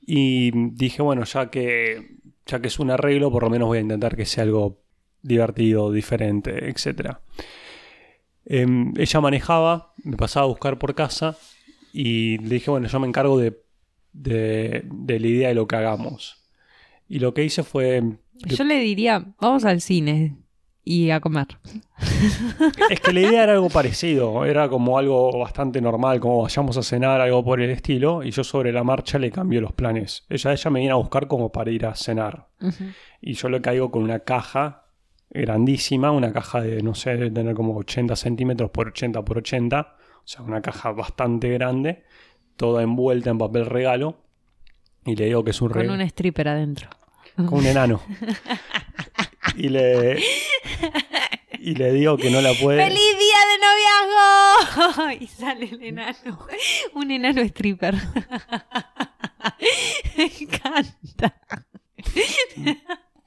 Y 0.07 0.51
dije, 0.73 1.03
bueno, 1.03 1.25
ya 1.25 1.51
que, 1.51 2.19
ya 2.47 2.61
que 2.61 2.69
es 2.69 2.79
un 2.79 2.91
arreglo, 2.91 3.31
por 3.31 3.43
lo 3.45 3.51
menos 3.51 3.67
voy 3.69 3.79
a 3.79 3.81
intentar 3.81 4.15
que 4.17 4.27
sea 4.27 4.45
algo 4.45 4.83
divertido, 5.23 5.91
diferente, 5.91 6.69
etc. 6.69 7.17
ella 8.47 9.21
manejaba, 9.21 9.93
me 10.05 10.17
pasaba 10.17 10.45
a 10.45 10.49
buscar 10.49 10.79
por 10.79 10.95
casa. 10.95 11.37
Y 11.93 12.39
le 12.39 12.57
dije, 12.57 12.71
bueno, 12.71 12.89
yo 12.89 13.01
me 13.01 13.07
encargo 13.07 13.39
de, 13.39 13.63
de, 14.13 14.83
de 14.85 15.21
la 15.21 15.27
idea 15.27 15.49
de 15.49 15.55
lo 15.55 15.67
que 15.67 15.77
hagamos. 15.77 16.45
Y 17.09 17.21
lo 17.21 17.33
que 17.35 17.45
hice 17.45 17.63
fue 17.63 18.03
Yo 18.35 18.65
le 18.65 18.79
diría, 18.81 19.25
vamos 19.41 19.65
al 19.65 19.81
cine 19.81 20.37
y 20.85 21.11
a 21.11 21.21
comer. 21.21 21.47
Es 22.91 23.01
que 23.01 23.13
la 23.13 23.21
idea 23.21 23.45
era 23.45 23.53
algo 23.53 23.69
parecido, 23.71 24.45
era 24.45 24.69
como 24.69 24.99
algo 24.99 25.39
bastante 25.39 25.81
normal, 25.81 26.21
como 26.21 26.43
vayamos 26.43 26.77
a 26.77 26.83
cenar, 26.83 27.21
algo 27.21 27.45
por 27.45 27.61
el 27.61 27.71
estilo, 27.71 28.23
y 28.23 28.31
yo 28.31 28.45
sobre 28.45 28.73
la 28.73 28.85
marcha 28.85 29.19
le 29.19 29.31
cambié 29.31 29.61
los 29.61 29.73
planes. 29.73 30.25
Ella, 30.29 30.53
ella 30.53 30.71
me 30.71 30.81
viene 30.81 30.93
a 30.93 30.97
buscar 30.97 31.27
como 31.27 31.51
para 31.53 31.71
ir 31.71 31.87
a 31.87 31.95
cenar, 31.95 32.49
y 33.21 33.35
yo 33.35 33.49
le 33.49 33.61
caigo 33.61 33.91
con 33.91 34.03
una 34.03 34.21
caja 34.21 34.85
grandísima, 35.31 36.11
una 36.13 36.33
caja 36.33 36.61
de, 36.61 36.83
no 36.83 36.95
sé, 36.95 37.17
de 37.17 37.31
tener 37.31 37.55
como 37.55 37.77
80 37.77 38.15
centímetros 38.17 38.71
por 38.71 38.89
80 38.89 39.23
por 39.25 39.39
80, 39.39 39.81
o 39.81 40.27
sea, 40.27 40.43
una 40.43 40.61
caja 40.63 40.93
bastante 40.93 41.49
grande, 41.51 42.05
toda 42.57 42.83
envuelta 42.83 43.31
en 43.31 43.39
papel 43.39 43.67
regalo, 43.67 44.19
y 45.05 45.17
le 45.17 45.27
digo 45.27 45.45
que 45.45 45.51
es 45.51 45.61
un 45.61 45.69
Con 45.69 45.81
regalo. 45.83 45.95
un 45.95 46.01
stripper 46.09 46.49
adentro. 46.49 46.89
Con 47.37 47.55
un 47.61 47.67
enano. 47.67 48.01
Y 49.57 49.69
le, 49.69 50.19
y 51.65 51.75
le 51.75 51.93
digo 51.93 52.17
que 52.19 52.31
no 52.31 52.43
la 52.43 52.53
puede. 52.53 52.85
¡Feliz 52.85 52.99
día 52.99 53.39
de 53.49 53.57
noviazgo! 53.65 55.19
Y 55.21 55.27
sale 55.27 55.71
el 55.73 55.83
enano. 55.83 56.47
Un 56.95 57.11
enano 57.11 57.41
stripper. 57.41 57.95
Me 60.17 60.31
encanta. 60.41 61.35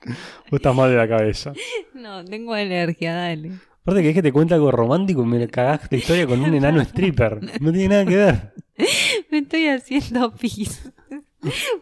Vos 0.06 0.54
estás 0.54 0.76
mal 0.76 0.92
de 0.92 0.98
la 0.98 1.08
cabeza. 1.08 1.54
No, 1.96 2.24
tengo 2.24 2.54
alergia, 2.54 3.16
dale. 3.16 3.54
Aparte 3.82 4.04
que 4.04 4.10
es 4.10 4.16
que 4.16 4.22
te 4.22 4.32
cuenta 4.32 4.54
algo 4.54 4.70
romántico 4.72 5.24
y 5.24 5.26
me 5.26 5.48
cagaste 5.48 5.96
la 5.96 6.00
historia 6.00 6.28
con 6.28 6.40
un 6.40 6.54
enano 6.54 6.80
stripper. 6.82 7.40
No 7.60 7.72
tiene 7.72 7.88
nada 7.88 8.06
que 8.06 8.18
ver. 8.18 8.54
Me 9.32 9.40
estoy 9.40 9.68
haciendo 9.68 10.32
pis. 10.36 10.92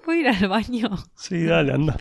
¿Puedo 0.05 0.19
ir 0.19 0.29
al 0.29 0.47
baño? 0.47 0.89
Sí, 1.15 1.43
dale, 1.43 1.73
anda. 1.73 1.97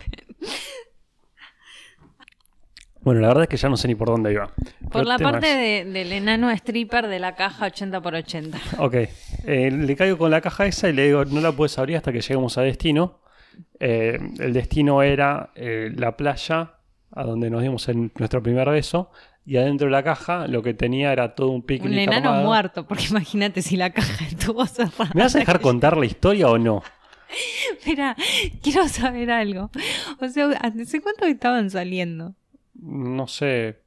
Bueno, 3.05 3.21
la 3.21 3.27
verdad 3.29 3.43
es 3.43 3.49
que 3.49 3.57
ya 3.57 3.69
no 3.69 3.77
sé 3.77 3.87
ni 3.87 3.95
por 3.95 4.09
dónde 4.09 4.33
iba. 4.33 4.49
Por 4.91 5.05
la 5.05 5.17
parte 5.17 5.47
de- 5.47 5.85
del 5.85 6.11
enano 6.11 6.49
stripper 6.51 7.07
de 7.07 7.19
la 7.19 7.35
caja 7.35 7.67
80x80. 7.67 8.57
Ok. 8.79 8.95
Eh, 9.45 9.71
le 9.71 9.95
caigo 9.95 10.17
con 10.17 10.31
la 10.31 10.41
caja 10.41 10.65
esa 10.65 10.89
y 10.89 10.93
le 10.93 11.05
digo, 11.05 11.23
no 11.23 11.39
la 11.39 11.51
puedes 11.53 11.77
abrir 11.79 11.95
hasta 11.97 12.11
que 12.11 12.19
lleguemos 12.21 12.57
a 12.57 12.63
destino. 12.63 13.21
Eh, 13.79 14.17
el 14.39 14.51
destino 14.53 15.01
era 15.03 15.51
eh, 15.55 15.91
la 15.95 16.17
playa, 16.17 16.73
a 17.11 17.23
donde 17.23 17.49
nos 17.49 17.61
dimos 17.61 17.87
en 17.89 18.11
nuestro 18.17 18.41
primer 18.43 18.67
beso. 18.69 19.11
Y 19.45 19.57
adentro 19.57 19.85
de 19.85 19.91
la 19.91 20.01
caja 20.01 20.47
lo 20.47 20.63
que 20.63 20.73
tenía 20.73 21.13
era 21.13 21.35
todo 21.35 21.49
un 21.49 21.61
picnic 21.61 21.91
Un 21.91 21.99
enano 21.99 22.29
armado. 22.31 22.47
muerto, 22.47 22.87
porque 22.87 23.05
imagínate 23.11 23.61
si 23.61 23.77
la 23.77 23.91
caja 23.91 24.25
estuvo 24.29 24.65
cerrada. 24.65 25.11
¿Me 25.13 25.21
vas 25.21 25.35
a 25.35 25.39
dejar 25.39 25.61
contar 25.61 25.95
la 25.95 26.07
historia 26.07 26.49
o 26.49 26.57
no? 26.57 26.81
Espera, 27.79 28.15
quiero 28.63 28.87
saber 28.87 29.29
algo. 29.29 29.69
O 30.19 30.27
sea, 30.27 30.47
¿hace 30.61 31.01
cuánto 31.01 31.25
estaban 31.25 31.69
saliendo? 31.69 32.33
No 32.75 33.27
sé, 33.27 33.81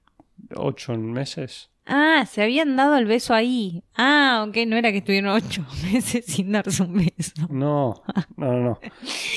ocho 0.56 0.96
meses. 0.96 1.70
Ah, 1.86 2.26
se 2.30 2.42
habían 2.42 2.76
dado 2.76 2.98
el 2.98 3.06
beso 3.06 3.32
ahí. 3.32 3.82
Ah, 3.96 4.44
ok, 4.46 4.56
no 4.66 4.76
era 4.76 4.92
que 4.92 4.98
estuvieron 4.98 5.30
ocho 5.30 5.64
meses 5.92 6.26
sin 6.26 6.52
darse 6.52 6.82
un 6.82 6.94
beso. 6.94 7.46
No, 7.48 8.02
no, 8.36 8.52
no. 8.60 8.80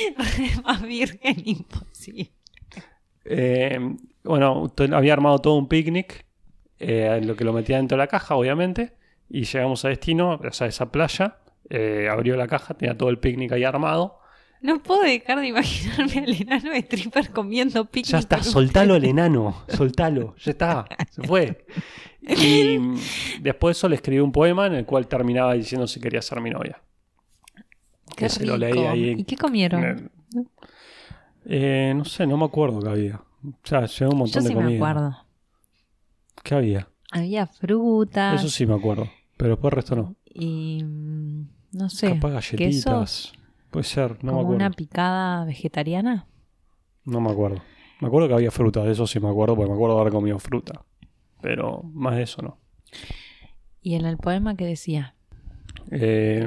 Más 0.65 0.81
virgen 0.81 1.41
imposible. 1.45 2.31
Eh, 3.23 3.79
bueno, 4.23 4.71
había 4.93 5.13
armado 5.13 5.39
todo 5.39 5.55
un 5.55 5.67
picnic, 5.67 6.25
eh, 6.79 7.21
lo 7.23 7.35
que 7.35 7.43
lo 7.43 7.53
metía 7.53 7.77
dentro 7.77 7.95
de 7.95 8.03
la 8.03 8.07
caja, 8.07 8.35
obviamente, 8.35 8.93
y 9.29 9.43
llegamos 9.43 9.85
a 9.85 9.89
destino, 9.89 10.39
o 10.43 10.51
sea, 10.51 10.67
esa 10.67 10.91
playa, 10.91 11.37
eh, 11.69 12.09
abrió 12.11 12.35
la 12.35 12.47
caja, 12.47 12.73
tenía 12.73 12.97
todo 12.97 13.09
el 13.09 13.19
picnic 13.19 13.53
ahí 13.53 13.63
armado. 13.63 14.19
No 14.61 14.81
puedo 14.83 15.01
dejar 15.01 15.39
de 15.39 15.47
imaginarme 15.47 16.19
al 16.19 16.33
enano 16.41 16.71
stripper 16.73 17.31
comiendo 17.31 17.85
picnic. 17.85 18.11
Ya 18.11 18.19
está, 18.19 18.43
soltalo 18.43 18.93
al 18.93 19.03
enano, 19.05 19.63
soltalo, 19.67 20.35
ya 20.37 20.51
está, 20.51 20.85
se 21.09 21.23
fue. 21.23 21.65
Y 22.23 22.77
mm, 22.77 22.99
después 23.41 23.75
de 23.75 23.79
eso 23.79 23.89
le 23.89 23.95
escribí 23.95 24.19
un 24.19 24.31
poema 24.31 24.67
en 24.67 24.73
el 24.75 24.85
cual 24.85 25.07
terminaba 25.07 25.53
diciendo 25.55 25.87
si 25.87 25.99
quería 25.99 26.21
ser 26.21 26.39
mi 26.39 26.51
novia. 26.51 26.79
Qué 28.09 28.25
que 28.25 28.29
se 28.29 28.45
lo 28.45 28.57
leí 28.57 28.73
rico. 28.73 28.89
ahí 28.89 29.15
¿Y 29.17 29.23
qué 29.23 29.35
comieron? 29.35 29.83
El- 29.83 30.09
Eh, 31.45 31.93
no 31.95 32.05
sé, 32.05 32.27
no 32.27 32.37
me 32.37 32.45
acuerdo 32.45 32.79
qué 32.79 32.89
había. 32.89 33.15
O 33.43 33.53
sea, 33.63 33.87
llevé 33.87 34.05
un 34.05 34.11
Yo 34.11 34.17
montón 34.17 34.43
de 34.43 34.49
sí 34.49 34.53
comida. 34.53 34.69
me 34.69 34.75
acuerdo. 34.75 35.17
¿Qué 36.43 36.53
había? 36.55 36.87
Había 37.11 37.47
frutas 37.47 38.39
Eso 38.39 38.49
sí 38.51 38.67
me 38.67 38.75
acuerdo. 38.75 39.09
Pero 39.37 39.51
después 39.51 39.71
el 39.71 39.75
resto 39.75 39.95
no. 39.95 40.15
y 40.25 40.83
mm, 40.83 41.47
no 41.71 41.89
sé, 41.89 42.07
Capaz 42.09 42.51
queso, 42.51 42.91
galletitas. 42.91 43.33
Puede 43.71 43.83
ser, 43.85 44.23
no 44.23 44.33
me 44.33 44.39
acuerdo. 44.41 44.55
una 44.55 44.69
picada 44.71 45.45
vegetariana. 45.45 46.27
No 47.05 47.19
me 47.21 47.31
acuerdo. 47.31 47.61
Me 48.01 48.07
acuerdo 48.07 48.27
que 48.27 48.33
había 48.35 48.51
fruta, 48.51 48.83
de 48.83 48.91
eso 48.91 49.07
sí 49.07 49.19
me 49.19 49.29
acuerdo, 49.29 49.55
porque 49.55 49.69
me 49.69 49.75
acuerdo 49.75 49.95
de 49.95 50.01
haber 50.01 50.13
comido 50.13 50.39
fruta. 50.39 50.83
Pero 51.41 51.81
más 51.93 52.15
de 52.15 52.23
eso 52.23 52.41
no. 52.41 52.57
Y 53.81 53.95
en 53.95 54.05
el 54.05 54.17
poema 54.17 54.55
que 54.55 54.65
decía, 54.65 55.15
Eh, 55.89 56.45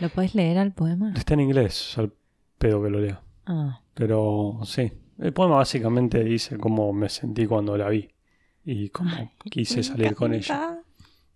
¿lo 0.00 0.08
podés 0.10 0.34
leer 0.34 0.58
al 0.58 0.72
poema? 0.72 1.12
está 1.16 1.34
en 1.34 1.40
inglés, 1.40 1.96
al 1.98 2.12
pedo 2.58 2.82
que 2.82 2.90
lo 2.90 3.00
lea. 3.00 3.20
Ah, 3.46 3.80
Pero 3.94 4.60
sí. 4.64 4.92
El 5.18 5.32
poema 5.32 5.56
básicamente 5.56 6.22
dice 6.24 6.56
cómo 6.58 6.92
me 6.92 7.08
sentí 7.08 7.46
cuando 7.46 7.76
la 7.76 7.88
vi. 7.88 8.08
Y 8.64 8.90
cómo 8.90 9.10
quise 9.50 9.82
salir 9.82 10.14
con 10.14 10.32
ella. 10.34 10.79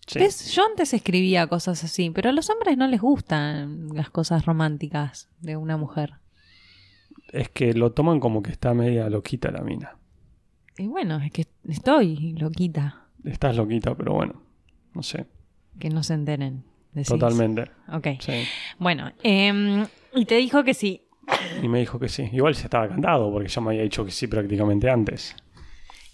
Encanta. 0.06 0.12
Sí. 0.12 0.18
¿Ves? 0.18 0.54
Yo 0.54 0.64
antes 0.64 0.92
escribía 0.94 1.46
cosas 1.46 1.82
así, 1.84 2.10
pero 2.10 2.30
a 2.30 2.32
los 2.32 2.50
hombres 2.50 2.76
no 2.76 2.86
les 2.86 3.00
gustan 3.00 3.88
las 3.94 4.10
cosas 4.10 4.44
románticas 4.46 5.28
de 5.40 5.56
una 5.56 5.76
mujer. 5.76 6.14
Es 7.32 7.48
que 7.48 7.74
lo 7.74 7.92
toman 7.92 8.20
como 8.20 8.42
que 8.42 8.52
está 8.52 8.74
media 8.74 9.08
loquita 9.10 9.50
la 9.50 9.62
mina. 9.62 9.96
Y 10.78 10.86
bueno, 10.86 11.18
es 11.18 11.30
que 11.30 11.46
estoy 11.68 12.34
loquita. 12.38 13.06
Estás 13.24 13.56
loquita, 13.56 13.94
pero 13.94 14.14
bueno. 14.14 14.42
No 14.92 15.02
sé. 15.02 15.26
Que 15.78 15.88
no 15.88 16.02
se 16.02 16.14
enteren. 16.14 16.64
decís. 16.92 17.08
Totalmente. 17.08 17.70
Ok. 17.92 18.08
Sí. 18.20 18.44
Bueno, 18.78 19.10
em, 19.22 19.86
y 20.14 20.24
te 20.24 20.36
dijo 20.36 20.62
que 20.64 20.74
sí. 20.74 21.02
Y 21.62 21.68
me 21.68 21.78
dijo 21.80 21.98
que 21.98 22.08
sí. 22.08 22.28
Igual 22.32 22.54
se 22.54 22.64
estaba 22.64 22.88
cantado, 22.88 23.32
porque 23.32 23.48
ya 23.48 23.60
me 23.60 23.70
había 23.70 23.82
dicho 23.82 24.04
que 24.04 24.10
sí 24.10 24.26
prácticamente 24.26 24.90
antes. 24.90 25.34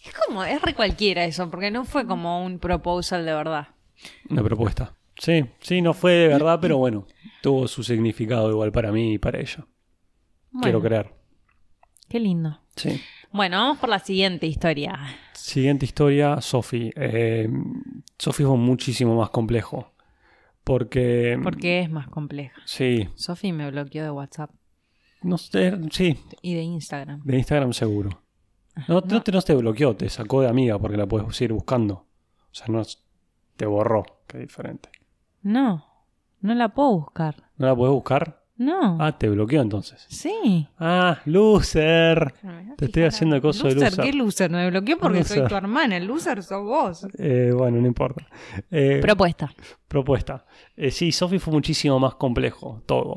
Es 0.05 0.15
como, 0.15 0.45
es 0.45 0.63
re 0.63 0.75
cualquiera 0.75 1.25
eso, 1.25 1.51
porque 1.51 1.71
no 1.71 1.85
fue 1.85 2.07
como 2.07 2.45
un 2.45 2.59
proposal 2.59 3.25
de 3.27 3.35
verdad. 3.35 3.69
Una 4.29 4.43
propuesta. 4.43 4.95
Sí, 5.19 5.45
sí, 5.61 5.83
no 5.83 5.93
fue 5.93 6.13
de 6.13 6.29
verdad, 6.29 6.59
pero 6.61 6.79
bueno, 6.79 7.07
tuvo 7.43 7.69
su 7.69 7.83
significado 7.83 8.51
igual 8.51 8.73
para 8.73 8.91
mí 8.93 9.15
y 9.15 9.19
para 9.19 9.41
ella. 9.41 9.67
Quiero 10.63 10.81
creer. 10.81 11.13
Qué 12.09 12.19
lindo. 12.19 12.59
Sí. 12.77 13.01
Bueno, 13.33 13.59
vamos 13.59 13.79
por 13.79 13.89
la 13.89 13.99
siguiente 13.99 14.47
historia. 14.47 14.99
Siguiente 15.35 15.85
historia, 15.85 16.41
Sophie. 16.41 16.93
Eh, 16.97 17.49
Sophie 18.19 18.47
fue 18.47 18.57
muchísimo 18.57 19.15
más 19.15 19.31
complejo. 19.31 19.93
Porque. 20.65 21.39
Porque 21.43 21.81
es 21.81 21.91
más 21.91 22.09
compleja. 22.09 22.61
Sí, 22.65 23.09
Sofi 23.15 23.53
me 23.53 23.71
bloqueó 23.71 24.03
de 24.03 24.11
WhatsApp 24.11 24.51
no 25.23 25.37
sé, 25.37 25.79
sí, 25.91 26.17
y 26.41 26.55
de 26.55 26.63
Instagram. 26.63 27.21
de 27.25 27.37
Instagram 27.37 27.73
seguro. 27.75 28.23
No, 28.89 29.03
no 29.03 29.23
te, 29.23 29.33
no 29.33 29.43
te 29.43 29.55
bloqueó, 29.55 29.95
te 29.95 30.09
sacó 30.09 30.41
de 30.41 30.49
amiga 30.49 30.79
porque 30.79 30.97
la 30.97 31.07
puedes 31.07 31.37
seguir 31.37 31.53
buscando. 31.53 31.95
O 31.95 32.07
sea, 32.55 32.69
no 32.69 32.81
es- 32.81 33.05
te 33.61 33.67
borró, 33.67 34.05
que 34.27 34.39
es 34.39 34.41
diferente. 34.41 34.89
No, 35.43 35.85
no 36.41 36.55
la 36.55 36.71
puedo 36.71 36.93
buscar. 36.93 37.35
¿No 37.59 37.67
la 37.67 37.77
puedes 37.77 37.93
buscar? 37.93 38.43
No. 38.57 38.97
Ah, 38.99 39.19
te 39.19 39.29
bloqueó 39.29 39.61
entonces. 39.61 40.07
Sí. 40.09 40.67
Ah, 40.79 41.19
loser. 41.27 42.33
Te 42.79 42.87
estoy 42.87 43.03
haciendo 43.03 43.37
el 43.37 43.43
coso 43.43 43.69
de 43.69 43.75
loser. 43.75 44.03
¿Qué 44.03 44.15
loser? 44.15 44.51
Me 44.51 44.71
bloqueó 44.71 44.97
porque 44.99 45.25
soy 45.25 45.47
tu 45.47 45.55
hermana. 45.55 45.99
El 45.99 46.07
loser 46.07 46.43
sos 46.43 46.65
vos. 46.65 47.07
Eh, 47.19 47.53
bueno, 47.55 47.83
no 47.83 47.87
importa. 47.87 48.27
Eh, 48.71 49.01
Propuesta. 49.03 49.53
propuesta. 49.87 50.47
Eh, 50.75 50.91
sí, 50.91 51.13
Sophie 51.13 51.39
fue 51.39 51.53
muchísimo 51.53 51.99
más 51.99 52.15
complejo, 52.15 52.83
todo. 52.87 53.15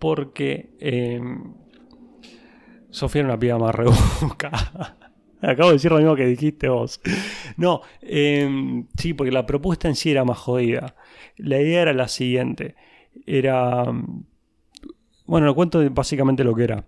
Porque 0.00 0.76
eh, 0.80 1.20
Sofía 2.90 3.20
era 3.20 3.28
una 3.28 3.38
piba 3.38 3.56
más 3.56 3.72
rebuscada. 3.72 5.09
Acabo 5.42 5.68
de 5.70 5.74
decir 5.74 5.90
lo 5.90 5.98
mismo 5.98 6.16
que 6.16 6.26
dijiste 6.26 6.68
vos. 6.68 7.00
No, 7.56 7.82
eh, 8.02 8.84
sí, 8.96 9.14
porque 9.14 9.32
la 9.32 9.46
propuesta 9.46 9.88
en 9.88 9.94
sí 9.94 10.10
era 10.10 10.24
más 10.24 10.38
jodida. 10.38 10.94
La 11.36 11.60
idea 11.60 11.82
era 11.82 11.92
la 11.92 12.08
siguiente. 12.08 12.74
Era... 13.26 13.84
mm, 13.84 14.24
Bueno, 15.26 15.46
lo 15.46 15.54
cuento 15.54 15.88
básicamente 15.90 16.44
lo 16.44 16.54
que 16.54 16.64
era. 16.64 16.84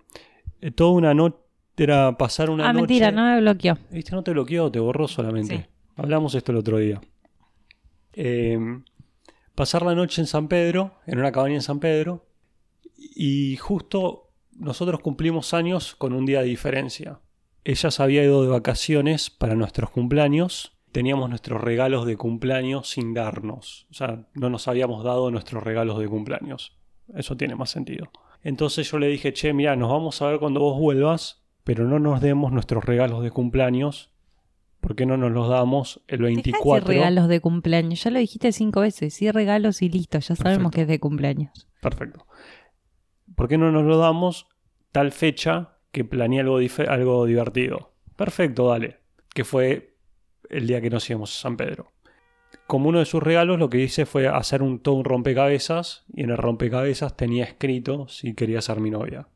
Eh, 0.61 0.71
toda 0.71 0.91
una 0.91 1.13
noche... 1.13 1.37
era 1.77 2.17
pasar 2.17 2.49
una 2.49 2.69
ah, 2.69 2.73
noche. 2.73 2.81
mentira, 2.81 3.11
no 3.11 3.23
me 3.25 3.41
bloqueó. 3.41 3.77
¿Viste? 3.91 4.11
No 4.11 4.23
te 4.23 4.31
bloqueó, 4.31 4.71
te 4.71 4.79
borró 4.79 5.07
solamente. 5.07 5.57
Sí. 5.57 5.65
Hablamos 5.95 6.35
esto 6.35 6.51
el 6.51 6.57
otro 6.59 6.77
día. 6.77 7.01
Eh, 8.13 8.59
pasar 9.55 9.83
la 9.83 9.95
noche 9.95 10.21
en 10.21 10.27
San 10.27 10.47
Pedro, 10.47 10.95
en 11.07 11.19
una 11.19 11.31
cabaña 11.31 11.55
en 11.55 11.61
San 11.61 11.79
Pedro, 11.79 12.25
y 12.95 13.57
justo 13.57 14.29
nosotros 14.55 15.01
cumplimos 15.01 15.53
años 15.53 15.95
con 15.95 16.13
un 16.13 16.25
día 16.25 16.41
de 16.41 16.47
diferencia. 16.47 17.19
Ella 17.65 17.91
se 17.91 18.03
había 18.03 18.23
ido 18.23 18.43
de 18.43 18.49
vacaciones 18.49 19.29
para 19.29 19.55
nuestros 19.55 19.89
cumpleaños. 19.89 20.77
Teníamos 20.91 21.29
nuestros 21.29 21.61
regalos 21.61 22.05
de 22.05 22.17
cumpleaños 22.17 22.89
sin 22.89 23.13
darnos. 23.13 23.87
O 23.89 23.93
sea, 23.93 24.27
no 24.33 24.49
nos 24.49 24.67
habíamos 24.67 25.03
dado 25.03 25.31
nuestros 25.31 25.63
regalos 25.63 25.97
de 25.99 26.07
cumpleaños. 26.07 26.77
Eso 27.15 27.35
tiene 27.37 27.55
más 27.55 27.69
sentido. 27.69 28.11
Entonces 28.43 28.89
yo 28.91 28.99
le 28.99 29.07
dije, 29.07 29.33
che, 29.33 29.53
mira, 29.53 29.75
nos 29.75 29.89
vamos 29.89 30.21
a 30.21 30.27
ver 30.27 30.39
cuando 30.39 30.59
vos 30.59 30.79
vuelvas, 30.79 31.43
pero 31.63 31.85
no 31.85 31.99
nos 31.99 32.21
demos 32.21 32.51
nuestros 32.51 32.83
regalos 32.83 33.23
de 33.23 33.31
cumpleaños. 33.31 34.11
¿Por 34.81 34.95
qué 34.97 35.05
no 35.05 35.15
nos 35.15 35.31
los 35.31 35.47
damos 35.47 36.01
el 36.07 36.19
Dejá 36.19 36.27
de 36.27 36.33
24? 36.35 36.73
decir 36.87 36.87
regalos 36.99 37.27
de 37.29 37.39
cumpleaños. 37.39 38.03
Ya 38.03 38.11
lo 38.11 38.19
dijiste 38.19 38.51
cinco 38.51 38.81
veces. 38.81 39.13
Sí, 39.13 39.31
regalos 39.31 39.81
y 39.81 39.87
listo. 39.87 40.19
Ya 40.19 40.35
sabemos 40.35 40.43
Perfecto. 40.43 40.71
que 40.71 40.81
es 40.81 40.87
de 40.89 40.99
cumpleaños. 40.99 41.67
Perfecto. 41.81 42.27
¿Por 43.35 43.47
qué 43.47 43.57
no 43.57 43.71
nos 43.71 43.85
lo 43.85 43.97
damos 43.97 44.47
tal 44.91 45.13
fecha 45.13 45.72
que 45.93 46.03
planeé 46.03 46.41
algo, 46.41 47.25
divertido? 47.25 47.93
Perfecto, 48.17 48.67
dale. 48.67 48.97
Que 49.33 49.45
fue 49.45 49.95
el 50.49 50.67
día 50.67 50.81
que 50.81 50.89
nos 50.89 51.09
íbamos 51.09 51.33
a 51.37 51.41
San 51.41 51.55
Pedro. 51.55 51.93
Como 52.67 52.89
uno 52.89 52.99
de 52.99 53.05
sus 53.05 53.23
regalos, 53.23 53.57
lo 53.59 53.69
que 53.69 53.79
hice 53.79 54.05
fue 54.05 54.27
hacer 54.27 54.61
un, 54.61 54.79
todo 54.79 54.95
un 54.95 55.05
rompecabezas 55.05 56.03
y 56.13 56.23
en 56.23 56.31
el 56.31 56.37
rompecabezas 56.37 57.15
tenía 57.15 57.45
escrito 57.45 58.07
si 58.09 58.33
quería 58.33 58.61
ser 58.61 58.79
mi 58.79 58.89
novia. 58.91 59.27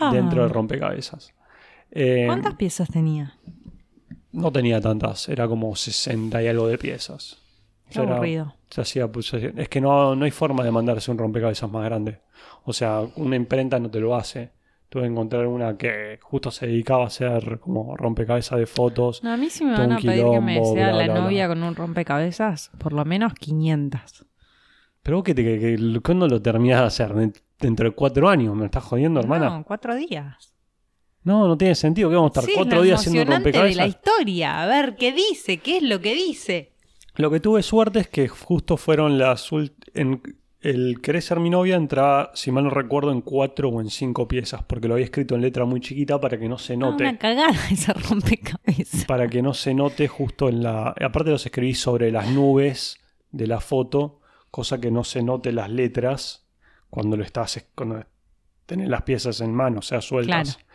Ah. 0.00 0.12
Dentro 0.12 0.42
del 0.42 0.50
rompecabezas. 0.50 1.32
Eh, 1.90 2.24
¿Cuántas 2.26 2.54
piezas 2.54 2.88
tenía? 2.90 3.38
no 4.30 4.52
tenía 4.52 4.80
tantas, 4.80 5.28
era 5.30 5.48
como 5.48 5.74
60 5.74 6.42
y 6.42 6.46
algo 6.48 6.68
de 6.68 6.76
piezas. 6.78 7.34
O 7.34 7.88
Qué 7.88 7.94
sea, 7.94 8.02
era- 8.04 8.12
aburrido. 8.16 8.54
se 8.70 8.80
hacía, 8.82 9.10
pues, 9.10 9.26
se 9.26 9.36
hacía- 9.38 9.52
es 9.56 9.68
que 9.70 9.80
no, 9.80 10.14
no 10.14 10.24
hay 10.26 10.30
forma 10.30 10.62
de 10.62 10.70
mandarse 10.70 11.10
un 11.10 11.18
rompecabezas 11.18 11.70
más 11.70 11.84
grande. 11.84 12.20
O 12.64 12.72
sea, 12.74 13.00
una 13.16 13.36
imprenta 13.36 13.78
no 13.80 13.90
te 13.90 13.98
lo 14.00 14.14
hace. 14.14 14.50
Tuve 14.88 15.02
que 15.02 15.08
encontrar 15.08 15.46
una 15.46 15.76
que 15.76 16.18
justo 16.22 16.50
se 16.50 16.66
dedicaba 16.66 17.04
a 17.04 17.06
hacer 17.08 17.58
como 17.60 17.94
rompecabezas 17.96 18.58
de 18.58 18.66
fotos. 18.66 19.22
No, 19.22 19.32
a 19.32 19.36
mí 19.36 19.50
si 19.50 19.64
me 19.64 19.72
van 19.72 19.92
a 19.92 19.98
pedir 19.98 20.24
que 20.30 20.40
me 20.40 20.64
sea 20.64 20.92
la 20.92 21.04
bla. 21.04 21.20
novia 21.20 21.46
con 21.48 21.62
un 21.62 21.74
rompecabezas, 21.76 22.70
por 22.78 22.94
lo 22.94 23.04
menos 23.04 23.34
500. 23.34 24.24
Pero 25.02 25.18
vos 25.18 25.24
que, 25.24 25.34
te, 25.34 25.44
que, 25.44 25.58
que- 25.60 26.00
¿cuándo 26.00 26.26
lo 26.26 26.40
terminás 26.40 26.80
de 26.80 26.86
hacer? 26.86 27.14
¿De- 27.14 27.32
¿Dentro 27.60 27.88
de 27.90 27.94
cuatro 27.94 28.28
años? 28.28 28.54
¿Me 28.56 28.64
estás 28.66 28.84
jodiendo, 28.84 29.20
hermana? 29.20 29.50
No, 29.50 29.64
cuatro 29.64 29.94
días. 29.94 30.54
No, 31.24 31.46
no 31.46 31.58
tiene 31.58 31.74
sentido 31.74 32.08
que 32.08 32.14
vamos 32.16 32.30
a 32.30 32.32
estar 32.40 32.44
Sí, 32.44 32.50
es 32.52 32.56
cuatro 32.56 32.80
días 32.82 33.00
haciendo 33.00 33.20
un 33.22 33.26
emocionante 33.28 33.48
de 33.50 33.58
la 33.58 33.64
rompecabezas. 33.64 34.02
historia. 34.16 34.62
A 34.62 34.66
ver, 34.66 34.96
¿qué 34.96 35.12
dice? 35.12 35.58
¿Qué 35.58 35.76
es 35.78 35.82
lo 35.82 36.00
que 36.00 36.14
dice? 36.14 36.72
Lo 37.16 37.30
que 37.30 37.40
tuve 37.40 37.62
suerte 37.62 37.98
es 38.00 38.08
que 38.08 38.28
justo 38.28 38.76
fueron 38.76 39.18
las 39.18 39.50
en 39.94 40.22
el 40.60 41.00
querés 41.00 41.24
ser 41.26 41.38
mi 41.40 41.50
novia 41.50 41.76
entraba, 41.76 42.32
si 42.34 42.50
mal 42.50 42.64
no 42.64 42.70
recuerdo, 42.70 43.12
en 43.12 43.20
cuatro 43.20 43.68
o 43.68 43.80
en 43.80 43.90
cinco 43.90 44.26
piezas, 44.26 44.62
porque 44.64 44.88
lo 44.88 44.94
había 44.94 45.04
escrito 45.04 45.34
en 45.34 45.42
letra 45.42 45.64
muy 45.64 45.80
chiquita 45.80 46.20
para 46.20 46.38
que 46.38 46.48
no 46.48 46.58
se 46.58 46.72
Ah, 46.74 46.76
note. 46.76 47.04
una 47.04 47.16
cagada 47.18 47.52
ese 47.70 47.92
rompecabezas. 47.92 49.04
para 49.04 49.28
que 49.28 49.40
no 49.42 49.54
se 49.54 49.74
note 49.74 50.08
justo 50.08 50.48
en 50.48 50.62
la. 50.62 50.88
Aparte 51.00 51.30
los 51.30 51.44
escribí 51.46 51.74
sobre 51.74 52.10
las 52.10 52.28
nubes 52.30 52.98
de 53.30 53.46
la 53.46 53.60
foto, 53.60 54.20
cosa 54.50 54.80
que 54.80 54.90
no 54.90 55.04
se 55.04 55.22
note 55.22 55.52
las 55.52 55.70
letras 55.70 56.46
cuando 56.90 57.16
lo 57.16 57.22
estás. 57.24 57.68
cuando 57.74 58.04
tenés 58.66 58.88
las 58.88 59.02
piezas 59.02 59.40
en 59.40 59.54
mano, 59.54 59.78
o 59.78 59.82
sea, 59.82 60.00
sueltas. 60.00 60.56
Claro. 60.56 60.68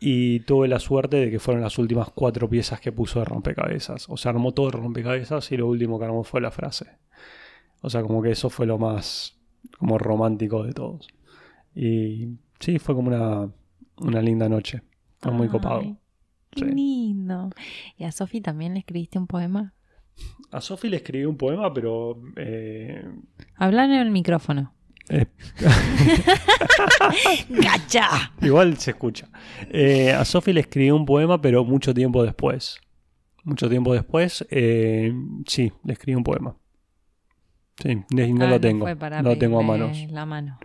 Y 0.00 0.40
tuve 0.40 0.66
la 0.68 0.80
suerte 0.80 1.18
de 1.18 1.30
que 1.30 1.38
fueron 1.38 1.62
las 1.62 1.78
últimas 1.78 2.08
cuatro 2.14 2.48
piezas 2.48 2.80
que 2.80 2.90
puso 2.92 3.18
de 3.20 3.26
rompecabezas. 3.26 4.08
O 4.08 4.16
sea, 4.16 4.30
armó 4.30 4.52
todo 4.52 4.66
el 4.68 4.72
rompecabezas 4.72 5.52
y 5.52 5.56
lo 5.58 5.66
último 5.68 5.98
que 5.98 6.06
armó 6.06 6.24
fue 6.24 6.40
la 6.40 6.50
frase. 6.50 6.86
O 7.82 7.90
sea, 7.90 8.02
como 8.02 8.22
que 8.22 8.30
eso 8.30 8.48
fue 8.48 8.66
lo 8.66 8.78
más 8.78 9.36
como 9.78 9.98
romántico 9.98 10.62
de 10.64 10.72
todos. 10.72 11.08
Y 11.74 12.28
sí, 12.60 12.78
fue 12.78 12.94
como 12.94 13.08
una, 13.08 13.50
una 13.98 14.22
linda 14.22 14.48
noche. 14.48 14.82
Fue 15.20 15.32
muy 15.32 15.46
Ay, 15.46 15.50
copado. 15.50 15.80
Qué 16.50 16.64
Sí. 16.64 16.64
lindo. 16.66 17.50
¿Y 17.96 18.04
a 18.04 18.12
Sofi 18.12 18.40
también 18.40 18.74
le 18.74 18.80
escribiste 18.80 19.18
un 19.18 19.26
poema? 19.26 19.74
A 20.50 20.60
Sofi 20.60 20.88
le 20.88 20.96
escribí 20.98 21.24
un 21.24 21.36
poema, 21.36 21.72
pero. 21.72 22.20
eh, 22.36 23.04
Hablan 23.56 23.90
en 23.92 24.00
el 24.00 24.10
micrófono. 24.10 24.74
eh, 25.08 25.26
¡Gacha! 27.48 28.32
igual 28.40 28.76
se 28.78 28.90
escucha. 28.92 29.28
Eh, 29.70 30.12
a 30.12 30.24
Sofi 30.24 30.52
le 30.52 30.60
escribí 30.60 30.90
un 30.90 31.04
poema, 31.06 31.40
pero 31.40 31.64
mucho 31.64 31.94
tiempo 31.94 32.22
después. 32.22 32.78
Mucho 33.44 33.68
tiempo 33.68 33.92
después, 33.94 34.46
eh, 34.50 35.12
sí, 35.46 35.72
le 35.84 35.94
escribí 35.94 36.14
un 36.16 36.22
poema. 36.24 36.54
Sí, 37.80 37.90
y 38.10 38.32
no 38.32 38.44
Ah, 38.46 38.48
lo 38.50 38.60
tengo. 38.60 38.96
para 38.98 39.22
no 39.22 39.30
lo 39.30 39.38
tengo 39.38 39.60
a 39.60 39.62
manos. 39.62 39.98
La 40.10 40.26
mano. 40.26 40.58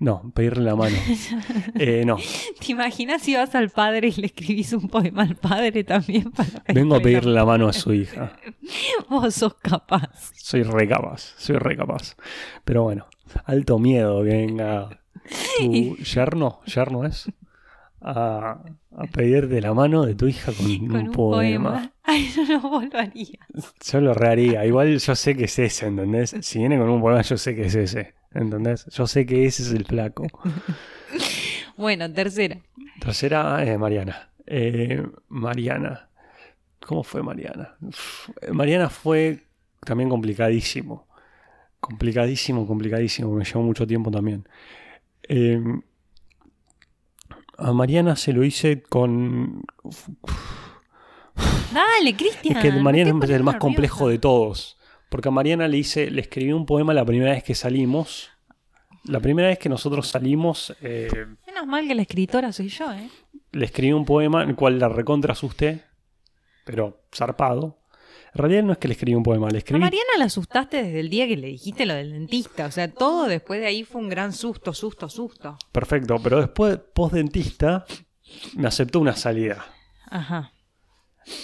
No, 0.00 0.30
pedirle 0.34 0.64
la 0.64 0.74
mano. 0.76 0.96
Eh, 1.78 2.02
no, 2.04 2.16
¿Te 2.60 2.72
imaginas 2.72 3.22
si 3.22 3.34
vas 3.34 3.54
al 3.54 3.70
padre 3.70 4.08
y 4.08 4.20
le 4.20 4.26
escribís 4.26 4.72
un 4.72 4.88
poema 4.88 5.22
al 5.22 5.36
padre 5.36 5.84
también? 5.84 6.30
Para 6.32 6.62
vengo 6.72 6.96
a 6.96 7.00
pedirle 7.00 7.32
la 7.32 7.44
mano 7.44 7.68
a 7.68 7.72
su 7.72 7.92
hija. 7.94 8.36
Vos 9.08 9.34
sos 9.34 9.54
capaz. 9.54 10.32
Soy 10.34 10.62
re 10.64 10.88
capaz, 10.88 11.34
soy 11.38 11.56
re 11.56 11.76
capaz. 11.76 12.16
Pero 12.64 12.82
bueno, 12.84 13.06
alto 13.44 13.78
miedo 13.78 14.22
que 14.24 14.30
venga 14.30 15.00
tu 15.58 15.96
yerno, 15.96 16.60
yerno 16.66 17.04
es, 17.04 17.30
a, 18.04 18.62
a 18.96 19.06
pedirte 19.12 19.60
la 19.60 19.72
mano 19.74 20.04
de 20.04 20.14
tu 20.14 20.26
hija 20.28 20.52
con, 20.52 20.66
Con 20.86 20.96
un, 20.96 21.06
un 21.08 21.12
poema. 21.12 21.70
poema. 21.72 21.92
Ay, 22.04 22.28
no, 22.48 22.82
no, 22.82 22.98
harías. 22.98 23.38
Yo 23.90 24.00
lo 24.00 24.14
reharía. 24.14 24.64
Igual 24.66 24.98
yo 24.98 25.14
sé 25.14 25.34
que 25.36 25.44
es 25.44 25.58
ese, 25.58 25.86
¿entendés? 25.86 26.36
Si 26.42 26.58
viene 26.58 26.78
con 26.78 26.88
un 26.90 27.00
poema, 27.00 27.22
yo 27.22 27.36
sé 27.38 27.54
que 27.56 27.66
es 27.66 27.74
ese, 27.74 28.14
¿entendés? 28.34 28.86
Yo 28.92 29.06
sé 29.06 29.24
que 29.26 29.46
ese 29.46 29.62
es 29.62 29.72
el 29.72 29.84
flaco. 29.86 30.26
Bueno, 31.76 32.08
tercera. 32.12 32.58
Tercera, 33.00 33.64
eh, 33.64 33.76
Mariana. 33.76 34.30
Eh, 34.46 35.04
Mariana. 35.28 36.08
¿Cómo 36.80 37.02
fue 37.02 37.20
Mariana? 37.20 37.74
Uf, 37.80 38.28
Mariana 38.52 38.88
fue 38.88 39.40
también 39.84 40.08
complicadísimo. 40.08 41.08
Complicadísimo, 41.80 42.66
complicadísimo. 42.66 43.34
Me 43.34 43.44
llevó 43.44 43.62
mucho 43.62 43.86
tiempo 43.88 44.10
también. 44.12 44.46
Eh, 45.28 45.60
a 47.58 47.72
Mariana 47.72 48.16
se 48.16 48.32
lo 48.32 48.44
hice 48.44 48.82
con... 48.82 49.62
Dale, 51.72 52.16
Cristian. 52.16 52.56
Es 52.56 52.62
que 52.62 52.72
Mariana 52.72 53.18
es 53.24 53.30
el 53.30 53.42
más 53.42 53.56
complejo 53.56 54.08
de 54.08 54.18
todos. 54.18 54.78
Porque 55.08 55.28
a 55.28 55.32
Mariana 55.32 55.68
le 55.68 55.78
hice, 55.78 56.10
le 56.10 56.20
escribí 56.20 56.52
un 56.52 56.66
poema 56.66 56.94
la 56.94 57.04
primera 57.04 57.32
vez 57.32 57.42
que 57.42 57.54
salimos. 57.54 58.30
La 59.04 59.20
primera 59.20 59.48
vez 59.48 59.58
que 59.58 59.68
nosotros 59.68 60.08
salimos, 60.08 60.74
eh, 60.80 61.08
Menos 61.46 61.66
mal 61.66 61.86
que 61.86 61.94
la 61.94 62.02
escritora 62.02 62.52
soy 62.52 62.68
yo, 62.68 62.90
¿eh? 62.90 63.10
le 63.54 63.64
escribí 63.64 63.92
un 63.92 64.04
poema 64.04 64.42
en 64.42 64.50
el 64.50 64.56
cual 64.56 64.78
la 64.78 64.88
recontra 64.88 65.32
asusté, 65.32 65.84
pero 66.64 67.04
zarpado. 67.14 67.78
En 68.34 68.38
realidad 68.38 68.62
no 68.64 68.72
es 68.72 68.78
que 68.78 68.88
le 68.88 68.94
escribí 68.94 69.14
un 69.14 69.22
poema, 69.22 69.48
le 69.48 69.56
A 69.56 69.58
escribí. 69.58 69.80
Mariana 69.80 70.10
la 70.18 70.24
asustaste 70.24 70.82
desde 70.82 71.00
el 71.00 71.08
día 71.08 71.28
que 71.28 71.36
le 71.36 71.46
dijiste 71.46 71.86
lo 71.86 71.94
del 71.94 72.12
dentista. 72.12 72.66
O 72.66 72.70
sea, 72.70 72.90
todo 72.90 73.26
después 73.26 73.60
de 73.60 73.66
ahí 73.66 73.84
fue 73.84 74.00
un 74.00 74.08
gran 74.08 74.32
susto, 74.32 74.72
susto, 74.74 75.08
susto. 75.08 75.56
Perfecto, 75.70 76.16
pero 76.22 76.40
después, 76.40 76.78
post 76.92 77.14
dentista, 77.14 77.84
me 78.56 78.66
aceptó 78.66 79.00
una 79.00 79.14
salida. 79.14 79.64
Ajá. 80.10 80.52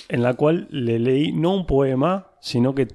en 0.08 0.22
la 0.22 0.34
cual 0.34 0.68
le 0.70 0.98
leí 0.98 1.32
no 1.32 1.54
un 1.54 1.66
poema, 1.66 2.32
sino 2.40 2.74
que 2.74 2.88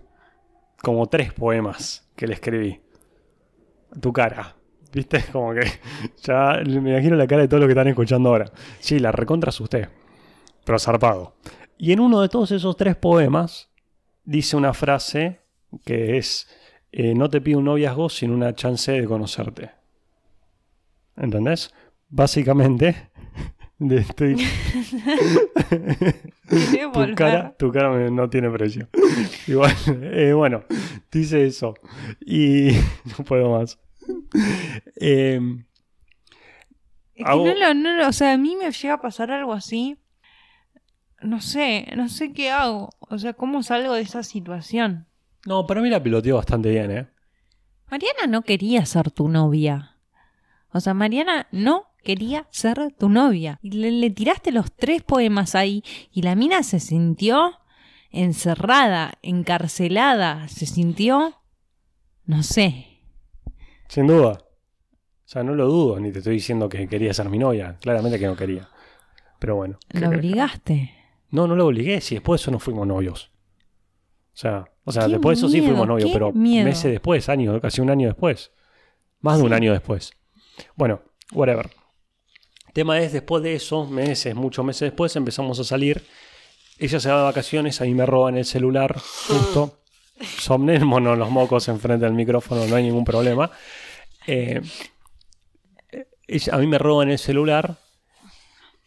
como 0.81 1.07
tres 1.07 1.33
poemas 1.33 2.07
que 2.15 2.27
le 2.27 2.33
escribí. 2.33 2.79
Tu 3.99 4.13
cara. 4.13 4.55
¿Viste? 4.93 5.23
Como 5.31 5.53
que 5.53 5.67
ya 6.21 6.61
me 6.65 6.91
imagino 6.91 7.15
la 7.15 7.27
cara 7.27 7.41
de 7.41 7.47
todos 7.47 7.59
los 7.59 7.67
que 7.67 7.73
están 7.73 7.87
escuchando 7.87 8.29
ahora. 8.29 8.51
Sí, 8.79 8.99
la 8.99 9.11
recontra 9.11 9.49
asusté. 9.49 9.89
Pero 10.63 10.79
zarpado. 10.79 11.35
Y 11.77 11.91
en 11.91 11.99
uno 11.99 12.21
de 12.21 12.29
todos 12.29 12.51
esos 12.51 12.77
tres 12.77 12.95
poemas 12.95 13.69
dice 14.25 14.55
una 14.57 14.73
frase 14.73 15.39
que 15.85 16.17
es 16.17 16.47
eh, 16.91 17.13
no 17.15 17.29
te 17.29 17.41
pido 17.41 17.59
un 17.59 17.65
noviazgo 17.65 18.09
sin 18.09 18.31
una 18.31 18.53
chance 18.55 18.91
de 18.91 19.05
conocerte. 19.05 19.71
¿Entendés? 21.17 21.73
Básicamente, 22.09 23.09
de- 23.79 23.97
estoy, 23.99 24.35
tu 26.93 27.15
cara, 27.15 27.55
tu 27.57 27.71
cara 27.71 28.09
no 28.09 28.29
tiene 28.29 28.49
precio. 28.49 28.87
Igual, 29.47 29.73
eh, 30.01 30.33
bueno, 30.33 30.63
dice 31.11 31.45
eso. 31.45 31.75
Y 32.25 32.71
no 33.17 33.23
puedo 33.25 33.51
más. 33.57 33.77
Eh, 34.99 35.39
Es 37.15 37.25
que 37.25 37.31
Hago- 37.31 37.45
no 37.45 37.53
lo, 37.55 37.73
no 37.73 37.93
lo- 37.97 38.07
o 38.07 38.13
sea, 38.13 38.33
a 38.33 38.37
mí 38.37 38.55
me 38.55 38.71
llega 38.71 38.93
a 38.95 39.01
pasar 39.01 39.31
algo 39.31 39.53
así. 39.53 39.97
No 41.25 41.41
sé, 41.41 41.87
no 41.95 42.07
sé 42.09 42.33
qué 42.33 42.51
hago. 42.51 42.89
O 42.99 43.17
sea, 43.17 43.33
¿cómo 43.33 43.63
salgo 43.63 43.93
de 43.93 44.01
esa 44.01 44.23
situación? 44.23 45.07
no, 45.45 45.67
para 45.67 45.81
mí 45.81 45.89
la 45.89 46.01
piloteó 46.01 46.37
bastante 46.37 46.69
bien, 46.71 46.89
¿eh? 46.91 47.07
Mariana 47.91 48.25
no 48.27 48.41
quería 48.41 48.83
ser 48.85 49.11
tu 49.11 49.27
novia. 49.29 49.97
O 50.71 50.79
sea, 50.79 50.95
Mariana 50.95 51.47
no 51.51 51.85
quería 52.03 52.47
ser 52.49 52.93
tu 52.97 53.09
novia. 53.09 53.59
Y 53.61 53.71
le, 53.71 53.91
le 53.91 54.09
tiraste 54.09 54.51
los 54.51 54.71
tres 54.75 55.03
poemas 55.03 55.53
ahí 55.53 55.83
y 56.11 56.23
la 56.23 56.35
mina 56.35 56.63
se 56.63 56.79
sintió 56.79 57.59
encerrada, 58.09 59.13
encarcelada, 59.21 60.47
se 60.47 60.65
sintió, 60.65 61.35
no 62.25 62.41
sé. 62.41 62.87
Sin 63.87 64.07
duda. 64.07 64.31
O 64.31 65.27
sea, 65.27 65.43
no 65.43 65.53
lo 65.53 65.67
dudo, 65.67 65.99
ni 65.99 66.11
te 66.11 66.19
estoy 66.19 66.35
diciendo 66.35 66.67
que 66.69 66.87
quería 66.87 67.13
ser 67.13 67.29
mi 67.29 67.37
novia. 67.37 67.77
Claramente 67.81 68.17
que 68.17 68.25
no 68.27 68.35
quería. 68.35 68.67
Pero 69.39 69.55
bueno. 69.57 69.77
¿qué 69.93 69.99
¿La 69.99 70.09
querés? 70.09 70.19
obligaste? 70.19 70.94
No, 71.35 71.47
no 71.47 71.55
lo 71.55 71.67
obligué, 71.67 72.01
si 72.01 72.15
después 72.15 72.39
de 72.39 72.43
eso 72.43 72.51
no 72.51 72.59
fuimos 72.59 72.87
novios. 72.87 73.31
O 74.33 74.37
sea, 74.37 74.65
o 74.83 74.91
sea 74.91 75.07
después 75.07 75.37
de 75.37 75.45
eso 75.45 75.49
sí 75.49 75.61
fuimos 75.61 75.87
novios, 75.87 76.09
pero 76.11 76.31
miedo. 76.31 76.65
meses 76.65 76.91
después, 76.91 77.29
años, 77.29 77.59
casi 77.61 77.81
un 77.81 77.89
año 77.89 78.07
después. 78.07 78.51
Más 79.21 79.37
de 79.39 79.43
un 79.45 79.53
año 79.53 79.71
después. 79.71 80.11
Bueno, 80.75 81.01
whatever. 81.33 81.69
Tema 82.73 82.99
es, 82.99 83.13
después 83.13 83.41
de 83.43 83.55
eso, 83.55 83.85
meses, 83.85 84.35
muchos 84.35 84.65
meses 84.65 84.81
después, 84.81 85.15
empezamos 85.15 85.59
a 85.59 85.63
salir. 85.63 86.03
Ella 86.77 86.99
se 86.99 87.09
va 87.09 87.17
de 87.19 87.23
vacaciones, 87.23 87.79
ahí 87.81 87.93
me 87.93 88.05
roban 88.05 88.37
el 88.37 88.45
celular, 88.45 88.97
justo. 89.27 89.79
Somnémonos 90.39 91.17
los 91.17 91.29
mocos 91.29 91.67
enfrente 91.69 92.05
del 92.05 92.13
micrófono, 92.13 92.65
no 92.67 92.75
hay 92.75 92.83
ningún 92.83 93.05
problema. 93.05 93.49
Eh, 94.27 94.61
ella- 96.27 96.55
a 96.55 96.57
mí 96.57 96.67
me 96.67 96.77
roban 96.77 97.09
el 97.09 97.17
celular 97.17 97.77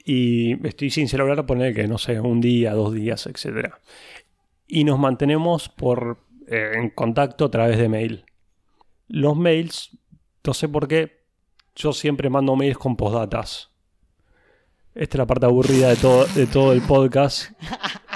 y 0.09 0.67
estoy 0.67 0.89
sin 0.89 1.07
celular, 1.07 1.45
poner 1.45 1.75
que 1.75 1.87
no 1.87 1.99
sé, 1.99 2.19
un 2.19 2.41
día, 2.41 2.73
dos 2.73 2.95
días, 2.95 3.27
etc. 3.27 3.75
Y 4.67 4.85
nos 4.85 4.99
mantenemos 4.99 5.69
por, 5.69 6.17
eh, 6.47 6.73
en 6.77 6.89
contacto 6.89 7.45
a 7.45 7.51
través 7.51 7.77
de 7.77 7.91
mail. 7.91 8.25
Los 9.07 9.37
mails, 9.37 9.99
no 10.47 10.55
sé 10.55 10.67
por 10.67 10.89
qué, 10.89 11.27
yo 11.77 11.93
siempre 11.93 12.31
mando 12.31 12.57
mails 12.57 12.79
con 12.79 12.97
postdatas. 12.97 13.71
Esta 14.95 15.17
es 15.17 15.19
la 15.19 15.27
parte 15.27 15.45
aburrida 15.45 15.91
de 15.91 15.97
todo, 15.97 16.25
de 16.25 16.47
todo 16.47 16.73
el 16.73 16.81
podcast 16.81 17.53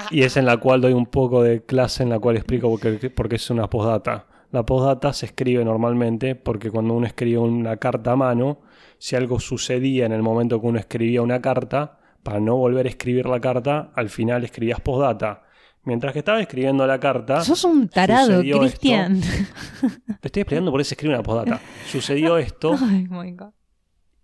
y 0.09 0.23
es 0.23 0.35
en 0.35 0.47
la 0.47 0.57
cual 0.57 0.81
doy 0.81 0.93
un 0.93 1.05
poco 1.05 1.43
de 1.43 1.63
clase 1.63 2.01
en 2.01 2.09
la 2.09 2.17
cual 2.17 2.37
explico 2.37 2.71
por 2.71 2.79
qué, 2.79 3.11
por 3.11 3.29
qué 3.29 3.35
es 3.35 3.49
una 3.51 3.69
postdata. 3.69 4.25
La 4.51 4.65
postdata 4.65 5.13
se 5.13 5.27
escribe 5.27 5.63
normalmente 5.63 6.33
porque 6.33 6.71
cuando 6.71 6.95
uno 6.95 7.05
escribe 7.05 7.37
una 7.37 7.77
carta 7.77 8.13
a 8.13 8.15
mano, 8.15 8.61
si 9.03 9.17
algo 9.17 9.41
sucedía 9.41 10.05
en 10.05 10.13
el 10.13 10.21
momento 10.21 10.61
que 10.61 10.67
uno 10.67 10.79
escribía 10.79 11.21
una 11.21 11.41
carta, 11.41 11.99
para 12.23 12.39
no 12.39 12.55
volver 12.55 12.85
a 12.85 12.89
escribir 12.89 13.25
la 13.25 13.41
carta, 13.41 13.91
al 13.95 14.09
final 14.09 14.45
escribías 14.45 14.79
postdata. 14.79 15.43
Mientras 15.83 16.13
que 16.13 16.19
estaba 16.19 16.39
escribiendo 16.39 16.87
la 16.87 17.01
carta, 17.01 17.43
Sos 17.43 17.65
un 17.65 17.89
tarado. 17.89 18.39
Cristian. 18.39 19.19
te 20.21 20.27
estoy 20.29 20.43
explicando 20.43 20.71
por 20.71 20.79
qué 20.79 20.85
se 20.85 20.93
escribe 20.93 21.15
una 21.15 21.21
postdata. 21.21 21.59
Sucedió 21.85 22.37
esto, 22.37 22.77
Ay, 22.79 23.05
my 23.09 23.33
God. 23.33 23.51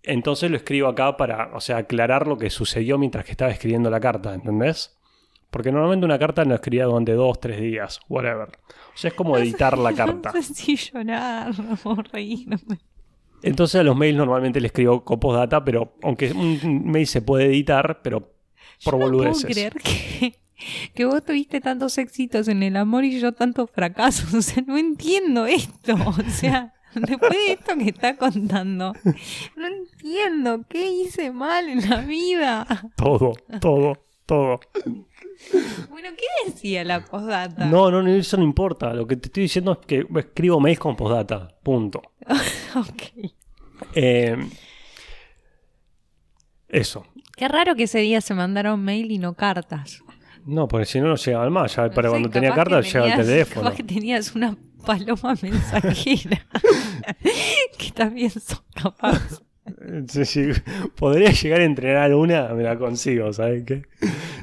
entonces 0.02 0.50
lo 0.50 0.56
escribo 0.56 0.88
acá 0.88 1.18
para, 1.18 1.54
o 1.54 1.60
sea, 1.60 1.76
aclarar 1.76 2.26
lo 2.26 2.38
que 2.38 2.50
sucedió 2.50 2.98
mientras 2.98 3.26
que 3.26 3.32
estaba 3.32 3.52
escribiendo 3.52 3.89
la 3.89 4.00
carta, 4.00 4.34
¿entendés? 4.34 4.98
Porque 5.50 5.74
normalmente 5.74 6.06
una 6.06 6.20
carta 6.20 6.46
la 6.46 6.56
escribía 6.56 6.86
durante 6.86 7.12
dos, 7.12 7.38
tres 7.42 7.60
días, 7.60 8.00
whatever. 8.08 8.48
O 8.48 8.98
sea, 8.98 9.10
es 9.10 9.13
como 9.13 9.38
editar 9.38 9.78
la 9.78 9.92
carta. 10.04 10.32
No 10.34 10.42
sé 10.42 10.54
si 10.54 10.78
llorar 10.78 11.52
o 11.84 11.96
reírme. 11.96 12.80
Entonces 13.43 13.80
a 13.80 13.84
los 13.84 13.95
mails 13.95 14.17
normalmente 14.17 14.60
le 14.60 14.67
escribo 14.67 15.04
con 15.04 15.19
postdata, 15.19 15.63
pero 15.63 15.93
aunque 16.04 16.32
un 16.32 16.84
mail 16.86 17.08
se 17.08 17.21
puede 17.21 17.45
editar, 17.45 18.02
pero 18.04 18.34
por 18.84 18.99
Yo 18.99 19.12
no 19.12 19.17
puedo 19.17 19.34
creer 19.41 19.73
que, 19.73 20.36
que 20.93 21.06
vos 21.06 21.23
tuviste 21.23 21.62
tantos 21.62 21.97
éxitos 21.97 22.47
en 22.47 22.63
el 22.63 22.78
amor 22.78 23.04
y 23.04 23.19
yo 23.19 23.34
tantos 23.34 23.69
fracasos. 23.71 24.34
O 24.39 24.41
sea, 24.41 24.63
no 24.65 24.78
entiendo 24.78 25.45
esto. 25.45 25.95
O 25.95 26.30
sea, 26.30 26.73
después 26.95 27.32
de 27.32 27.54
esto 27.54 27.78
que 27.78 27.89
está 27.89 28.15
contando, 28.15 28.93
no 29.56 29.67
entiendo 29.67 30.65
qué 30.67 30.91
hice 30.91 31.32
mal 31.32 31.67
en 31.67 31.89
la 31.89 32.02
vida. 32.02 32.65
Todo, 32.95 33.34
todo, 33.60 34.06
todo. 34.25 34.60
Bueno, 35.89 36.10
¿qué 36.15 36.49
decía 36.52 36.84
la 36.84 37.04
postdata? 37.04 37.65
No, 37.65 37.89
no, 37.89 38.08
eso 38.08 38.38
no 38.38 38.43
importa. 38.43 38.93
Lo 38.93 39.08
que 39.08 39.15
te 39.17 39.28
estoy 39.28 39.43
diciendo 39.43 39.73
es 39.80 39.86
que 39.86 40.06
escribo 40.17 40.60
mails 40.60 40.80
con 40.80 40.95
postdata. 40.95 41.47
Punto. 41.63 42.02
Ok. 42.75 43.32
Eh, 43.95 44.38
eso. 46.67 47.04
Qué 47.36 47.47
raro 47.47 47.75
que 47.75 47.84
ese 47.84 47.99
día 47.99 48.21
se 48.21 48.36
mandaron 48.36 48.84
mail 48.84 49.12
y 49.12 49.17
no 49.17 49.34
cartas. 49.34 50.04
No, 50.45 50.67
porque 50.67 50.86
si 50.86 50.99
no, 50.99 51.08
no 51.08 51.15
llegaban 51.15 51.52
más. 51.52 51.75
Ya 51.75 51.88
No 51.88 51.91
para 51.91 52.10
sé, 52.10 52.12
cuando 52.12 52.30
tenía 52.30 52.49
capaz 52.49 52.63
carta, 52.63 52.82
que 52.82 52.88
llegaba 52.88 53.08
el 53.12 53.25
teléfono. 53.25 53.63
Capaz 53.63 53.78
que 53.78 53.84
tenías 53.84 54.36
una 54.36 54.58
paloma 54.86 55.36
mensajera. 55.41 56.45
que 57.78 57.91
también 57.91 58.30
son 58.30 58.60
capaz. 58.73 59.41
Sí. 60.08 60.49
Podría 60.95 61.32
llegar 61.32 61.62
a 61.62 61.63
entrenar 61.63 62.13
una, 62.13 62.49
me 62.49 62.63
la 62.63 62.77
consigo, 62.77 63.32
¿sabes 63.34 63.63
qué? 63.63 63.84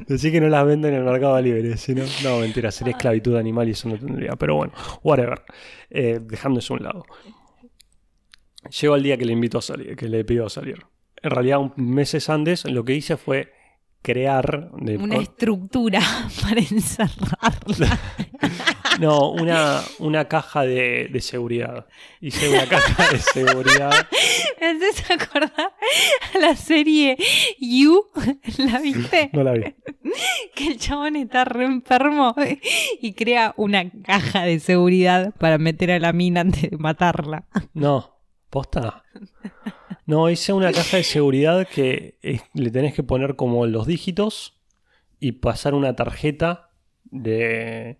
Decir 0.06 0.32
que 0.32 0.40
no 0.40 0.48
las 0.48 0.64
venden 0.66 0.94
en 0.94 1.00
el 1.00 1.04
mercado 1.04 1.40
libre, 1.40 1.76
si 1.76 1.94
no, 1.94 2.04
mentira, 2.40 2.70
sería 2.70 2.92
esclavitud 2.92 3.36
animal 3.36 3.68
y 3.68 3.72
eso 3.72 3.88
no 3.88 3.98
tendría. 3.98 4.36
Pero 4.36 4.56
bueno, 4.56 4.72
whatever. 5.02 5.42
Eh, 5.90 6.20
dejando 6.22 6.60
eso 6.60 6.74
a 6.74 6.76
un 6.76 6.82
lado. 6.84 7.04
Llegó 8.80 8.96
el 8.96 9.02
día 9.02 9.16
que 9.16 9.24
le 9.24 9.32
invito 9.32 9.58
a 9.58 9.62
salir, 9.62 9.96
que 9.96 10.08
le 10.08 10.24
pido 10.24 10.46
a 10.46 10.50
salir. 10.50 10.84
En 11.22 11.30
realidad, 11.30 11.60
meses 11.76 12.28
antes, 12.28 12.64
lo 12.64 12.84
que 12.84 12.94
hice 12.94 13.16
fue 13.16 13.52
crear. 14.02 14.70
de- 14.76 14.96
Una 14.98 15.16
estructura 15.16 16.00
para 16.42 16.61
encerrarla. 16.61 17.98
no, 19.00 19.30
una, 19.30 19.80
una 19.98 20.26
caja 20.26 20.62
de, 20.62 21.09
de 21.12 21.20
seguridad. 21.20 21.87
Hice 22.20 22.48
una 22.48 22.66
caja 22.66 23.12
de 23.12 23.18
seguridad. 23.18 23.90
¿Me 24.61 24.66
haces 24.68 25.11
acordar 25.11 25.72
a 26.35 26.38
la 26.38 26.56
serie 26.56 27.16
You? 27.59 28.04
¿La 28.59 28.78
viste? 28.80 29.30
No 29.32 29.42
la 29.42 29.52
vi. 29.52 29.74
Que 30.54 30.68
el 30.68 30.78
chabón 30.78 31.16
está 31.16 31.44
re 31.44 31.64
enfermo 31.64 32.35
y 33.00 33.12
crea 33.14 33.52
una 33.56 33.90
caja 34.04 34.42
de 34.44 34.61
seguridad 34.61 35.35
para 35.38 35.59
meter 35.59 35.90
a 35.90 35.98
la 35.98 36.12
mina 36.12 36.40
antes 36.42 36.70
de 36.70 36.76
matarla. 36.78 37.44
No, 37.74 38.18
posta. 38.50 39.02
No, 40.06 40.30
hice 40.30 40.52
una 40.52 40.72
caja 40.72 40.98
de 40.98 41.02
seguridad 41.02 41.66
que 41.66 42.16
eh, 42.22 42.40
le 42.54 42.70
tenés 42.70 42.94
que 42.94 43.02
poner 43.02 43.34
como 43.34 43.66
los 43.66 43.86
dígitos 43.88 44.56
y 45.18 45.32
pasar 45.32 45.74
una 45.74 45.96
tarjeta 45.96 46.70
de. 47.04 47.98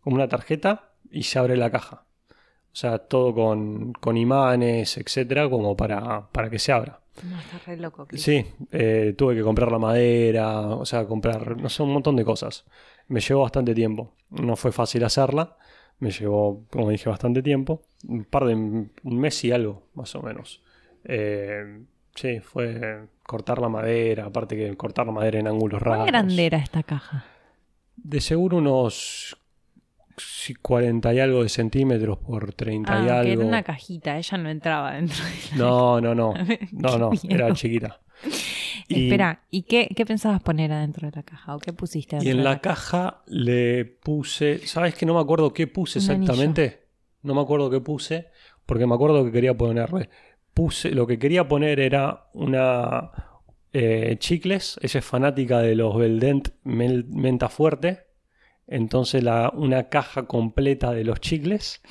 como 0.00 0.16
una 0.16 0.28
tarjeta 0.28 0.92
y 1.10 1.22
se 1.22 1.38
abre 1.38 1.56
la 1.56 1.70
caja. 1.70 2.04
O 2.30 2.78
sea, 2.78 2.98
todo 2.98 3.32
con, 3.32 3.92
con 3.94 4.16
imanes, 4.16 4.98
etcétera, 4.98 5.48
como 5.48 5.76
para, 5.76 6.28
para 6.32 6.50
que 6.50 6.58
se 6.58 6.72
abra. 6.72 7.00
No, 7.22 7.38
está 7.38 7.58
re 7.64 7.76
loco. 7.76 8.06
Chris. 8.06 8.22
Sí, 8.22 8.44
eh, 8.72 9.14
tuve 9.16 9.36
que 9.36 9.42
comprar 9.42 9.70
la 9.70 9.78
madera, 9.78 10.60
o 10.60 10.84
sea, 10.84 11.06
comprar, 11.06 11.56
no 11.56 11.68
sé, 11.68 11.82
un 11.82 11.92
montón 11.92 12.16
de 12.16 12.24
cosas. 12.24 12.64
Me 13.08 13.20
llevó 13.20 13.42
bastante 13.42 13.74
tiempo. 13.74 14.12
No 14.30 14.56
fue 14.56 14.72
fácil 14.72 15.04
hacerla. 15.04 15.56
Me 16.00 16.10
llevó, 16.10 16.66
como 16.70 16.90
dije, 16.90 17.08
bastante 17.08 17.42
tiempo. 17.42 17.82
Un 18.06 18.24
par 18.24 18.44
de, 18.44 18.54
un 18.54 18.90
mes 19.04 19.44
y 19.44 19.52
algo, 19.52 19.84
más 19.94 20.14
o 20.16 20.22
menos. 20.22 20.62
Eh, 21.08 21.82
sí, 22.14 22.40
fue 22.40 23.06
cortar 23.22 23.58
la 23.60 23.68
madera, 23.68 24.26
aparte 24.26 24.56
que 24.56 24.76
cortar 24.76 25.06
la 25.06 25.12
madera 25.12 25.38
en 25.38 25.46
ángulos 25.46 25.80
raros. 25.82 25.98
¿Cuán 25.98 26.06
grande 26.08 26.46
era 26.46 26.58
esta 26.58 26.82
caja? 26.82 27.24
De 27.96 28.20
seguro 28.20 28.58
unos 28.58 29.36
sí, 30.16 30.54
40 30.54 31.12
y 31.14 31.20
algo 31.20 31.42
de 31.42 31.48
centímetros 31.48 32.18
por 32.18 32.52
30 32.54 32.92
y 32.92 32.94
Ah, 33.08 33.22
que 33.22 33.30
algo. 33.30 33.32
era 33.42 33.44
una 33.48 33.62
cajita, 33.62 34.16
ella 34.18 34.38
no 34.38 34.48
entraba 34.48 34.92
dentro 34.94 35.24
de 35.24 35.30
la 35.52 35.56
No, 35.56 36.00
no, 36.00 36.14
no. 36.14 36.34
No, 36.72 36.98
no, 36.98 37.10
era 37.28 37.52
chiquita. 37.52 38.00
Y- 38.88 38.94
Espera, 39.04 39.42
¿y 39.50 39.62
qué, 39.62 39.88
qué 39.94 40.06
pensabas 40.06 40.42
poner 40.42 40.72
adentro 40.72 41.08
de 41.10 41.16
la 41.16 41.22
caja? 41.22 41.54
¿O 41.54 41.58
qué 41.58 41.72
pusiste 41.72 42.16
Y 42.16 42.18
adentro 42.18 42.32
en 42.32 42.38
de 42.38 42.44
la 42.44 42.50
la 42.50 42.60
caja 42.60 43.22
le 43.26 43.84
puse, 43.84 44.66
¿sabes 44.66 44.94
que 44.94 45.06
no 45.06 45.14
me 45.14 45.20
acuerdo 45.20 45.52
qué 45.52 45.66
puse 45.66 45.98
exactamente? 45.98 46.86
No 47.22 47.34
me 47.34 47.40
acuerdo 47.40 47.70
qué 47.70 47.80
puse, 47.80 48.28
porque 48.64 48.86
me 48.86 48.94
acuerdo 48.94 49.24
que 49.24 49.32
quería 49.32 49.54
ponerle. 49.56 50.08
Puse, 50.56 50.90
lo 50.92 51.06
que 51.06 51.18
quería 51.18 51.46
poner 51.46 51.80
era 51.80 52.30
una 52.32 53.10
eh, 53.74 54.16
chicles, 54.18 54.80
ella 54.80 55.00
es 55.00 55.04
fanática 55.04 55.60
de 55.60 55.74
los 55.74 55.94
Beldent 55.98 56.48
menta 56.64 57.50
fuerte, 57.50 58.06
entonces 58.66 59.22
la, 59.22 59.52
una 59.54 59.90
caja 59.90 60.26
completa 60.26 60.92
de 60.92 61.04
los 61.04 61.20
chicles. 61.20 61.82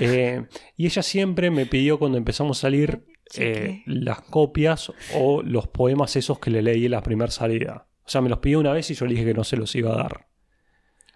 Eh, 0.00 0.46
y 0.78 0.86
ella 0.86 1.02
siempre 1.02 1.50
me 1.50 1.66
pidió 1.66 1.98
cuando 1.98 2.16
empezamos 2.16 2.58
a 2.58 2.60
salir 2.62 3.04
eh, 3.36 3.82
las 3.84 4.22
copias 4.22 4.90
o 5.14 5.42
los 5.42 5.68
poemas 5.68 6.16
esos 6.16 6.38
que 6.38 6.50
le 6.50 6.62
leí 6.62 6.86
en 6.86 6.92
la 6.92 7.02
primera 7.02 7.30
salida. 7.30 7.86
O 8.02 8.08
sea, 8.08 8.22
me 8.22 8.30
los 8.30 8.38
pidió 8.38 8.60
una 8.60 8.72
vez 8.72 8.90
y 8.90 8.94
yo 8.94 9.04
le 9.04 9.12
dije 9.12 9.26
que 9.26 9.34
no 9.34 9.44
se 9.44 9.58
los 9.58 9.74
iba 9.74 9.92
a 9.92 9.96
dar. 9.96 10.26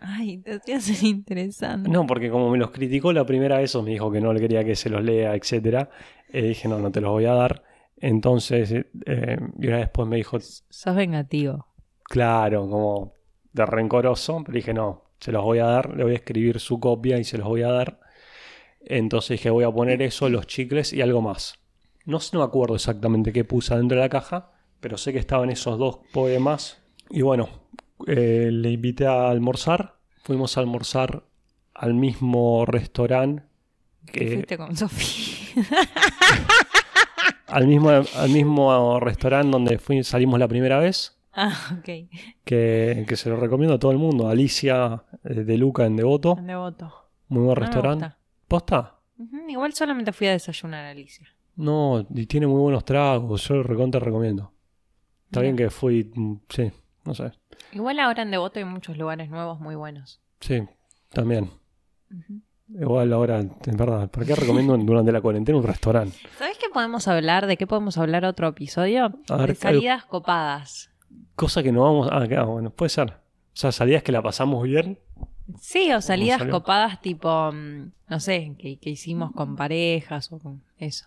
Ay, 0.01 0.39
te 0.39 0.81
ser 0.81 1.03
interesante. 1.05 1.89
No, 1.89 2.07
porque 2.07 2.31
como 2.31 2.51
me 2.51 2.59
los 2.59 2.71
criticó 2.71 3.13
la 3.13 3.27
primera 3.27 3.59
vez 3.59 3.75
o 3.75 3.83
me 3.83 3.91
dijo 3.91 4.13
que 4.13 4.21
no 4.21 4.33
le 4.33 4.41
quería 4.41 4.65
que 4.65 4.77
se 4.77 4.91
los 4.91 5.03
lea, 5.03 5.35
etc. 5.35 5.89
dije, 6.33 6.69
no, 6.69 6.79
no 6.79 6.91
te 6.91 7.01
los 7.01 7.11
voy 7.11 7.25
a 7.27 7.33
dar. 7.35 7.63
Entonces, 7.97 8.71
eh, 8.73 8.85
y 9.59 9.67
una 9.67 9.77
vez 9.77 9.87
después 9.87 10.07
me 10.09 10.17
dijo, 10.17 10.39
Sos 10.41 10.95
vengativo. 10.95 11.67
claro, 12.05 12.69
como 12.69 13.13
de 13.53 13.67
rencoroso, 13.67 14.43
pero 14.45 14.55
dije, 14.57 14.73
no, 14.75 15.05
se 15.21 15.33
los 15.33 15.43
voy 15.43 15.59
a 15.59 15.65
dar, 15.67 15.97
le 15.97 16.05
voy 16.05 16.13
a 16.13 16.17
escribir 16.17 16.61
su 16.61 16.79
copia 16.79 17.19
y 17.19 17.25
se 17.25 17.39
los 17.39 17.49
voy 17.49 17.63
a 17.63 17.73
dar. 17.73 18.01
Entonces 18.81 19.31
dije, 19.39 19.51
voy 19.51 19.65
a 19.65 19.71
poner 19.71 20.01
eso, 20.03 20.29
los 20.29 20.47
chicles 20.47 20.93
y 20.93 21.03
algo 21.03 21.21
más. 21.21 21.59
No, 22.05 22.21
sé- 22.21 22.31
no 22.35 22.41
me 22.41 22.47
acuerdo 22.47 22.75
exactamente 22.77 23.33
qué 23.33 23.45
puse 23.45 23.75
dentro 23.77 23.97
de 23.97 24.03
la 24.05 24.09
caja, 24.09 24.53
pero 24.81 24.97
sé 24.97 25.13
que 25.13 25.19
estaban 25.19 25.51
esos 25.51 25.79
dos 25.79 25.99
poemas. 26.13 26.81
Y 27.11 27.23
bueno, 27.23 27.49
eh, 28.07 28.49
le 28.53 28.71
invité 28.71 29.07
a 29.07 29.29
almorzar. 29.29 29.97
Fuimos 30.23 30.57
a 30.57 30.61
almorzar 30.61 31.25
al 31.75 31.95
mismo 31.95 32.65
restaurante. 32.65 33.43
Que, 34.13 34.29
fuiste 34.35 34.57
con 34.57 34.77
Sofía. 34.77 35.35
al, 37.47 37.67
mismo, 37.67 37.91
al 37.91 38.31
mismo 38.31 39.01
restaurante 39.01 39.51
donde 39.51 39.79
fui- 39.79 40.05
salimos 40.05 40.39
la 40.39 40.49
primera 40.49 40.79
vez. 40.79 41.15
Ah, 41.33 41.55
ok. 41.79 42.09
Que, 42.45 43.05
que 43.09 43.17
se 43.17 43.31
lo 43.31 43.37
recomiendo 43.37 43.75
a 43.75 43.79
todo 43.79 43.93
el 43.93 43.99
mundo. 43.99 44.29
Alicia 44.29 45.05
eh, 45.25 45.35
de 45.35 45.59
Luca 45.59 45.87
en 45.87 45.97
Devoto. 45.97 46.37
En 46.39 46.47
Devoto. 46.49 46.93
Muy 47.29 47.41
buen 47.45 47.49
No 47.51 47.55
restaurante. 47.55 48.13
¿Posta? 48.49 48.95
Igual 49.49 49.73
solamente 49.75 50.13
fui 50.13 50.27
a 50.27 50.33
desayunar, 50.33 50.85
Alicia. 50.85 51.27
No, 51.57 52.07
y 52.15 52.27
tiene 52.27 52.47
muy 52.47 52.61
buenos 52.61 52.85
tragos. 52.85 53.47
Yo 53.49 53.55
lo 53.57 53.63
recontra 53.63 54.01
recomiendo. 54.01 54.53
Está 55.27 55.41
bien 55.41 55.57
que 55.57 55.71
fui. 55.71 56.11
mm, 56.15 56.35
Sí, 56.49 56.71
no 57.05 57.15
sé. 57.15 57.33
Igual 57.73 58.01
ahora 58.01 58.23
en 58.23 58.31
Devoto 58.31 58.59
hay 58.59 58.65
muchos 58.65 58.97
lugares 58.97 59.29
nuevos 59.29 59.61
muy 59.61 59.75
buenos. 59.75 60.21
Sí, 60.41 60.63
también. 61.13 61.51
Ujú. 62.11 62.41
Igual 62.75 63.13
ahora, 63.13 63.41
en 63.41 63.77
verdad, 63.77 64.11
¿por 64.11 64.27
qué 64.27 64.35
recomiendo 64.35 64.77
durante 64.79 65.13
la 65.13 65.21
cuarentena 65.21 65.59
un 65.59 65.65
restaurante? 65.65 66.17
¿Sabes 66.39 66.59
qué 66.59 66.69
podemos 66.73 67.09
hablar? 67.09 67.47
¿De 67.47 67.57
qué 67.57 67.67
podemos 67.67 67.97
hablar 67.99 68.25
otro 68.25 68.49
episodio? 68.49 69.15
Ver, 69.29 69.49
de 69.49 69.55
salidas 69.55 70.05
copadas. 70.05 70.91
Cosa 71.35 71.63
que 71.63 71.73
no 71.73 71.83
vamos. 71.83 72.09
Ah, 72.11 72.27
claro, 72.27 72.49
bueno, 72.53 72.71
puede 72.71 72.91
ser. 72.91 73.11
O 73.11 73.61
sea, 73.61 73.73
salidas 73.73 74.03
que 74.03 74.13
la 74.13 74.23
pasamos 74.23 74.63
bien. 74.65 74.99
Sí, 75.61 75.93
o 75.93 76.03
salidas 76.03 76.45
copadas 76.45 77.01
tipo, 77.01 77.51
mm, 77.51 77.91
no 78.09 78.21
sé, 78.21 78.55
que, 78.59 78.79
que 78.79 78.91
hicimos 78.91 79.33
con 79.33 79.57
parejas 79.57 80.31
o 80.31 80.39
con 80.39 80.63
eso. 80.77 81.07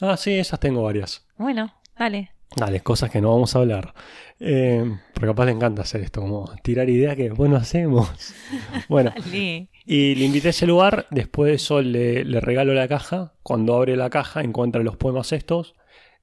Ah, 0.00 0.16
sí, 0.16 0.38
esas 0.38 0.60
tengo 0.60 0.82
varias. 0.82 1.26
Bueno, 1.38 1.72
dale. 1.98 2.31
Dale, 2.56 2.80
cosas 2.80 3.10
que 3.10 3.20
no 3.20 3.30
vamos 3.30 3.54
a 3.56 3.60
hablar. 3.60 3.94
Eh, 4.40 4.84
porque 5.14 5.28
capaz 5.28 5.46
le 5.46 5.52
encanta 5.52 5.82
hacer 5.82 6.00
esto, 6.02 6.20
como 6.20 6.50
tirar 6.62 6.90
ideas 6.90 7.16
que 7.16 7.24
después 7.28 7.50
no 7.50 7.56
hacemos. 7.56 8.10
Bueno, 8.88 9.12
y 9.32 10.14
le 10.14 10.24
invité 10.24 10.48
a 10.48 10.50
ese 10.50 10.66
lugar. 10.66 11.06
Después 11.10 11.48
de 11.50 11.54
eso 11.56 11.80
le, 11.80 12.24
le 12.24 12.40
regalo 12.40 12.74
la 12.74 12.88
caja. 12.88 13.34
Cuando 13.42 13.74
abre 13.76 13.96
la 13.96 14.10
caja 14.10 14.42
encuentra 14.42 14.82
los 14.82 14.96
poemas 14.96 15.32
estos. 15.32 15.74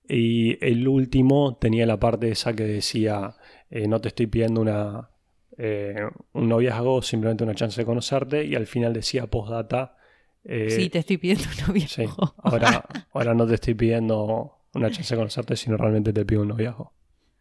Y 0.08 0.64
el 0.66 0.88
último 0.88 1.58
tenía 1.60 1.86
la 1.86 2.00
parte 2.00 2.30
esa 2.32 2.54
que 2.54 2.64
decía, 2.64 3.36
eh, 3.70 3.88
no 3.88 4.02
te 4.02 4.08
estoy 4.10 4.28
pidiendo 4.28 4.62
una, 4.62 5.10
eh, 5.58 5.96
un 6.34 6.50
noviazgo, 6.50 7.02
simplemente 7.02 7.44
una 7.44 7.56
chance 7.56 7.80
de 7.82 7.86
conocerte. 7.86 8.44
Y 8.46 8.56
al 8.56 8.68
final 8.68 8.94
decía 8.94 9.28
postdata. 9.28 9.96
eh, 10.44 10.70
sí, 10.72 10.90
te 10.90 11.00
estoy 11.00 11.18
pidiendo 11.18 11.44
un 11.60 11.68
novio. 11.68 11.88
sí, 11.88 12.06
ahora, 12.38 12.86
ahora 13.14 13.34
no 13.34 13.48
te 13.48 13.56
estoy 13.56 13.74
pidiendo 13.76 14.59
una 14.74 14.90
chance 14.92 15.14
de 15.14 15.18
conocerte, 15.20 15.56
sino 15.56 15.78
realmente 15.78 16.14
te 16.14 16.26
pido 16.26 16.42
un 16.42 16.50
noviazgo, 16.50 16.94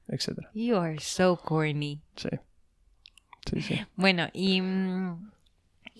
etcétera. 0.09 0.51
You 0.55 0.77
are 0.77 0.99
so 1.01 1.37
corny. 1.37 2.01
Sí. 2.17 2.29
Sí, 3.51 3.61
sí. 3.63 3.81
Bueno, 3.97 4.29
y... 4.33 4.61
mm, 4.61 5.31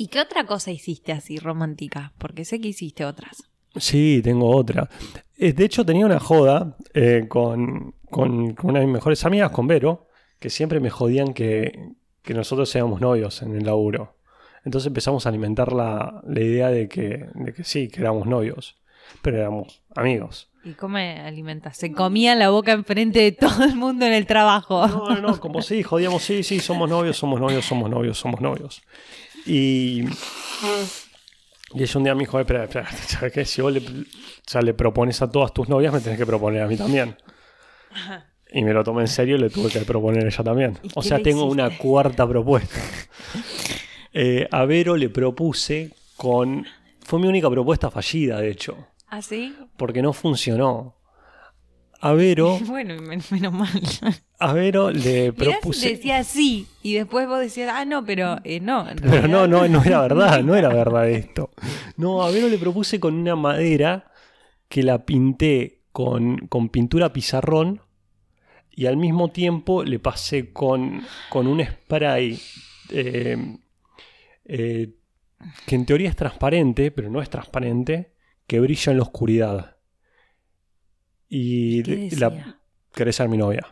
¿Y 0.01 0.07
qué 0.09 0.21
otra 0.21 0.47
cosa 0.47 0.71
hiciste 0.71 1.11
así 1.11 1.39
romántica? 1.39 2.13
Porque 2.19 2.45
sé 2.45 2.61
que 2.61 2.69
hiciste 2.69 3.05
otras. 3.05 3.43
Sí, 3.75 4.21
tengo 4.23 4.49
otra. 4.55 4.89
Eh, 5.37 5.53
De 5.53 5.65
hecho, 5.65 5.85
tenía 5.85 6.07
una 6.07 6.21
joda 6.21 6.77
eh, 6.95 7.25
con, 7.29 7.95
con- 8.09 8.55
con 8.55 8.71
una 8.71 8.79
de 8.79 8.87
mis 8.87 8.95
mejores 8.95 9.25
amigas, 9.25 9.51
con 9.51 9.67
Vero, 9.67 10.07
que 10.39 10.51
siempre 10.51 10.79
me 10.79 10.91
jodían 10.91 11.35
que, 11.35 11.95
que 12.23 12.33
nosotros 12.33 12.71
seamos 12.71 13.01
novios 13.01 13.43
en 13.43 13.57
el 13.57 13.65
laburo. 13.65 14.17
Entonces 14.65 14.87
empezamos 14.87 15.27
a 15.27 15.31
alimentar 15.31 15.73
la, 15.73 16.23
la 16.27 16.41
idea 16.41 16.69
de 16.71 16.89
que, 16.89 17.27
de 17.35 17.53
que 17.53 17.65
sí, 17.65 17.89
que 17.89 18.01
éramos 18.01 18.27
novios, 18.29 18.81
pero 19.23 19.39
éramos 19.39 19.83
amigos. 19.95 20.49
¿Y 20.65 20.73
cómo 20.73 20.99
alimentas? 20.99 21.77
Se 21.77 21.93
comía 21.93 22.35
la 22.35 22.51
boca 22.51 22.73
enfrente 22.73 23.21
de 23.21 23.33
todo 23.33 23.65
el 23.65 23.75
mundo 23.77 24.05
en 24.07 24.13
el 24.13 24.27
trabajo. 24.27 24.87
No, 24.87 25.09
no, 25.11 25.21
no, 25.21 25.41
como 25.41 25.63
sí, 25.63 25.83
jodíamos, 25.83 26.23
sí, 26.23 26.43
sí, 26.43 26.61
somos 26.61 26.89
novios, 26.91 27.17
somos 27.17 27.41
novios, 27.41 27.65
somos 27.65 27.89
novios, 27.89 28.19
somos 28.19 28.41
novios. 28.41 28.83
Y, 29.47 30.03
y 31.75 31.83
ella 31.83 31.93
un 31.97 32.05
día 32.05 32.15
me 32.15 32.21
dijo, 32.21 32.39
espera, 32.41 32.65
espera, 32.65 32.91
¿sabes 33.07 33.33
qué? 33.33 33.45
Si 33.45 33.63
vos 33.63 33.73
le, 33.73 33.83
ya 34.47 34.61
le 34.61 34.75
propones 34.75 35.23
a 35.23 35.31
todas 35.31 35.53
tus 35.53 35.69
novias, 35.69 35.93
me 35.93 36.01
tenés 36.01 36.19
que 36.19 36.27
proponer 36.27 36.63
a 36.63 36.67
mí 36.67 36.77
también. 36.77 37.17
Y 38.53 38.63
me 38.63 38.73
lo 38.73 38.83
tomé 38.83 39.03
en 39.03 39.09
serio 39.09 39.37
y 39.37 39.41
le 39.41 39.51
tuve 39.51 39.71
que 39.71 39.81
proponer 39.81 40.25
a 40.25 40.29
ella 40.29 40.45
también. 40.45 40.79
¿Y 40.83 40.89
O 40.95 41.03
sea, 41.03 41.19
tengo 41.23 41.47
hiciste? 41.47 41.63
una 41.63 41.79
cuarta 41.79 42.27
propuesta. 42.27 42.81
Eh, 44.13 44.49
a 44.51 44.65
Vero 44.65 44.97
le 44.97 45.11
propuse 45.11 45.93
con... 46.17 46.67
Fue 47.01 47.19
mi 47.21 47.29
única 47.29 47.49
propuesta 47.51 47.91
fallida, 47.91 48.41
de 48.41 48.51
hecho, 48.51 48.89
¿Ah, 49.11 49.23
sí? 49.23 49.55
porque 49.77 50.03
no 50.03 50.13
funcionó. 50.13 50.95
A 52.01 52.13
Vero, 52.13 52.59
Bueno, 52.67 53.01
men- 53.03 53.23
menos 53.31 53.53
mal. 53.53 53.69
a 54.39 54.53
Vero 54.53 54.91
le 54.91 55.33
Mirá 55.33 55.35
propuse... 55.35 55.91
decía 55.91 56.23
sí 56.23 56.67
y 56.83 56.95
después 56.95 57.27
vos 57.27 57.41
decías, 57.41 57.73
ah, 57.75 57.85
no, 57.85 58.05
pero 58.05 58.39
eh, 58.45 58.61
no. 58.61 58.87
Pero 59.03 59.27
no, 59.27 59.47
no, 59.49 59.67
no 59.69 59.83
era 59.83 60.03
verdad, 60.03 60.43
no 60.45 60.55
era 60.55 60.69
verdad 60.69 61.09
esto. 61.09 61.51
No, 61.97 62.23
a 62.23 62.31
Vero 62.31 62.49
le 62.49 62.59
propuse 62.59 63.01
con 63.01 63.15
una 63.15 63.35
madera 63.35 64.13
que 64.69 64.83
la 64.85 65.05
pinté 65.05 65.81
con, 65.91 66.37
con 66.49 66.69
pintura 66.69 67.13
pizarrón 67.13 67.81
y 68.71 68.87
al 68.87 68.97
mismo 68.97 69.33
tiempo 69.33 69.83
le 69.83 69.99
pasé 69.99 70.53
con, 70.53 71.03
con 71.31 71.49
un 71.49 71.65
spray 71.65 72.39
eh, 72.91 73.57
eh, 74.45 74.95
que 75.67 75.75
en 75.75 75.85
teoría 75.85 76.11
es 76.11 76.15
transparente, 76.17 76.93
pero 76.93 77.11
no 77.11 77.21
es 77.21 77.29
transparente, 77.29 78.13
que 78.49 78.61
brilla 78.61 78.93
en 78.93 78.99
la 78.99 79.05
oscuridad. 79.05 79.77
Y 81.29 81.83
¿Qué 81.83 82.09
la, 82.17 82.57
querés 82.95 83.17
ser 83.17 83.29
mi 83.29 83.37
novia. 83.37 83.67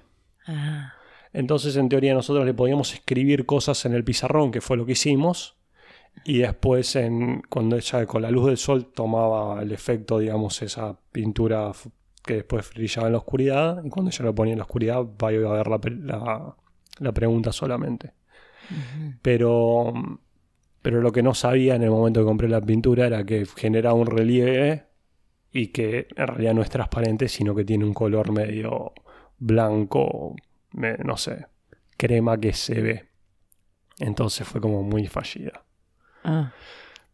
Ah, 0.47 0.93
Entonces, 1.33 1.77
en 1.77 1.89
teoría, 1.89 2.15
nosotros 2.15 2.45
le 2.47 2.55
podíamos 2.55 2.95
escribir 2.95 3.47
cosas 3.47 3.85
en 3.85 3.95
el 3.95 4.05
pizarrón, 4.05 4.51
que 4.51 4.61
fue 4.61 4.77
lo 4.77 4.87
que 4.87 4.93
hicimos. 4.93 5.57
Y 6.25 6.39
después, 6.39 6.97
en, 6.97 7.43
cuando 7.49 7.77
ella 7.77 8.07
con 8.07 8.23
la 8.23 8.31
luz 8.31 8.47
del 8.49 8.59
sol 8.59 8.93
tomaba 8.95 9.63
el 9.63 9.73
efecto, 9.73 10.19
digamos, 10.21 10.63
esa 10.63 10.99
pintura 11.13 11.73
que 12.25 12.37
después 12.37 12.71
brillaba 12.75 13.09
en 13.09 13.13
la 13.15 13.19
oscuridad. 13.21 13.85
Y 13.85 13.91
cuando 13.91 14.11
ella 14.11 14.25
lo 14.27 14.35
ponía 14.35 14.55
en 14.55 14.59
la 14.59 14.65
oscuridad, 14.65 14.99
va 15.03 15.29
a 15.29 15.33
ver 15.33 15.69
la, 15.69 15.81
la- 16.19 16.57
la 17.01 17.13
pregunta 17.13 17.53
solamente. 17.53 18.15
Pero, 19.23 19.93
pero 20.87 21.01
lo 21.01 21.11
que 21.11 21.21
no 21.21 21.35
sabía 21.35 21.75
en 21.75 21.83
el 21.83 21.91
momento 21.91 22.21
que 22.21 22.27
compré 22.27 22.49
la 22.49 22.61
pintura 22.61 23.09
era 23.09 23.25
que 23.25 23.45
genera 23.45 23.93
un 23.93 24.07
relieve 24.07 24.85
y 25.51 25.67
que 25.73 26.07
en 26.15 26.27
realidad 26.29 26.55
no 26.55 26.63
es 26.63 26.71
transparente, 26.71 27.27
sino 27.27 27.57
que 27.57 27.65
tiene 27.65 27.85
un 27.85 27.93
color 27.93 28.31
medio 28.31 28.93
blanco, 29.37 30.37
no 30.73 31.17
sé, 31.17 31.47
crema 31.97 32.39
que 32.39 32.53
se 32.53 32.81
ve. 32.81 33.05
Entonces 33.99 34.47
fue 34.47 34.61
como 34.61 34.85
muy 34.85 35.09
fallida. 35.09 35.65
Ah, 36.23 36.53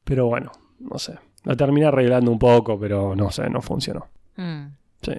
Pero 0.04 0.26
bueno, 0.26 0.52
no 0.78 0.98
sé. 0.98 1.18
La 1.44 1.56
terminé 1.56 1.87
arreglando 1.87 2.30
un 2.30 2.38
poco, 2.38 2.78
pero 2.78 3.16
no 3.16 3.30
sé, 3.30 3.48
no 3.48 3.62
funcionó. 3.62 4.06
mm. 4.37 4.66
Sí. 5.00 5.14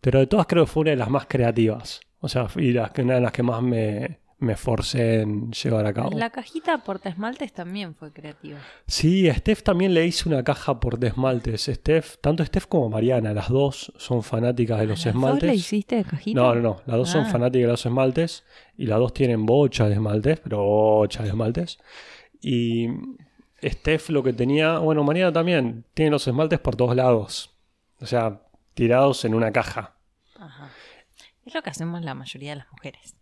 Pero 0.00 0.20
de 0.20 0.28
todas 0.28 0.46
creo 0.46 0.64
que 0.64 0.70
fue 0.70 0.82
una 0.82 0.90
de 0.92 0.96
las 0.96 1.10
más 1.10 1.26
creativas. 1.26 2.00
O 2.20 2.28
sea, 2.28 2.46
y 2.54 2.70
las, 2.70 2.92
una 3.00 3.14
de 3.14 3.20
las 3.20 3.32
que 3.32 3.42
más 3.42 3.60
me, 3.60 4.20
me 4.40 4.54
esforcé 4.54 5.20
en 5.20 5.52
llevar 5.52 5.86
a 5.86 5.92
cabo. 5.92 6.10
La 6.16 6.30
cajita 6.30 6.78
porta 6.78 7.08
esmaltes 7.08 7.52
también 7.52 7.94
fue 7.94 8.12
creativa. 8.12 8.58
Sí, 8.86 9.28
a 9.28 9.34
Steph 9.34 9.62
también 9.62 9.94
le 9.94 10.06
hice 10.06 10.28
una 10.28 10.42
caja 10.42 10.80
por 10.80 11.02
esmaltes. 11.04 11.66
Steph, 11.66 12.16
tanto 12.20 12.44
Steph 12.44 12.66
como 12.66 12.88
Mariana, 12.88 13.32
las 13.34 13.48
dos 13.48 13.92
son 13.96 14.22
fanáticas 14.22 14.80
de 14.80 14.86
los 14.86 15.04
¿A 15.06 15.10
las 15.10 15.14
dos 15.14 15.22
esmaltes. 15.22 15.48
le 15.50 15.54
hiciste 15.56 15.96
de 15.96 16.04
cajita? 16.04 16.40
No, 16.40 16.54
no, 16.54 16.60
no. 16.60 16.76
Las 16.86 16.96
dos 16.96 17.08
son 17.10 17.24
Ah. 17.26 17.30
fanáticas 17.30 17.66
de 17.66 17.72
los 17.72 17.86
esmaltes. 17.86 18.44
Y 18.76 18.86
las 18.86 18.98
dos 18.98 19.12
tienen 19.14 19.44
bocha 19.46 19.86
de 19.88 19.94
esmaltes, 19.94 20.40
pero 20.40 20.62
bocha 20.64 21.22
de 21.22 21.28
esmaltes. 21.28 21.78
Y 22.40 22.88
Steph 23.62 24.08
lo 24.08 24.22
que 24.22 24.32
tenía. 24.32 24.78
Bueno, 24.78 25.04
Mariana 25.04 25.32
también. 25.32 25.84
Tiene 25.94 26.10
los 26.12 26.26
esmaltes 26.26 26.58
por 26.60 26.76
todos 26.76 26.96
lados. 26.96 27.54
O 28.00 28.06
sea, 28.06 28.40
tirados 28.74 29.24
en 29.26 29.34
una 29.34 29.52
caja. 29.52 29.96
Ajá. 30.38 30.70
Es 31.44 31.54
lo 31.54 31.62
que 31.62 31.68
hacemos 31.70 32.02
la 32.02 32.14
mayoría 32.14 32.50
de 32.50 32.56
las 32.56 32.72
mujeres. 32.72 33.16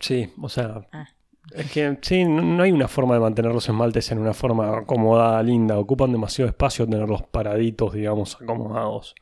Sí, 0.00 0.32
o 0.40 0.48
sea. 0.48 0.86
Ah. 0.92 1.08
Es 1.54 1.72
que 1.72 1.96
sí, 2.02 2.24
no, 2.24 2.42
no 2.42 2.62
hay 2.62 2.72
una 2.72 2.88
forma 2.88 3.14
de 3.14 3.20
mantener 3.20 3.52
los 3.52 3.68
esmaltes 3.68 4.10
en 4.12 4.18
una 4.18 4.34
forma 4.34 4.78
acomodada, 4.78 5.42
linda. 5.42 5.78
Ocupan 5.78 6.12
demasiado 6.12 6.48
espacio 6.48 6.86
tenerlos 6.86 7.22
paraditos, 7.22 7.94
digamos, 7.94 8.36
acomodados. 8.40 9.14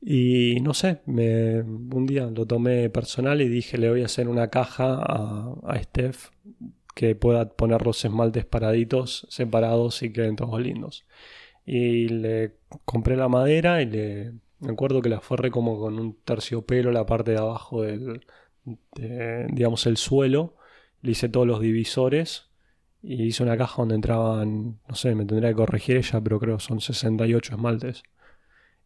Y 0.00 0.58
no 0.62 0.74
sé, 0.74 1.00
me, 1.06 1.60
un 1.62 2.06
día 2.06 2.26
lo 2.26 2.46
tomé 2.46 2.90
personal 2.90 3.40
y 3.40 3.48
dije, 3.48 3.78
le 3.78 3.90
voy 3.90 4.02
a 4.02 4.06
hacer 4.06 4.28
una 4.28 4.48
caja 4.48 4.94
a, 5.00 5.54
a 5.64 5.82
Steph 5.82 6.30
que 6.94 7.14
pueda 7.14 7.48
poner 7.48 7.84
los 7.86 8.04
esmaltes 8.04 8.44
paraditos, 8.44 9.26
separados 9.30 10.02
y 10.02 10.12
queden 10.12 10.36
todos 10.36 10.60
lindos. 10.60 11.06
Y 11.64 12.08
le 12.08 12.56
compré 12.84 13.16
la 13.16 13.28
madera 13.28 13.82
y 13.82 13.86
le... 13.86 14.32
Me 14.60 14.72
acuerdo 14.72 15.02
que 15.02 15.08
la 15.08 15.20
forré 15.20 15.50
como 15.50 15.78
con 15.80 15.98
un 15.98 16.14
terciopelo 16.24 16.92
la 16.92 17.04
parte 17.04 17.32
de 17.32 17.38
abajo 17.38 17.82
del, 17.82 18.24
de, 18.64 19.46
digamos, 19.50 19.86
el 19.86 19.96
suelo. 19.96 20.56
Le 21.02 21.12
hice 21.12 21.28
todos 21.28 21.46
los 21.46 21.60
divisores 21.60 22.48
y 23.02 23.24
hice 23.24 23.42
una 23.42 23.56
caja 23.56 23.76
donde 23.82 23.96
entraban, 23.96 24.78
no 24.88 24.94
sé, 24.94 25.14
me 25.14 25.24
tendría 25.24 25.50
que 25.50 25.56
corregir 25.56 25.96
ella, 25.96 26.20
pero 26.20 26.38
creo 26.38 26.56
que 26.58 26.62
son 26.62 26.80
68 26.80 27.54
esmaltes. 27.54 28.02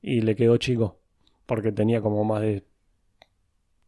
Y 0.00 0.20
le 0.22 0.34
quedó 0.36 0.56
chico. 0.56 1.00
porque 1.46 1.70
tenía 1.70 2.00
como 2.00 2.24
más 2.24 2.40
de 2.42 2.64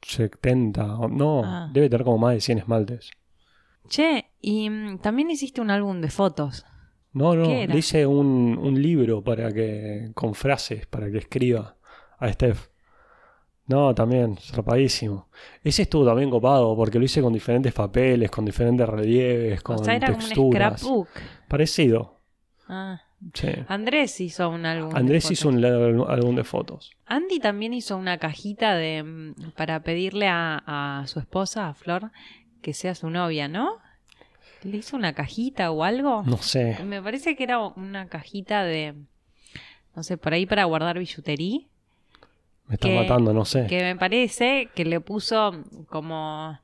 70, 0.02 0.96
o- 0.98 1.08
no, 1.08 1.42
Ah. 1.44 1.70
debe 1.72 1.88
tener 1.90 2.04
como 2.04 2.18
más 2.18 2.34
de 2.34 2.40
100 2.40 2.58
esmaltes. 2.58 3.10
Che, 3.88 4.26
y 4.40 4.70
mm, 4.70 4.98
también 4.98 5.30
hiciste 5.30 5.60
un 5.60 5.70
álbum 5.70 6.00
de 6.00 6.08
fotos. 6.10 6.64
No, 7.12 7.34
no, 7.34 7.44
le 7.48 7.76
hice 7.76 8.06
un, 8.06 8.56
un 8.60 8.80
libro 8.80 9.24
para 9.24 9.52
que, 9.52 10.10
con 10.14 10.34
frases, 10.34 10.86
para 10.86 11.10
que 11.10 11.18
escriba 11.18 11.76
a 12.18 12.32
Steph. 12.32 12.68
No, 13.68 13.94
también, 13.94 14.36
zarpadísimo. 14.38 15.28
Ese 15.62 15.82
estuvo 15.82 16.04
también 16.04 16.30
copado, 16.30 16.74
porque 16.74 16.98
lo 16.98 17.04
hice 17.04 17.20
con 17.22 17.32
diferentes 17.32 17.72
papeles, 17.72 18.30
con 18.30 18.44
diferentes 18.44 18.88
relieves, 18.88 19.62
con 19.62 19.76
o 19.80 19.84
sea, 19.84 19.94
era 19.94 20.06
como 20.08 20.18
un 20.18 20.24
texturas. 20.24 20.80
scrapbook. 20.80 21.08
Parecido, 21.48 22.18
Ah, 22.70 23.00
sí. 23.34 23.48
Andrés 23.68 24.20
hizo 24.20 24.48
un 24.50 24.66
álbum. 24.66 24.92
de 24.92 24.98
Andrés 24.98 25.24
fotos. 25.24 25.38
hizo 25.38 25.48
un 25.48 25.64
álbum 25.64 26.34
de 26.36 26.44
fotos. 26.44 26.90
Andy 27.06 27.40
también 27.40 27.72
hizo 27.74 27.96
una 27.96 28.18
cajita 28.18 28.74
de 28.74 29.02
mm, 29.02 29.52
para 29.56 29.80
pedirle 29.82 30.28
a, 30.28 30.62
a 31.00 31.06
su 31.06 31.18
esposa, 31.18 31.68
a 31.68 31.74
Flor, 31.74 32.10
que 32.62 32.74
sea 32.74 32.94
su 32.94 33.08
novia, 33.10 33.48
¿no? 33.48 33.76
¿Le 34.64 34.76
hizo 34.78 34.96
una 34.96 35.12
cajita 35.14 35.70
o 35.70 35.84
algo? 35.84 36.22
No 36.26 36.36
sé. 36.38 36.76
Me 36.84 37.00
parece 37.02 37.36
que 37.36 37.44
era 37.44 37.58
una 37.60 38.08
cajita 38.08 38.64
de, 38.64 38.94
no 39.94 40.02
sé, 40.02 40.16
por 40.18 40.32
ahí 40.34 40.44
para 40.46 40.64
guardar 40.64 40.98
billutería. 40.98 41.60
Me 42.68 42.74
estás 42.74 42.90
que- 42.90 42.96
matando, 43.00 43.32
no 43.32 43.44
sé. 43.44 43.66
Que 43.66 43.82
me 43.82 43.96
parece 43.96 44.68
que 44.74 44.84
le 44.84 45.00
puso 45.00 45.52
como 45.88 46.58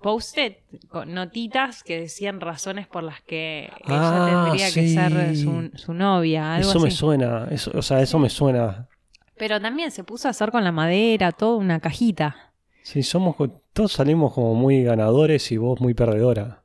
post-it, 0.00 0.58
con 0.88 1.14
notitas 1.14 1.82
que 1.82 2.00
decían 2.00 2.40
razones 2.40 2.86
por 2.86 3.02
las 3.02 3.22
que 3.22 3.70
Ah, 3.86 4.50
ella 4.52 4.66
tendría 4.66 4.72
que 4.72 4.88
ser 4.88 5.36
su, 5.36 5.70
su 5.74 5.94
novia, 5.94 6.56
algo 6.56 6.68
Eso 6.70 6.80
me 6.80 6.90
suena, 6.90 7.48
eso, 7.50 7.70
o 7.74 7.82
sea, 7.82 8.00
eso 8.02 8.18
me 8.18 8.28
suena. 8.28 8.88
Pero 9.36 9.60
también 9.60 9.90
se 9.90 10.04
puso 10.04 10.28
a 10.28 10.30
hacer 10.32 10.50
con 10.50 10.64
la 10.64 10.72
madera, 10.72 11.32
toda 11.32 11.56
una 11.56 11.80
cajita. 11.80 12.52
Sí, 12.82 13.02
somos, 13.02 13.36
todos 13.72 13.92
salimos 13.92 14.32
como 14.32 14.54
muy 14.54 14.82
ganadores 14.84 15.50
y 15.50 15.56
vos 15.56 15.80
muy 15.80 15.92
perdedora. 15.94 16.62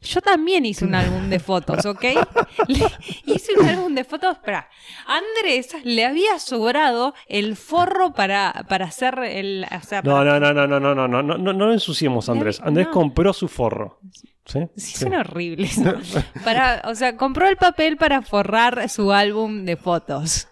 Yo 0.00 0.20
también 0.20 0.64
hice 0.64 0.84
un 0.84 0.94
álbum 0.94 1.28
de 1.28 1.38
fotos, 1.40 1.84
¿ok? 1.86 2.02
Le- 2.68 2.90
hice 3.26 3.52
un 3.58 3.66
álbum 3.66 3.94
de 3.94 4.04
fotos, 4.04 4.36
espera. 4.36 4.68
A 5.06 5.18
Andrés 5.18 5.74
le 5.84 6.04
había 6.04 6.38
sobrado 6.38 7.14
el 7.26 7.56
forro 7.56 8.12
para, 8.14 8.64
para 8.68 8.86
hacer 8.86 9.18
el... 9.24 9.64
hacer- 9.70 10.04
No, 10.04 10.24
no, 10.24 10.38
no, 10.38 10.52
no, 10.54 10.66
no, 10.66 10.78
no, 10.80 10.94
no, 10.94 11.08
no, 11.08 11.22
no, 11.22 11.38
no, 11.38 11.52
no 11.52 11.66
lo 11.66 11.72
ensuciemos, 11.72 12.28
Andrés. 12.28 12.60
Andrés 12.62 12.86
No. 12.86 12.92
compró 12.92 13.32
su 13.32 13.48
forro. 13.48 14.00
¿Sí? 14.46 14.60
Sí, 14.76 14.92
Sí. 14.92 14.96
son 15.04 15.14
horribles. 15.14 15.76
¿no? 15.78 15.94
Para, 16.44 16.82
o 16.86 16.94
sea, 16.94 17.16
compró 17.16 17.46
el 17.48 17.56
papel 17.56 17.96
para 17.98 18.22
forrar 18.22 18.88
su 18.88 19.12
álbum 19.12 19.64
de 19.66 19.76
fotos. 19.76 20.48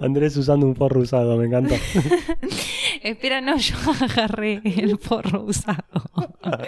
Andrés 0.00 0.36
usando 0.36 0.66
un 0.66 0.76
forro 0.76 1.00
usado, 1.00 1.36
me 1.36 1.46
encanta. 1.46 1.74
Espera, 3.04 3.40
no, 3.42 3.56
yo 3.58 3.76
agarré 4.00 4.62
el 4.64 4.98
forro 4.98 5.42
usado. 5.42 5.84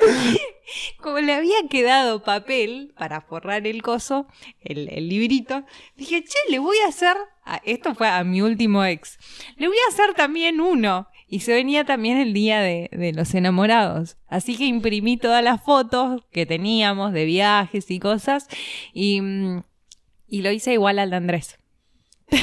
Como 1.01 1.19
le 1.21 1.33
había 1.33 1.57
quedado 1.71 2.23
papel 2.23 2.93
para 2.99 3.21
forrar 3.23 3.67
el 3.67 3.83
coso, 3.83 4.27
el, 4.61 4.89
el 4.91 5.09
librito, 5.09 5.65
dije, 5.97 6.23
che, 6.25 6.39
le 6.51 6.59
voy 6.59 6.77
a 6.85 6.89
hacer, 6.89 7.17
a- 7.45 7.63
esto 7.65 7.95
fue 7.95 8.09
a 8.09 8.23
mi 8.25 8.43
último 8.43 8.85
ex, 8.85 9.19
le 9.57 9.69
voy 9.69 9.77
a 9.89 9.93
hacer 9.93 10.15
también 10.15 10.61
uno. 10.61 11.09
Y 11.29 11.41
se 11.41 11.55
venía 11.55 11.85
también 11.85 12.19
el 12.19 12.33
día 12.33 12.61
de, 12.61 12.89
de 12.93 13.13
los 13.13 13.35
enamorados. 13.35 14.17
Así 14.29 14.57
que 14.57 14.65
imprimí 14.67 15.17
todas 15.17 15.43
las 15.43 15.61
fotos 15.61 16.23
que 16.31 16.47
teníamos 16.47 17.13
de 17.13 17.25
viajes 17.25 17.91
y 17.91 17.99
cosas 17.99 18.47
y, 18.93 19.21
mm, 19.21 19.65
y 20.29 20.43
lo 20.43 20.53
hice 20.53 20.75
igual 20.75 21.01
al 21.01 21.11
de 21.11 21.17
Andrés. 21.17 21.59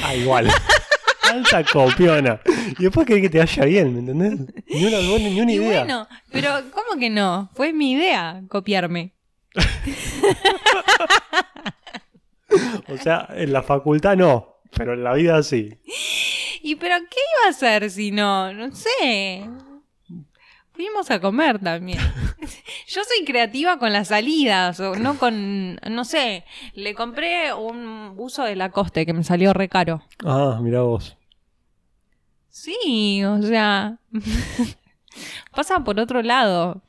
Ah, 0.04 0.16
igual. 0.16 0.50
Alta 1.34 1.64
copiona. 1.64 2.40
Y 2.80 2.84
después 2.84 3.06
querés 3.08 3.24
que 3.24 3.30
te 3.30 3.40
vaya 3.40 3.66
bien, 3.66 3.94
¿me 3.94 4.00
entendés? 4.00 4.66
Ni 4.68 4.86
una, 4.86 5.00
ni 5.00 5.42
una 5.42 5.52
Y 5.52 5.56
idea. 5.56 5.80
bueno, 5.84 6.08
pero 6.32 6.50
¿cómo 6.72 7.00
que 7.00 7.10
no? 7.10 7.50
Fue 7.56 7.74
mi 7.74 7.92
idea 7.94 8.42
copiarme. 8.50 9.14
O 12.88 12.98
sea, 12.98 13.28
en 13.36 13.52
la 13.52 13.64
facultad 13.64 14.16
no, 14.16 14.58
pero 14.76 14.94
en 14.94 15.04
la 15.04 15.14
vida 15.14 15.42
sí. 15.44 15.80
¿Y 16.62 16.76
pero 16.76 16.96
qué 17.10 17.18
iba 17.18 17.48
a 17.48 17.50
hacer 17.50 17.90
si 17.90 18.12
no? 18.12 18.54
No 18.54 18.74
sé. 18.76 19.50
Fuimos 20.74 21.10
a 21.12 21.20
comer 21.20 21.60
también. 21.60 22.00
Yo 22.88 23.02
soy 23.04 23.26
creativa 23.26 23.78
con 23.80 23.92
las 23.92 24.10
salidas, 24.10 24.80
o 24.80 24.96
no 24.96 25.18
con, 25.18 25.76
no 25.76 26.06
sé, 26.06 26.46
le 26.74 26.94
compré 26.96 27.54
un 27.54 28.16
buzo 28.16 28.44
de 28.44 28.56
Lacoste 28.56 29.06
que 29.06 29.14
me 29.14 29.24
salió 29.24 29.54
re 29.54 29.68
caro. 29.70 30.04
Ah, 30.26 30.60
mira 30.62 30.82
vos. 30.82 31.18
Sí, 32.54 33.24
o 33.24 33.42
sea, 33.42 33.98
pasa 35.56 35.84
por 35.84 36.00
otro 36.00 36.22
lado. 36.22 36.84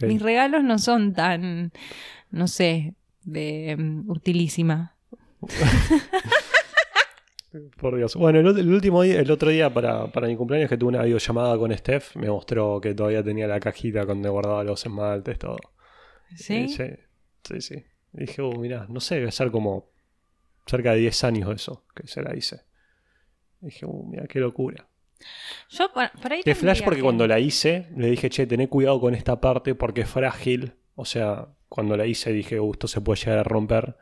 Mis 0.00 0.22
regalos 0.22 0.64
no 0.64 0.78
son 0.78 1.12
tan, 1.12 1.70
no 2.30 2.48
sé, 2.48 2.94
de 3.22 3.76
mm, 3.78 4.10
utilísima. 4.10 4.96
Por 7.78 7.96
Dios. 7.96 8.14
Bueno, 8.16 8.40
el, 8.40 8.58
el 8.58 8.72
último 8.72 9.02
día, 9.02 9.20
el 9.20 9.30
otro 9.30 9.50
día 9.50 9.72
para, 9.72 10.06
para 10.08 10.28
mi 10.28 10.36
cumpleaños 10.36 10.70
que 10.70 10.78
tuve 10.78 10.88
una 10.88 11.02
videollamada 11.02 11.58
con 11.58 11.76
Steph, 11.76 12.16
me 12.16 12.28
mostró 12.28 12.80
que 12.80 12.94
todavía 12.94 13.22
tenía 13.22 13.46
la 13.46 13.60
cajita 13.60 14.04
donde 14.06 14.30
guardaba 14.30 14.64
los 14.64 14.84
esmaltes, 14.84 15.38
todo. 15.38 15.58
¿Sí? 16.34 16.74
Eh, 16.78 17.06
sí, 17.44 17.60
sí, 17.60 17.84
dije, 18.12 18.42
uh, 18.42 18.58
mirá, 18.58 18.86
no 18.88 19.00
sé, 19.00 19.16
debe 19.16 19.30
ser 19.30 19.50
como 19.50 19.90
cerca 20.66 20.92
de 20.92 21.00
10 21.00 21.24
años 21.24 21.54
eso 21.54 21.84
que 21.94 22.06
se 22.06 22.22
la 22.22 22.34
hice. 22.34 22.65
Y 23.62 23.66
dije, 23.66 23.86
uh, 23.86 24.06
mira, 24.06 24.26
qué 24.26 24.38
locura. 24.40 24.88
Yo 25.70 25.90
por, 25.92 26.10
por 26.20 26.32
ahí 26.32 26.42
De 26.44 26.54
flash 26.54 26.82
porque 26.82 26.98
que- 26.98 27.02
cuando 27.02 27.26
la 27.26 27.38
hice, 27.40 27.88
le 27.96 28.10
dije, 28.10 28.28
che, 28.30 28.46
tené 28.46 28.68
cuidado 28.68 29.00
con 29.00 29.14
esta 29.14 29.40
parte 29.40 29.74
porque 29.74 30.02
es 30.02 30.08
frágil. 30.10 30.74
O 30.94 31.04
sea, 31.04 31.48
cuando 31.68 31.96
la 31.96 32.06
hice 32.06 32.32
dije, 32.32 32.60
uh, 32.60 32.72
esto 32.72 32.88
se 32.88 33.00
puede 33.00 33.20
llegar 33.20 33.38
a 33.38 33.44
romper. 33.44 33.96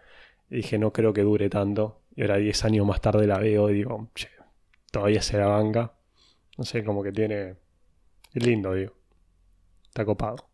Y 0.51 0.57
dije, 0.57 0.79
no 0.79 0.93
creo 0.93 1.13
que 1.13 1.23
dure 1.23 1.49
tanto. 1.49 2.03
Y 2.17 2.23
ahora 2.23 2.37
10 2.37 2.65
años 2.65 2.87
más 2.87 3.01
tarde 3.01 3.27
la 3.27 3.39
veo 3.39 3.71
y 3.71 3.75
digo, 3.75 4.11
che, 4.15 4.29
todavía 4.91 5.23
se 5.23 5.39
la 5.39 5.47
banca. 5.47 5.95
No 6.57 6.65
sé, 6.65 6.85
como 6.85 7.03
que 7.03 7.13
tiene... 7.13 7.57
Es 8.33 8.45
lindo, 8.45 8.75
digo. 8.75 8.95
Está 9.87 10.05
copado. 10.05 10.49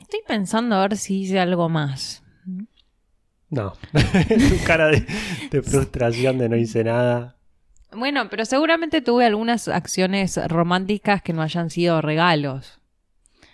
Estoy 0.00 0.20
pensando 0.26 0.74
a 0.76 0.82
ver 0.82 0.96
si 0.96 1.20
hice 1.22 1.38
algo 1.38 1.68
más. 1.68 2.22
No. 3.50 3.72
tu 3.92 4.64
cara 4.66 4.88
de, 4.88 5.06
de 5.50 5.62
frustración 5.62 6.38
de 6.38 6.48
no 6.48 6.56
hice 6.56 6.82
nada. 6.84 7.36
Bueno, 7.96 8.28
pero 8.30 8.44
seguramente 8.44 9.00
tuve 9.02 9.26
algunas 9.26 9.68
acciones 9.68 10.38
románticas 10.48 11.22
que 11.22 11.32
no 11.32 11.42
hayan 11.42 11.70
sido 11.70 12.00
regalos. 12.00 12.80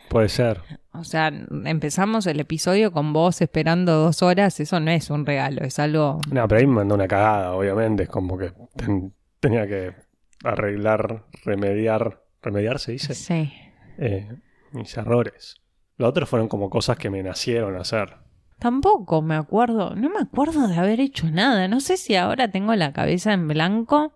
Puede 0.08 0.28
ser. 0.28 0.60
O 0.92 1.04
sea, 1.04 1.28
empezamos 1.64 2.26
el 2.26 2.40
episodio 2.40 2.90
con 2.90 3.12
vos 3.12 3.40
esperando 3.40 3.94
dos 3.94 4.22
horas, 4.22 4.58
eso 4.58 4.80
no 4.80 4.90
es 4.90 5.08
un 5.10 5.24
regalo, 5.24 5.62
es 5.62 5.78
algo... 5.78 6.20
No, 6.32 6.48
pero 6.48 6.60
ahí 6.60 6.66
me 6.66 6.74
mandó 6.74 6.96
una 6.96 7.06
cagada, 7.06 7.52
obviamente. 7.52 8.02
Es 8.04 8.08
como 8.08 8.36
que 8.36 8.52
ten- 8.76 9.14
tenía 9.38 9.66
que 9.68 9.94
arreglar, 10.42 11.24
remediar. 11.44 12.22
¿Remediar 12.42 12.78
se 12.80 12.92
dice? 12.92 13.14
Sí. 13.14 13.52
eh, 13.98 14.28
mis 14.72 14.96
errores. 14.96 15.56
Los 15.96 16.08
otros 16.08 16.28
fueron 16.28 16.48
como 16.48 16.70
cosas 16.70 16.96
que 16.96 17.10
me 17.10 17.22
nacieron 17.22 17.76
a 17.76 17.80
hacer. 17.82 18.16
Tampoco 18.60 19.22
me 19.22 19.36
acuerdo, 19.36 19.94
no 19.96 20.10
me 20.10 20.20
acuerdo 20.20 20.68
de 20.68 20.76
haber 20.76 21.00
hecho 21.00 21.30
nada. 21.30 21.66
No 21.66 21.80
sé 21.80 21.96
si 21.96 22.14
ahora 22.14 22.50
tengo 22.50 22.74
la 22.74 22.92
cabeza 22.92 23.32
en 23.32 23.48
blanco, 23.48 24.12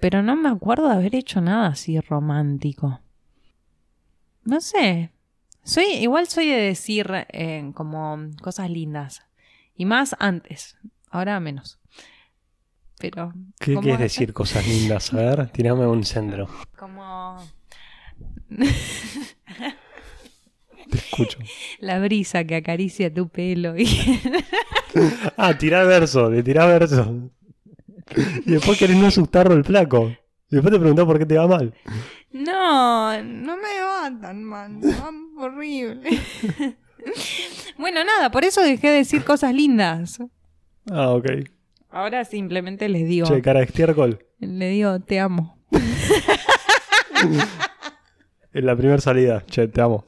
pero 0.00 0.22
no 0.22 0.34
me 0.34 0.48
acuerdo 0.48 0.88
de 0.88 0.94
haber 0.94 1.14
hecho 1.14 1.40
nada 1.40 1.68
así 1.68 2.00
romántico. 2.00 3.00
No 4.42 4.60
sé. 4.60 5.12
Soy, 5.62 5.84
igual 6.00 6.26
soy 6.26 6.48
de 6.48 6.60
decir 6.60 7.08
eh, 7.28 7.70
como 7.74 8.18
cosas 8.42 8.70
lindas. 8.70 9.22
Y 9.76 9.84
más 9.84 10.16
antes. 10.18 10.76
Ahora 11.08 11.38
menos. 11.38 11.78
Pero. 12.98 13.32
¿Qué 13.60 13.76
quieres 13.76 14.00
decir 14.00 14.32
cosas 14.32 14.66
lindas? 14.66 15.12
A 15.12 15.18
ver, 15.18 15.48
tirame 15.50 15.86
un 15.86 16.04
centro. 16.04 16.48
Como 16.76 17.38
Te 20.90 20.98
escucho. 20.98 21.38
la 21.80 21.98
brisa 21.98 22.44
que 22.44 22.56
acaricia 22.56 23.12
tu 23.12 23.28
pelo. 23.28 23.76
Y... 23.76 23.86
Ah, 25.36 25.58
tirar 25.58 25.86
verso, 25.86 26.30
de 26.30 26.42
tirar 26.42 26.68
verso. 26.68 27.30
Y 28.46 28.52
después 28.52 28.78
querés 28.78 28.96
no 28.96 29.08
asustarlo 29.08 29.54
el 29.54 29.62
flaco. 29.64 30.06
Y 30.50 30.54
después 30.56 30.72
te 30.72 30.78
preguntás 30.78 31.04
por 31.04 31.18
qué 31.18 31.26
te 31.26 31.36
va 31.36 31.46
mal. 31.46 31.74
No, 32.32 33.22
no 33.22 33.56
me 33.58 33.80
va 33.80 34.10
tan 34.22 34.42
mal, 34.42 34.70
me 34.70 34.90
va 34.92 35.10
horrible. 35.38 36.00
bueno, 37.78 38.04
nada, 38.04 38.30
por 38.30 38.44
eso 38.44 38.62
dejé 38.62 38.88
de 38.88 38.96
decir 38.98 39.22
cosas 39.22 39.52
lindas. 39.52 40.18
Ah, 40.90 41.10
ok. 41.10 41.26
Ahora 41.90 42.24
simplemente 42.24 42.88
les 42.88 43.06
digo, 43.06 43.26
Che, 43.26 43.42
cara 43.42 43.60
de 43.60 43.66
estiércol. 43.66 44.18
le 44.38 44.68
digo, 44.70 44.98
te 45.00 45.20
amo. 45.20 45.58
En 48.52 48.64
la 48.66 48.74
primera 48.76 49.00
salida. 49.00 49.44
Che, 49.46 49.68
te 49.68 49.80
amo. 49.80 50.04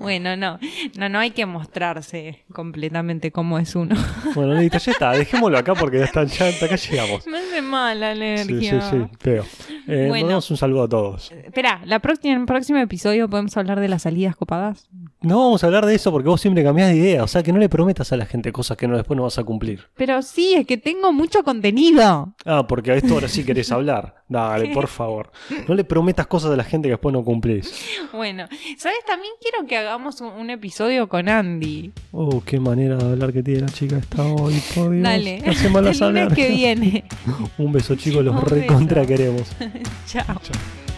Bueno, 0.00 0.34
no, 0.36 0.58
no, 0.98 1.08
no 1.10 1.18
hay 1.18 1.30
que 1.30 1.44
mostrarse 1.46 2.42
completamente 2.52 3.30
como 3.30 3.58
es 3.58 3.76
uno. 3.76 3.94
Bueno, 4.34 4.54
listo, 4.54 4.78
ya 4.78 4.92
está. 4.92 5.12
Dejémoslo 5.12 5.58
acá 5.58 5.74
porque 5.74 5.98
ya 5.98 6.04
está, 6.06 6.24
ya 6.24 6.48
hasta 6.48 6.66
acá 6.66 6.76
llegamos. 6.76 7.26
Me 7.26 7.38
hace 7.38 7.60
mal 7.62 8.00
la 8.00 8.14
Sí, 8.44 8.60
sí, 8.60 8.78
sí, 8.90 8.96
feo. 9.20 9.44
Eh, 9.86 10.06
Bueno. 10.08 10.24
mandamos 10.24 10.50
un 10.50 10.56
saludo 10.56 10.84
a 10.84 10.88
todos. 10.88 11.30
Espera, 11.32 11.80
la 11.84 11.98
próxima, 11.98 12.34
en 12.34 12.40
el 12.40 12.46
próximo 12.46 12.78
episodio 12.78 13.28
podemos 13.28 13.56
hablar 13.56 13.78
de 13.80 13.88
las 13.88 14.02
salidas 14.02 14.36
copadas. 14.36 14.88
No 15.22 15.38
vamos 15.38 15.62
a 15.62 15.66
hablar 15.66 15.84
de 15.84 15.94
eso 15.94 16.10
porque 16.10 16.28
vos 16.30 16.40
siempre 16.40 16.64
cambiás 16.64 16.88
de 16.90 16.96
idea. 16.96 17.22
O 17.22 17.26
sea, 17.28 17.42
que 17.42 17.52
no 17.52 17.58
le 17.58 17.68
prometas 17.68 18.10
a 18.12 18.16
la 18.16 18.24
gente 18.24 18.52
cosas 18.52 18.76
que 18.78 18.88
no 18.88 18.96
después 18.96 19.16
no 19.18 19.24
vas 19.24 19.38
a 19.38 19.44
cumplir. 19.44 19.86
Pero 19.96 20.22
sí, 20.22 20.54
es 20.54 20.66
que 20.66 20.78
tengo 20.78 21.12
mucho 21.12 21.42
contenido. 21.44 22.32
Ah, 22.46 22.66
porque 22.66 22.92
a 22.92 22.94
esto 22.94 23.14
ahora 23.14 23.28
sí 23.28 23.44
querés 23.44 23.70
hablar. 23.72 24.14
Dale, 24.28 24.68
por 24.72 24.86
favor. 24.86 25.30
No 25.68 25.74
le 25.74 25.84
prometas 25.84 26.26
cosas 26.26 26.52
a 26.52 26.56
la 26.56 26.64
gente 26.64 26.88
que 26.88 26.92
después 26.92 27.12
no 27.12 27.22
cumplís. 27.24 27.70
Bueno, 28.12 28.46
¿sabes? 28.78 28.98
También 29.06 29.32
quiero 29.42 29.66
que 29.66 29.76
hagamos 29.76 30.20
un, 30.20 30.28
un 30.28 30.48
episodio 30.50 31.08
con 31.08 31.28
Andy. 31.28 31.92
Oh, 32.12 32.40
qué 32.44 32.58
manera 32.58 32.96
de 32.96 33.04
hablar 33.12 33.32
que 33.32 33.42
tiene 33.42 33.60
la 33.62 33.68
chica 33.68 33.98
esta 33.98 34.22
hoy, 34.24 34.54
por 34.74 34.90
Dios. 34.90 35.02
Dale, 35.02 35.42
hace 35.46 35.68
mal 35.68 35.86
el 35.86 35.98
lunes 35.98 36.02
hablar. 36.02 36.34
que 36.34 36.48
viene. 36.48 37.04
Un 37.58 37.72
beso, 37.72 37.94
chicos, 37.96 38.24
los 38.24 38.42
recontra 38.44 39.04
queremos. 39.04 39.50
Chao. 40.06 40.24
Chao. 40.26 40.89